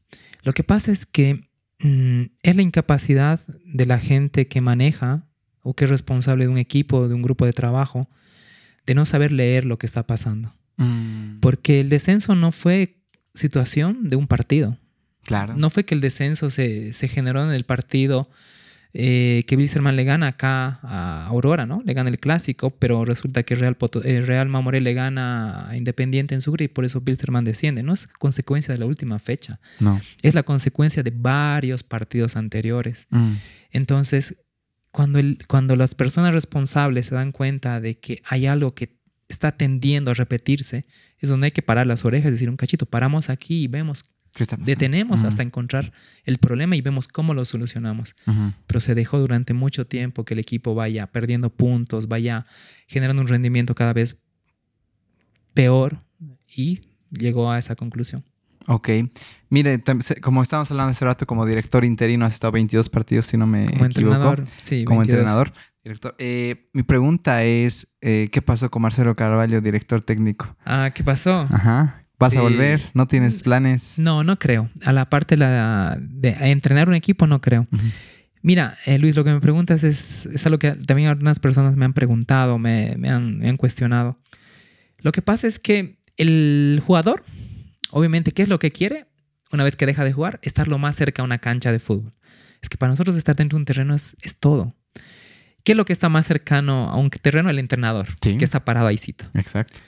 [0.45, 5.27] Lo que pasa es que mm, es la incapacidad de la gente que maneja
[5.63, 8.09] o que es responsable de un equipo, de un grupo de trabajo,
[8.89, 10.55] de no saber leer lo que está pasando.
[10.79, 11.41] Mm.
[11.41, 12.97] Porque el descenso no fue
[13.35, 14.79] situación de un partido.
[15.25, 15.55] Claro.
[15.59, 18.31] No fue que el descenso se, se generó en el partido
[18.95, 21.83] eh, que Wilstermann le gana acá a Aurora, ¿no?
[21.85, 26.35] Le gana el clásico, pero resulta que Real, eh, Real Mamoré le gana a Independiente
[26.35, 27.83] en Sucre y por eso Wilstermann desciende.
[27.83, 29.61] No es consecuencia de la última fecha.
[29.81, 30.01] No.
[30.23, 33.07] Es la consecuencia de varios partidos anteriores.
[33.11, 33.33] Mm.
[33.71, 34.37] Entonces,
[34.91, 38.97] cuando, el, cuando las personas responsables se dan cuenta de que hay algo que
[39.29, 40.87] está tendiendo a repetirse,
[41.19, 44.11] es donde hay que parar las orejas y decir un cachito, paramos aquí y vemos
[44.59, 45.93] Detenemos hasta encontrar
[46.25, 48.15] el problema y vemos cómo lo solucionamos.
[48.67, 52.47] Pero se dejó durante mucho tiempo que el equipo vaya perdiendo puntos, vaya
[52.87, 54.23] generando un rendimiento cada vez
[55.55, 56.03] peor
[56.47, 58.25] y llegó a esa conclusión.
[58.69, 58.91] Ok.
[59.49, 59.83] Mire,
[60.21, 63.67] como estábamos hablando hace rato, como director interino has estado 22 partidos, si no me
[63.67, 65.53] como Entrenador, sí, como entrenador.
[65.83, 66.15] Director.
[66.19, 70.55] Eh, mi pregunta es, eh, ¿qué pasó con Marcelo Carvalho, director técnico?
[70.67, 71.47] Ah, ¿qué pasó?
[71.51, 72.05] Ajá.
[72.19, 72.83] ¿Vas a volver?
[72.95, 73.99] ¿No tienes planes?
[73.99, 74.69] No, no creo.
[74.85, 77.69] A la parte de, entrenar un equipo, no creo.
[78.43, 81.85] Mira, eh, Luis, lo que me preguntas es, es algo que también algunas personas me
[81.85, 84.19] han preguntado, me, han, me han cuestionado.
[84.99, 87.25] Lo que pasa es que el jugador,
[87.91, 89.07] obviamente, ¿qué es lo que quiere?
[89.53, 92.15] Una vez que deja de jugar, estar lo más cerca a una cancha de fútbol.
[92.63, 94.75] Es que para nosotros estar dentro de un terreno es, es todo.
[95.65, 97.51] ¿Qué es lo que está más cercano a un terreno?
[97.51, 98.99] El entrenador, que está parado ahí.
[99.35, 99.81] Exacto.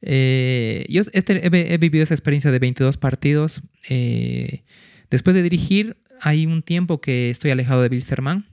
[0.00, 3.62] Eh, yo he, vivido esa experiencia de 22 partidos.
[3.88, 4.62] Eh,
[5.10, 8.46] después de dirigir, hay un tiempo que estoy alejado de Wilstermann.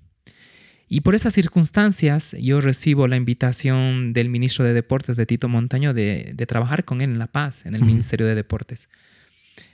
[0.87, 5.93] Y por esas circunstancias, yo recibo la invitación del ministro de Deportes, de Tito Montaño,
[5.93, 8.89] de, trabajar con él en La Paz, en el Ministerio de Deportes.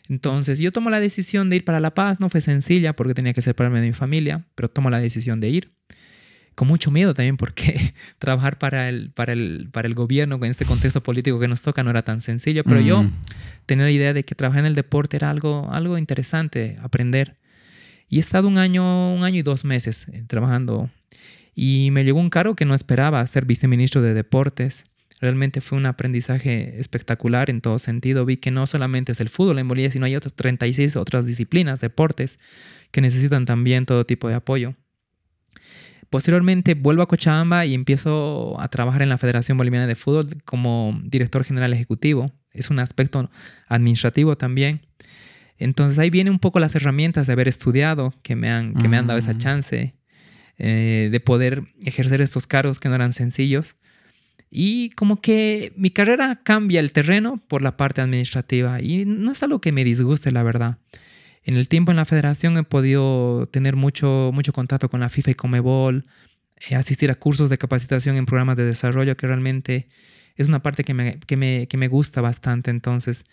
[0.08, 2.20] Entonces, yo tomo la decisión de ir para La Paz.
[2.20, 5.50] No fue sencilla porque tenía que separarme de mi familia, pero tomo la decisión de
[5.50, 5.72] ir
[6.56, 10.66] con mucho miedo también porque trabajar para el, para, el, para el gobierno en este
[10.66, 13.12] contexto político que nos toca no era tan sencillo, pero yo mm.
[13.66, 17.38] tenía la idea de que trabajar en el deporte era algo, algo interesante, aprender.
[18.12, 20.90] Y he estado un año, un año y dos meses eh, trabajando
[21.56, 24.84] y me llegó un cargo que no esperaba, ser viceministro de deportes.
[25.22, 28.26] Realmente fue un aprendizaje espectacular en todo sentido.
[28.26, 31.80] Vi que no solamente es el fútbol en Bolivia, sino hay otras 36 otras disciplinas,
[31.80, 32.38] deportes,
[32.92, 34.76] que necesitan también todo tipo de apoyo.
[36.10, 41.00] Posteriormente vuelvo a Cochabamba y empiezo a trabajar en la Federación Boliviana de Fútbol como
[41.06, 42.34] director general ejecutivo.
[42.52, 43.30] Es un aspecto
[43.70, 44.82] administrativo también.
[45.64, 48.98] Entonces ahí vienen un poco las herramientas de haber estudiado que me han, que me
[48.98, 49.94] han dado esa chance
[50.58, 53.76] eh, de poder ejercer estos cargos que no eran sencillos.
[54.50, 59.44] Y como que mi carrera cambia el terreno por la parte administrativa y no es
[59.44, 60.80] algo que me disguste, la verdad.
[61.44, 65.32] En el tiempo en la federación he podido tener mucho, mucho contacto con la FIFA
[65.32, 66.06] y Comebol,
[66.70, 69.88] eh, asistir a cursos de capacitación en programas de desarrollo, que realmente
[70.36, 72.72] es una parte que me, que me, que me gusta bastante.
[72.72, 73.26] Entonces,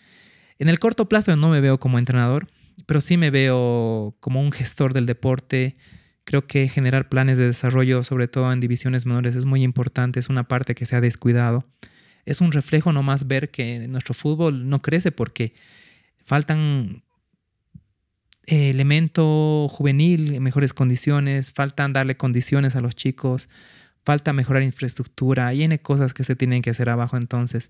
[0.59, 2.47] en el corto plazo no me veo como entrenador,
[2.85, 5.77] pero sí me veo como un gestor del deporte.
[6.25, 10.29] Creo que generar planes de desarrollo, sobre todo en divisiones menores, es muy importante, es
[10.29, 11.65] una parte que se ha descuidado.
[12.25, 15.53] Es un reflejo nomás ver que nuestro fútbol no crece porque
[16.23, 17.03] faltan
[18.45, 23.49] elemento juvenil en mejores condiciones, faltan darle condiciones a los chicos,
[24.03, 27.17] falta mejorar infraestructura, hay N cosas que se tienen que hacer abajo.
[27.17, 27.69] Entonces,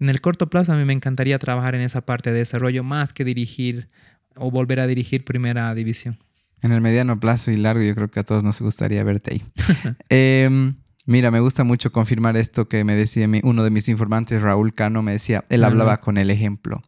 [0.00, 3.12] en el corto plazo a mí me encantaría trabajar en esa parte de desarrollo más
[3.12, 3.88] que dirigir
[4.36, 6.18] o volver a dirigir primera división.
[6.62, 9.42] En el mediano plazo y largo yo creo que a todos nos gustaría verte ahí.
[10.08, 10.76] Em,
[11.06, 15.02] mira, me gusta mucho confirmar esto que me decía uno de mis informantes, Raúl Cano,
[15.02, 16.82] me decía, él hablaba con el ejemplo.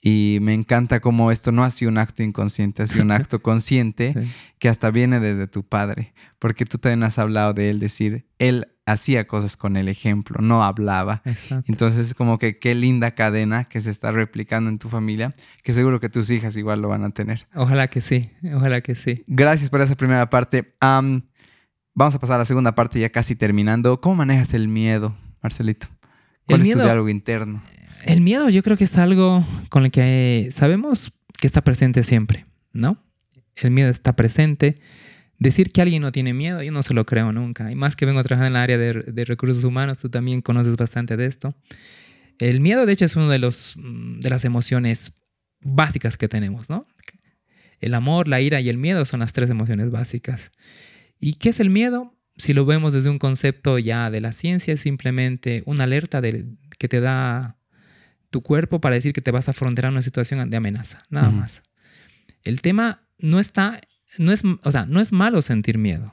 [0.00, 3.42] Y me encanta cómo esto no ha sido un acto inconsciente, ha sido un acto
[3.42, 4.14] consciente
[4.58, 8.68] que hasta viene desde tu padre, porque tú también has hablado de él, decir, él
[8.88, 11.22] hacía cosas con el ejemplo, no hablaba.
[11.66, 15.32] Entonces, como que qué linda cadena que se está replicando en tu familia,
[15.62, 17.46] que seguro que tus hijas igual lo van a tener.
[17.54, 19.24] Ojalá que sí, ojalá que sí.
[19.26, 20.74] Gracias por esa primera parte.
[20.80, 24.00] vamos a pasar a la segunda parte ya casi terminando.
[24.00, 25.86] ¿Cómo manejas el miedo, Marcelito?
[26.46, 27.62] ¿Cuál es tu diálogo interno?
[28.04, 32.46] El miedo yo creo que es algo con el que sabemos que está presente siempre,
[32.72, 32.98] ¿no?
[33.66, 34.76] el miedo está presente.
[35.38, 37.70] Decir que alguien no tiene miedo, yo no se lo creo nunca.
[37.70, 40.76] Y más que vengo trabajando en el área de, de recursos humanos, tú también conoces
[40.76, 41.54] bastante de esto.
[42.38, 45.18] El miedo, de hecho, es una de, los, mm, de las emociones
[45.60, 46.86] básicas que tenemos, ¿no?
[47.80, 50.50] El amor, la ira y el miedo son las tres emociones básicas.
[51.20, 52.16] ¿Y qué es el miedo?
[52.36, 56.46] Si lo vemos desde un concepto ya de la ciencia, es simplemente una alerta de,
[56.78, 57.56] que te da
[58.30, 61.62] tu cuerpo para decir que te vas a afrontar una situación de amenaza, nada más.
[62.44, 63.80] El tema no está,
[64.18, 66.12] no es, o sea, no es malo sentir miedo,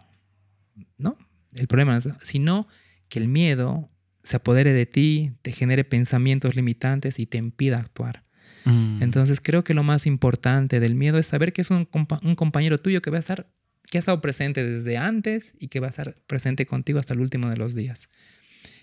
[0.98, 1.18] ¿no?
[1.54, 2.68] El problema es, sino
[3.08, 3.90] que el miedo
[4.24, 8.24] se apodere de ti, te genere pensamientos limitantes y te impida actuar.
[8.66, 9.02] Mm.
[9.02, 12.78] Entonces creo que lo más importante del miedo es saber que es un, un, compañero
[12.80, 13.48] tuyo que va a estar,
[13.90, 17.22] que ha estado presente desde antes y que va a estar presente contigo hasta el
[17.22, 18.10] último de los días.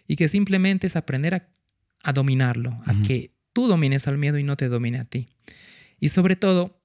[0.06, 1.48] Y que simplemente es aprender a,
[2.02, 5.28] a dominarlo, a que tú domines al miedo y no te domine a ti.
[5.98, 6.81] Y sobre todo,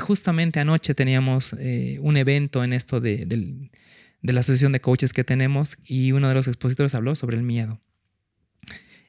[0.00, 5.24] justamente anoche teníamos eh, un evento en esto de, de la asociación de coaches que
[5.24, 7.80] tenemos y uno de los expositores habló sobre el miedo.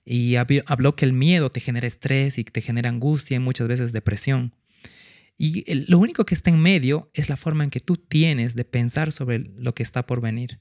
[0.05, 3.93] Y habló que el miedo te genera estrés y te genera angustia y muchas veces
[3.93, 4.53] depresión.
[5.37, 8.65] Y lo único que está en medio es la forma en que tú tienes de
[8.65, 10.59] pensar sobre lo que está por venir.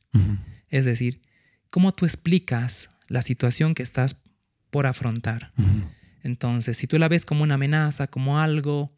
[0.69, 1.23] Es decir,
[1.71, 4.23] cómo tú explicas la situación que estás
[4.71, 5.53] por afrontar.
[6.23, 8.97] Entonces, si tú la ves como una amenaza, como algo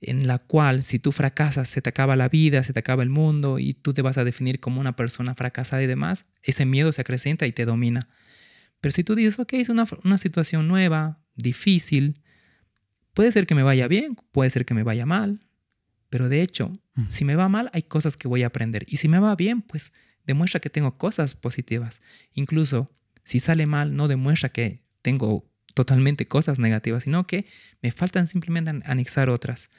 [0.00, 3.10] en la cual si tú fracasas se te acaba la vida, se te acaba el
[3.10, 6.92] mundo y tú te vas a definir como una persona fracasada y demás, ese miedo
[6.92, 8.08] se acrecenta y te domina.
[8.80, 12.22] Pero si tú dices, ok, es una, una situación nueva, difícil,
[13.12, 15.40] puede ser que me vaya bien, puede ser que me vaya mal,
[16.10, 16.72] pero de hecho,
[17.08, 18.84] si me va mal, hay cosas que voy a aprender.
[18.88, 19.92] Y si me va bien, pues
[20.26, 22.00] demuestra que tengo cosas positivas.
[22.32, 22.90] Incluso
[23.24, 27.46] si sale mal, no demuestra que tengo totalmente cosas negativas, sino que
[27.82, 29.70] me faltan simplemente anexar otras.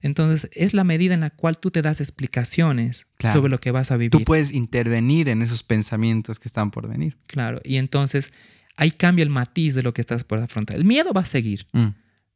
[0.00, 3.90] Entonces, es la medida en la cual tú te das explicaciones sobre lo que vas
[3.90, 4.12] a vivir.
[4.12, 7.16] Tú puedes intervenir en esos pensamientos que están por venir.
[7.26, 8.32] Claro, y entonces
[8.76, 10.76] ahí cambia el matiz de lo que estás por afrontar.
[10.76, 11.88] El miedo va a seguir, mm.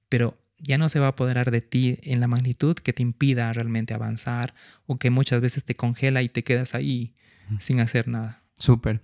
[0.09, 3.53] pero ya no se va a apoderar de ti en la magnitud que te impida
[3.53, 4.55] realmente avanzar
[4.87, 7.15] o que muchas veces te congela y te quedas ahí
[7.49, 7.57] mm.
[7.61, 8.43] sin hacer nada.
[8.57, 9.01] Súper.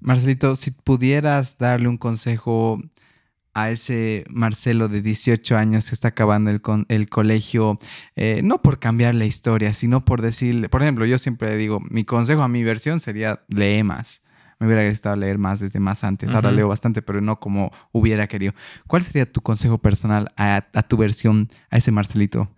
[0.00, 2.82] Marcelito, si pudieras darle un consejo
[3.54, 7.78] a ese Marcelo de 18 años que está acabando el, el colegio,
[8.16, 12.04] eh, no por cambiar la historia, sino por decirle, por ejemplo, yo siempre digo, mi
[12.04, 14.22] consejo a mi versión sería lee más.
[14.58, 16.32] Me hubiera gustado leer más desde más antes.
[16.32, 18.54] Ahora leo bastante, pero no como hubiera querido.
[18.86, 22.48] ¿Cuál sería tu consejo personal a, tu versión, a ese Marcelito?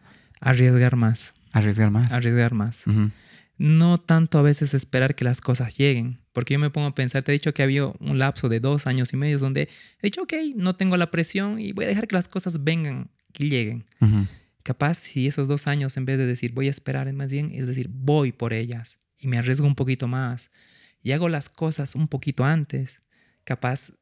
[0.42, 1.32] Arriesgar más.
[1.52, 2.12] Arriesgar más.
[2.12, 2.84] Arriesgar más
[3.56, 6.20] no tanto a veces esperar que las cosas lleguen.
[6.32, 8.86] Porque yo me pongo a pensar, te he dicho que había un lapso de dos
[8.86, 9.68] años y medio donde
[10.00, 13.10] he dicho, ok, no tengo la presión y voy a dejar que las cosas vengan,
[13.32, 13.86] que lleguen.
[14.62, 17.66] Capaz si esos dos años, en vez de decir voy a esperar, más bien es
[17.66, 20.50] decir, voy por ellas y me arriesgo un poquito más
[21.02, 23.02] y hago las cosas un poquito antes,
[23.44, 23.92] capaz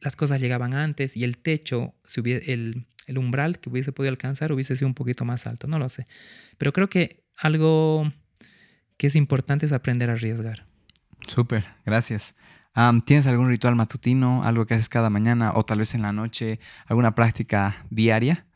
[0.00, 4.76] las cosas llegaban antes y el techo, el, el umbral que hubiese podido alcanzar hubiese
[4.76, 6.06] sido un poquito más alto, no lo sé.
[6.58, 8.12] Pero creo que algo
[8.96, 10.66] que es importante es aprender a arriesgar.
[11.26, 12.36] Súper, gracias.
[13.04, 16.58] ¿Tienes algún ritual matutino, algo que haces cada mañana o tal vez en la noche,
[16.86, 18.46] alguna práctica diaria?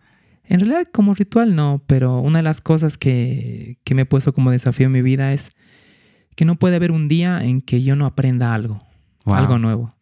[0.44, 4.32] En realidad como ritual no, pero una de las cosas que, que me he puesto
[4.32, 5.52] como desafío en mi vida es
[6.34, 8.80] que no puede haber un día en que yo no aprenda algo,
[9.24, 9.94] algo nuevo.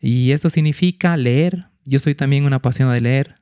[0.00, 1.66] Y esto significa leer.
[1.84, 3.34] Yo soy también una apasionada de leer.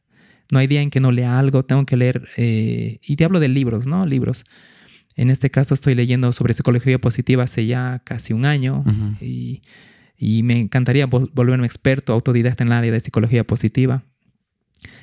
[0.50, 2.28] No hay día en que no lea algo, tengo que leer.
[2.36, 4.04] Eh, y te hablo de libros, ¿no?
[4.04, 4.44] Libros.
[5.16, 8.84] En este caso estoy leyendo sobre psicología positiva hace ya casi un año
[9.20, 9.62] y,
[10.18, 14.04] me encantaría volverme experto, autodidacta en el área de psicología positiva.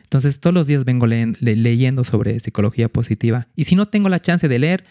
[0.04, 3.48] Entonces todos los días vengo leyendo sobre psicología positiva.
[3.56, 4.84] Y si no tengo la chance de leer,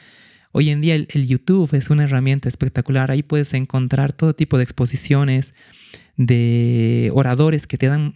[0.52, 3.10] hoy en día el, YouTube es una herramienta espectacular.
[3.10, 5.54] Ahí puedes encontrar todo tipo de exposiciones
[6.16, 8.14] de oradores que te dan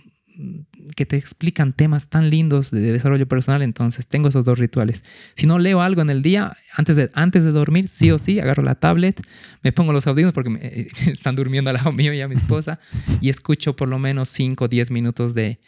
[0.96, 5.04] que te explican temas tan lindos de desarrollo personal, entonces tengo esos dos rituales.
[5.36, 8.40] Si no leo algo en el día, antes de, antes de dormir, sí o sí,
[8.40, 9.22] agarro la tablet,
[9.62, 10.60] me pongo los audífonos porque me,
[11.12, 12.80] están durmiendo al lado mío y a mi esposa
[13.20, 15.60] y escucho por lo menos 5 o 10 minutos de,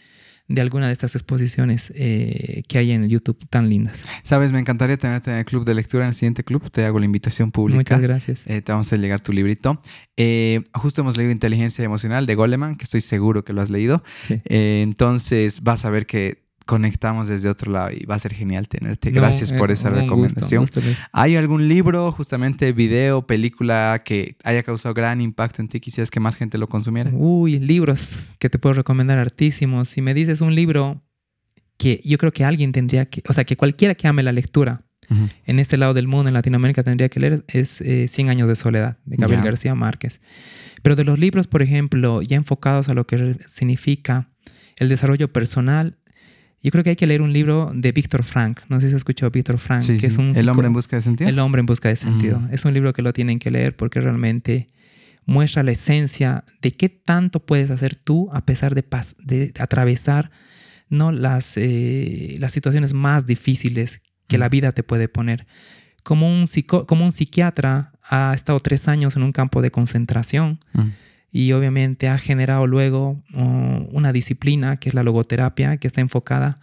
[0.48, 4.04] de alguna de estas exposiciones eh, que hay en YouTube tan lindas.
[4.22, 6.70] Sabes, me encantaría tenerte en el club de lectura, en el siguiente club.
[6.70, 7.78] Te hago la invitación pública.
[7.78, 8.42] Muchas gracias.
[8.46, 9.80] Eh, te vamos a llegar tu librito.
[10.16, 14.02] Eh, justo hemos leído Inteligencia Emocional de Goleman, que estoy seguro que lo has leído.
[14.44, 19.10] entonces vas a ver que conectamos desde otro lado y va a ser genial tenerte.
[19.10, 20.66] Gracias por esa recomendación.
[21.12, 25.80] ¿Hay algún libro, justamente video, película que haya causado gran impacto en ti?
[25.80, 27.10] Quisieras que más gente lo consumiera.
[27.14, 29.88] Uy, libros que te puedo recomendar hartísimos.
[29.88, 31.02] Si me dices un libro
[31.78, 34.82] que yo creo que alguien tendría que, o sea, que cualquiera que ame la lectura
[35.46, 38.56] En este lado del mundo, en Latinoamérica, tendría que leer es eh, 100 años de
[38.56, 39.50] soledad, de Gabriel Ya.
[39.50, 40.20] García Márquez.
[40.82, 44.30] Pero de los libros, por ejemplo, ya enfocados a lo que significa
[44.78, 45.96] el desarrollo personal,
[46.66, 48.60] yo creo que hay que leer un libro de Víctor Frank.
[48.68, 50.06] No sé si has escuchado Víctor Frank, Sí, que sí.
[50.06, 51.30] es un El hombre en busca de sentido.
[51.30, 52.40] el hombre en busca de sentido.
[52.50, 54.66] Es un libro que lo tienen que leer porque realmente
[55.26, 60.30] muestra la esencia de qué tanto puedes hacer tú a pesar de, pas- de atravesar
[60.88, 61.12] ¿no?
[61.12, 65.46] las, eh, las situaciones más difíciles que la vida te puede poner.
[66.02, 70.58] Como un, psico- como un psiquiatra ha estado tres años en un campo de concentración
[70.74, 70.80] Mm.
[71.36, 76.60] Y obviamente ha generado luego uh, una disciplina que es la logoterapia, que está enfocada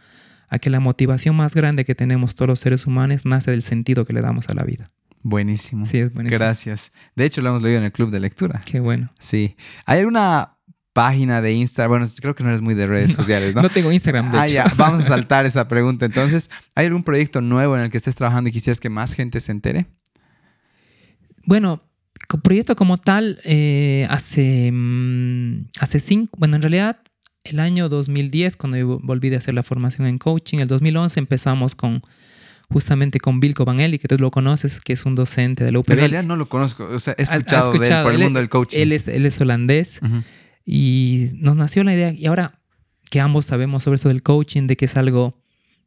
[0.50, 4.04] a que la motivación más grande que tenemos todos los seres humanos nace del sentido
[4.04, 4.90] que le damos a la vida.
[5.22, 5.86] Buenísimo.
[5.86, 6.40] Sí, es buenísimo.
[6.40, 6.92] Gracias.
[7.16, 8.64] De hecho, lo hemos leído en el club de lectura.
[8.66, 9.14] Qué bueno.
[9.20, 9.56] Sí.
[9.86, 10.58] Hay una
[10.92, 12.00] página de Instagram.
[12.00, 13.62] Bueno, creo que no eres muy de redes sociales, ¿no?
[13.62, 14.54] No, tengo Instagram, de ah, hecho.
[14.56, 14.74] ya.
[14.76, 16.08] Vamos a saltar esa pregunta.
[16.08, 19.40] Entonces, ¿hay algún proyecto nuevo en el que estés trabajando y quisieras que más gente
[19.40, 19.86] se entere?
[21.46, 21.84] Bueno,
[22.42, 27.00] proyecto como tal, eh, hace, mm, hace cinco, bueno, en realidad
[27.44, 31.76] el año 2010, cuando yo volví de hacer la formación en coaching, el 2011 empezamos
[31.76, 32.02] con
[32.70, 35.78] justamente con Vilko Van Eli, que tú lo conoces, que es un docente de la
[35.78, 35.96] En UPB.
[35.96, 36.86] realidad no lo conozco.
[36.86, 38.80] O sea, he Ha- ha escuchado, de él por el mundo del coaching.
[38.80, 40.00] Él es, él es holandés
[40.66, 42.60] y nos nació la idea, y ahora
[43.12, 45.44] que ambos sabemos sobre eso del coaching, de que es algo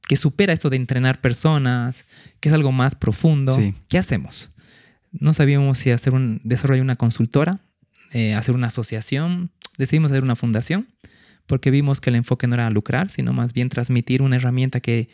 [0.06, 2.04] que supera esto de entrenar personas,
[2.38, 3.74] que es algo más profundo, Sí.
[3.88, 4.50] ¿qué hacemos?
[5.20, 7.60] No sabíamos si hacer un desarrollo una consultora,
[8.12, 10.88] eh, hacer una asociación, decidimos hacer una fundación,
[11.46, 15.08] porque vimos que el enfoque no era lucrar, sino más bien transmitir una herramienta que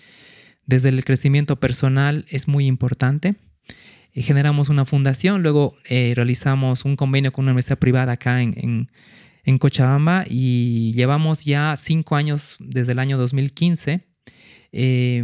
[0.67, 3.37] desde el crecimiento personal es muy importante.
[4.15, 8.55] Y generamos una fundación, luego eh, realizamos un convenio con una universidad privada acá en,
[8.59, 8.91] en,
[9.45, 14.07] en Cochabamba y llevamos ya cinco años desde el año 2015
[14.73, 15.23] eh,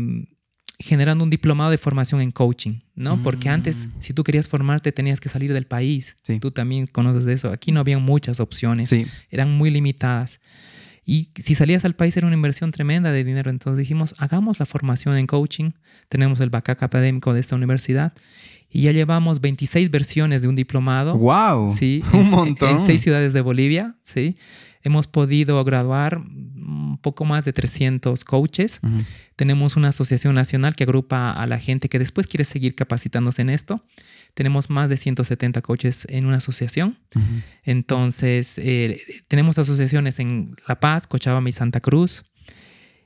[0.78, 3.20] generando un diplomado de formación en coaching, ¿no?
[3.22, 3.90] Porque antes, Mm.
[4.00, 6.14] si tú querías formarte, tenías que salir del país.
[6.22, 6.38] Sí.
[6.38, 7.50] Tú también conoces de eso.
[7.50, 9.06] Aquí no había muchas opciones Sí.
[9.30, 10.40] eran muy limitadas.
[11.04, 13.50] Y si salías al país era una inversión tremenda de dinero.
[13.50, 15.70] Entonces dijimos, hagamos la formación en coaching.
[16.10, 18.12] Tenemos el backup académico de esta universidad.
[18.70, 21.16] Y ya llevamos 26 versiones de un diplomado.
[21.16, 21.68] ¡Wow!
[21.68, 22.68] Sí, Un en, montón.
[22.70, 23.96] en seis ciudades de Bolivia.
[24.02, 24.36] Sí.
[24.82, 28.80] Hemos podido graduar un poco más de 300 coaches.
[29.36, 33.50] Tenemos una asociación nacional que agrupa a la gente que después quiere seguir capacitándose en
[33.50, 33.84] esto.
[34.34, 36.98] Tenemos más de 170 coaches en una asociación.
[37.64, 42.24] Entonces, eh, tenemos asociaciones en La Paz, Cochabamba y Santa Cruz.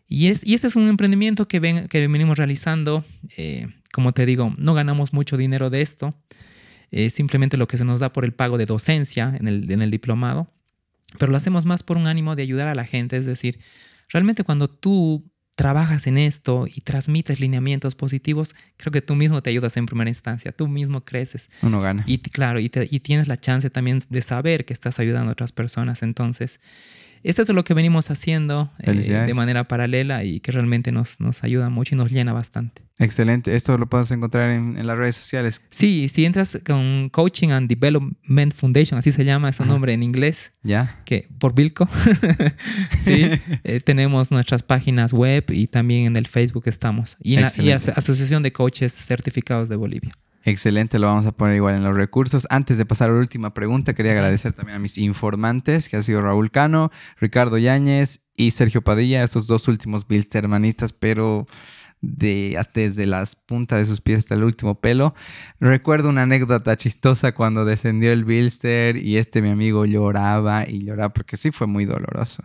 [0.09, 3.05] Y, es, y este es un emprendimiento que, ven, que venimos realizando.
[3.37, 6.15] eh, como te digo, no ganamos mucho dinero de esto.
[6.91, 9.81] eh, simplemente lo que se nos da por el pago de docencia en el, en
[9.83, 10.51] el diplomado.
[11.19, 13.17] Pero lo hacemos más por un ánimo de ayudar a la gente.
[13.17, 13.59] Es decir,
[14.13, 19.51] realmente cuando tú trabajas en esto y transmites lineamientos positivos, creo que tú mismo te
[19.51, 20.51] ayudas en primera instancia.
[20.53, 21.51] Tú mismo creces.
[21.61, 22.05] Uno gana.
[22.07, 25.33] Y claro, y, te- y tienes la chance también de saber que estás ayudando a
[25.33, 26.03] otras personas.
[26.03, 26.61] Entonces,
[27.25, 31.45] esto es lo que venimos haciendo eh, de manera paralela y que realmente nos, nos
[31.45, 32.83] ayuda mucho y nos llena bastante.
[32.99, 33.57] Excelente.
[33.57, 35.63] Esto lo puedes encontrar en, en las redes sociales.
[35.71, 39.73] Sí, si entras con Coaching and Development Foundation, así se llama, es un Ajá.
[39.73, 41.01] nombre en inglés, ¿Ya?
[41.05, 41.89] que por Vilco,
[43.01, 43.27] sí,
[43.65, 47.17] eh, tenemos nuestras páginas web y también en el Facebook estamos.
[47.21, 47.75] Y, en la, y Excelente.
[47.93, 50.13] Aso- Asociación de Coaches Certificados de Bolivia.
[50.45, 52.49] Excelente, lo vamos a poner igual en los recursos.
[52.51, 56.03] Antes de pasar a la última pregunta, quería agradecer también a mis informantes, que ha
[56.03, 56.91] sido Raúl Cano,
[57.21, 61.47] Ricardo Yáñez y Sergio Padilla, estos dos últimos Bilstermanistas, pero
[62.01, 65.15] de, desde las puntas de sus pies hasta el último pelo.
[65.61, 71.13] Recuerdo una anécdota chistosa cuando descendió el Bilster y este mi amigo lloraba y lloraba
[71.13, 72.43] porque sí fue muy doloroso.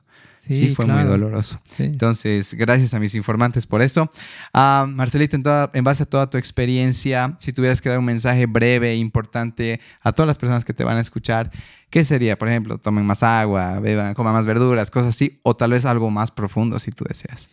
[0.53, 1.59] Sí, fue muy doloroso.
[1.75, 1.83] Sí.
[1.83, 4.09] Entonces, gracias a mis informantes por eso.
[4.53, 8.05] Ah, Marcelito, en, toda- en base a toda tu experiencia, si tuvieras que dar un
[8.05, 11.51] mensaje breve e importante a todas las personas que te van a escuchar,
[11.89, 12.37] ¿qué sería?
[12.37, 16.09] Por ejemplo, tomen más agua, beban, coman más verduras, cosas así, o tal vez algo
[16.09, 17.49] más profundo si tú deseas.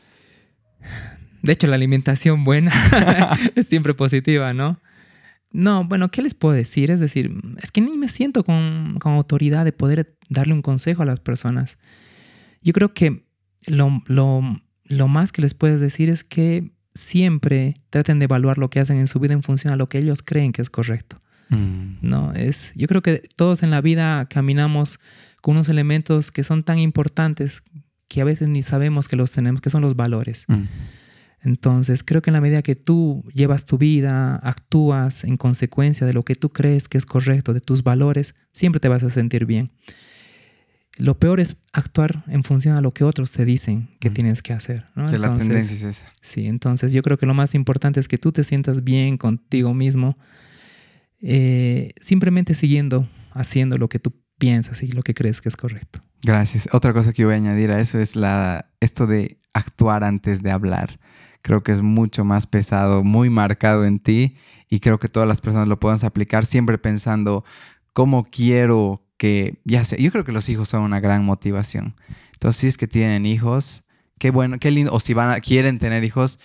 [1.43, 2.73] De hecho, la alimentación buena
[3.55, 4.81] es siempre positiva, ¿no?
[5.53, 6.91] No, bueno, ¿qué les puedo decir?
[6.91, 11.03] Es decir, es que ni me siento con, con autoridad de poder darle un consejo
[11.03, 11.79] a las personas.
[12.65, 13.24] Yo creo que
[13.66, 18.70] lo, lo, lo más que les puedes decir es que siempre traten de evaluar lo
[18.70, 21.20] que hacen en su vida en función a lo que ellos creen que es correcto.
[21.51, 24.99] No, es, yo creo que todos en la vida caminamos
[25.41, 27.62] con unos elementos que son tan importantes
[28.09, 30.47] que a veces ni sabemos que los tenemos, que son los valores.
[30.49, 30.65] Mm.
[31.43, 36.15] Entonces, creo que en la medida que tú llevas tu vida, actúas en consecuencia de
[36.15, 39.45] lo que tú crees que es correcto, de tus valores, siempre te vas a sentir
[39.45, 39.70] bien.
[40.97, 44.53] Lo peor es actuar en función a lo que otros te dicen que tienes que
[44.53, 44.87] hacer.
[44.95, 45.11] ¿no?
[45.11, 46.07] Que la tendencia es esa.
[46.21, 49.75] Sí, entonces yo creo que lo más importante es que tú te sientas bien contigo
[49.75, 50.16] mismo,
[51.21, 56.01] eh, simplemente siguiendo, haciendo lo que tú piensas y lo que crees que es correcto.
[56.23, 56.69] Gracias.
[56.73, 60.51] Otra cosa que voy a añadir a eso es la, esto de actuar antes de
[60.51, 60.99] hablar.
[61.43, 64.37] Creo que es mucho más pesado, muy marcado en ti
[64.71, 67.45] y creo que todas las personas lo puedan aplicar siempre pensando
[67.93, 71.95] cómo quiero que, ya sé, yo creo que los hijos son una gran motivación.
[72.32, 73.85] Entonces, si es que tienen hijos,
[74.19, 76.39] qué bueno, qué lindo, o si van a, quieren tener hijos,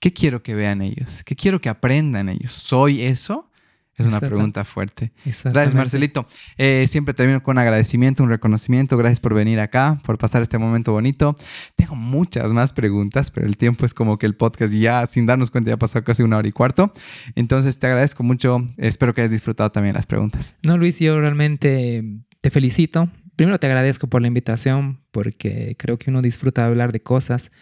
[0.00, 1.22] ¿qué quiero que vean ellos?
[1.24, 2.52] ¿Qué quiero que aprendan ellos?
[2.52, 3.50] ¿Soy eso?
[3.96, 5.12] Es una pregunta fuerte.
[5.24, 6.26] Gracias, Marcelito.
[6.58, 8.96] Eh, siempre termino con un agradecimiento, un reconocimiento.
[8.96, 11.36] Gracias por venir acá, por pasar este momento bonito.
[11.76, 15.50] Tengo muchas más preguntas, pero el tiempo es como que el podcast ya, sin darnos
[15.50, 16.92] cuenta, ya pasó casi una hora y cuarto.
[17.36, 18.66] Entonces, te agradezco mucho.
[18.78, 20.54] Espero que hayas disfrutado también las preguntas.
[20.64, 22.02] No, Luis, yo realmente
[22.40, 23.08] te felicito.
[23.36, 27.52] Primero te agradezco por la invitación, porque creo que uno disfruta de hablar de cosas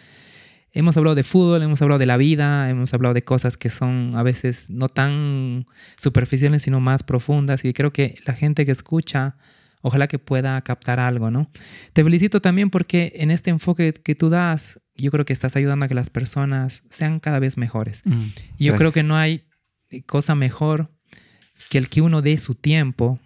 [0.75, 4.11] Hemos hablado de fútbol, hemos hablado de la vida, hemos hablado de cosas que son
[4.15, 5.67] a veces no tan
[5.97, 7.63] superficiales, sino más profundas.
[7.63, 9.37] Y creo que la gente que escucha,
[9.81, 11.51] ojalá que pueda captar algo, ¿no?
[11.93, 15.85] Te felicito también porque en este enfoque que tú das, yo creo que estás ayudando
[15.85, 18.01] a que las personas sean cada vez mejores.
[18.05, 19.45] Mm, y yo creo que no hay
[20.07, 20.91] cosa mejor
[21.69, 23.19] que el que uno dé su tiempo,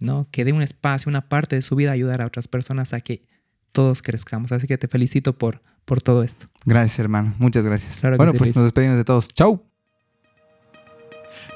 [0.00, 0.26] ¿no?
[0.30, 3.00] Que dé un espacio, una parte de su vida a ayudar a otras personas a
[3.02, 3.26] que
[3.72, 4.52] todos crezcamos.
[4.52, 6.46] Así que te felicito por, por todo esto.
[6.64, 7.34] Gracias, hermano.
[7.38, 8.00] Muchas gracias.
[8.16, 9.28] bueno, pues nos despedimos de todos.
[9.28, 9.64] Chau.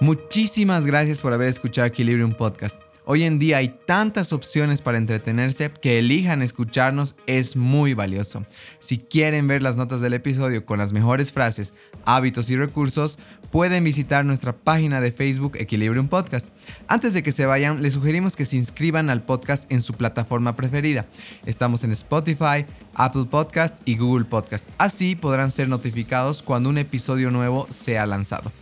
[0.00, 2.80] Muchísimas gracias por haber escuchado Equilibrium Podcast.
[3.04, 8.44] Hoy en día hay tantas opciones para entretenerse que elijan escucharnos es muy valioso.
[8.78, 11.74] Si quieren ver las notas del episodio con las mejores frases,
[12.04, 13.18] hábitos y recursos,
[13.50, 16.50] pueden visitar nuestra página de Facebook Equilibrium Podcast.
[16.86, 20.54] Antes de que se vayan, les sugerimos que se inscriban al podcast en su plataforma
[20.54, 21.04] preferida.
[21.44, 24.68] Estamos en Spotify, Apple Podcast y Google Podcast.
[24.78, 28.52] Así podrán ser notificados cuando un episodio nuevo sea lanzado.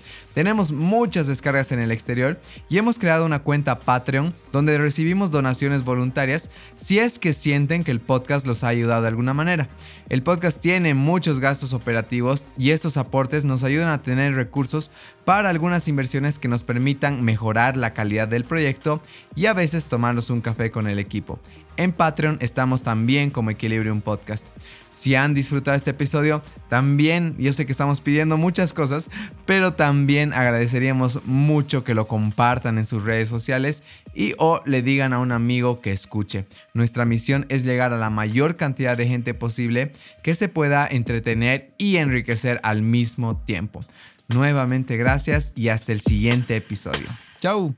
[0.40, 2.40] Tenemos muchas descargas en el exterior
[2.70, 7.90] y hemos creado una cuenta Patreon donde recibimos donaciones voluntarias si es que sienten que
[7.90, 9.68] el podcast los ha ayudado de alguna manera.
[10.08, 14.90] El podcast tiene muchos gastos operativos y estos aportes nos ayudan a tener recursos
[15.26, 19.02] para algunas inversiones que nos permitan mejorar la calidad del proyecto
[19.36, 21.38] y a veces tomarnos un café con el equipo.
[21.80, 24.48] En Patreon estamos también como Equilibrium Podcast.
[24.90, 29.08] Si han disfrutado este episodio, también, yo sé que estamos pidiendo muchas cosas,
[29.46, 33.82] pero también agradeceríamos mucho que lo compartan en sus redes sociales
[34.12, 36.44] y o le digan a un amigo que escuche.
[36.74, 41.72] Nuestra misión es llegar a la mayor cantidad de gente posible que se pueda entretener
[41.78, 43.80] y enriquecer al mismo tiempo.
[44.28, 47.06] Nuevamente gracias y hasta el siguiente episodio.
[47.40, 47.74] Chau.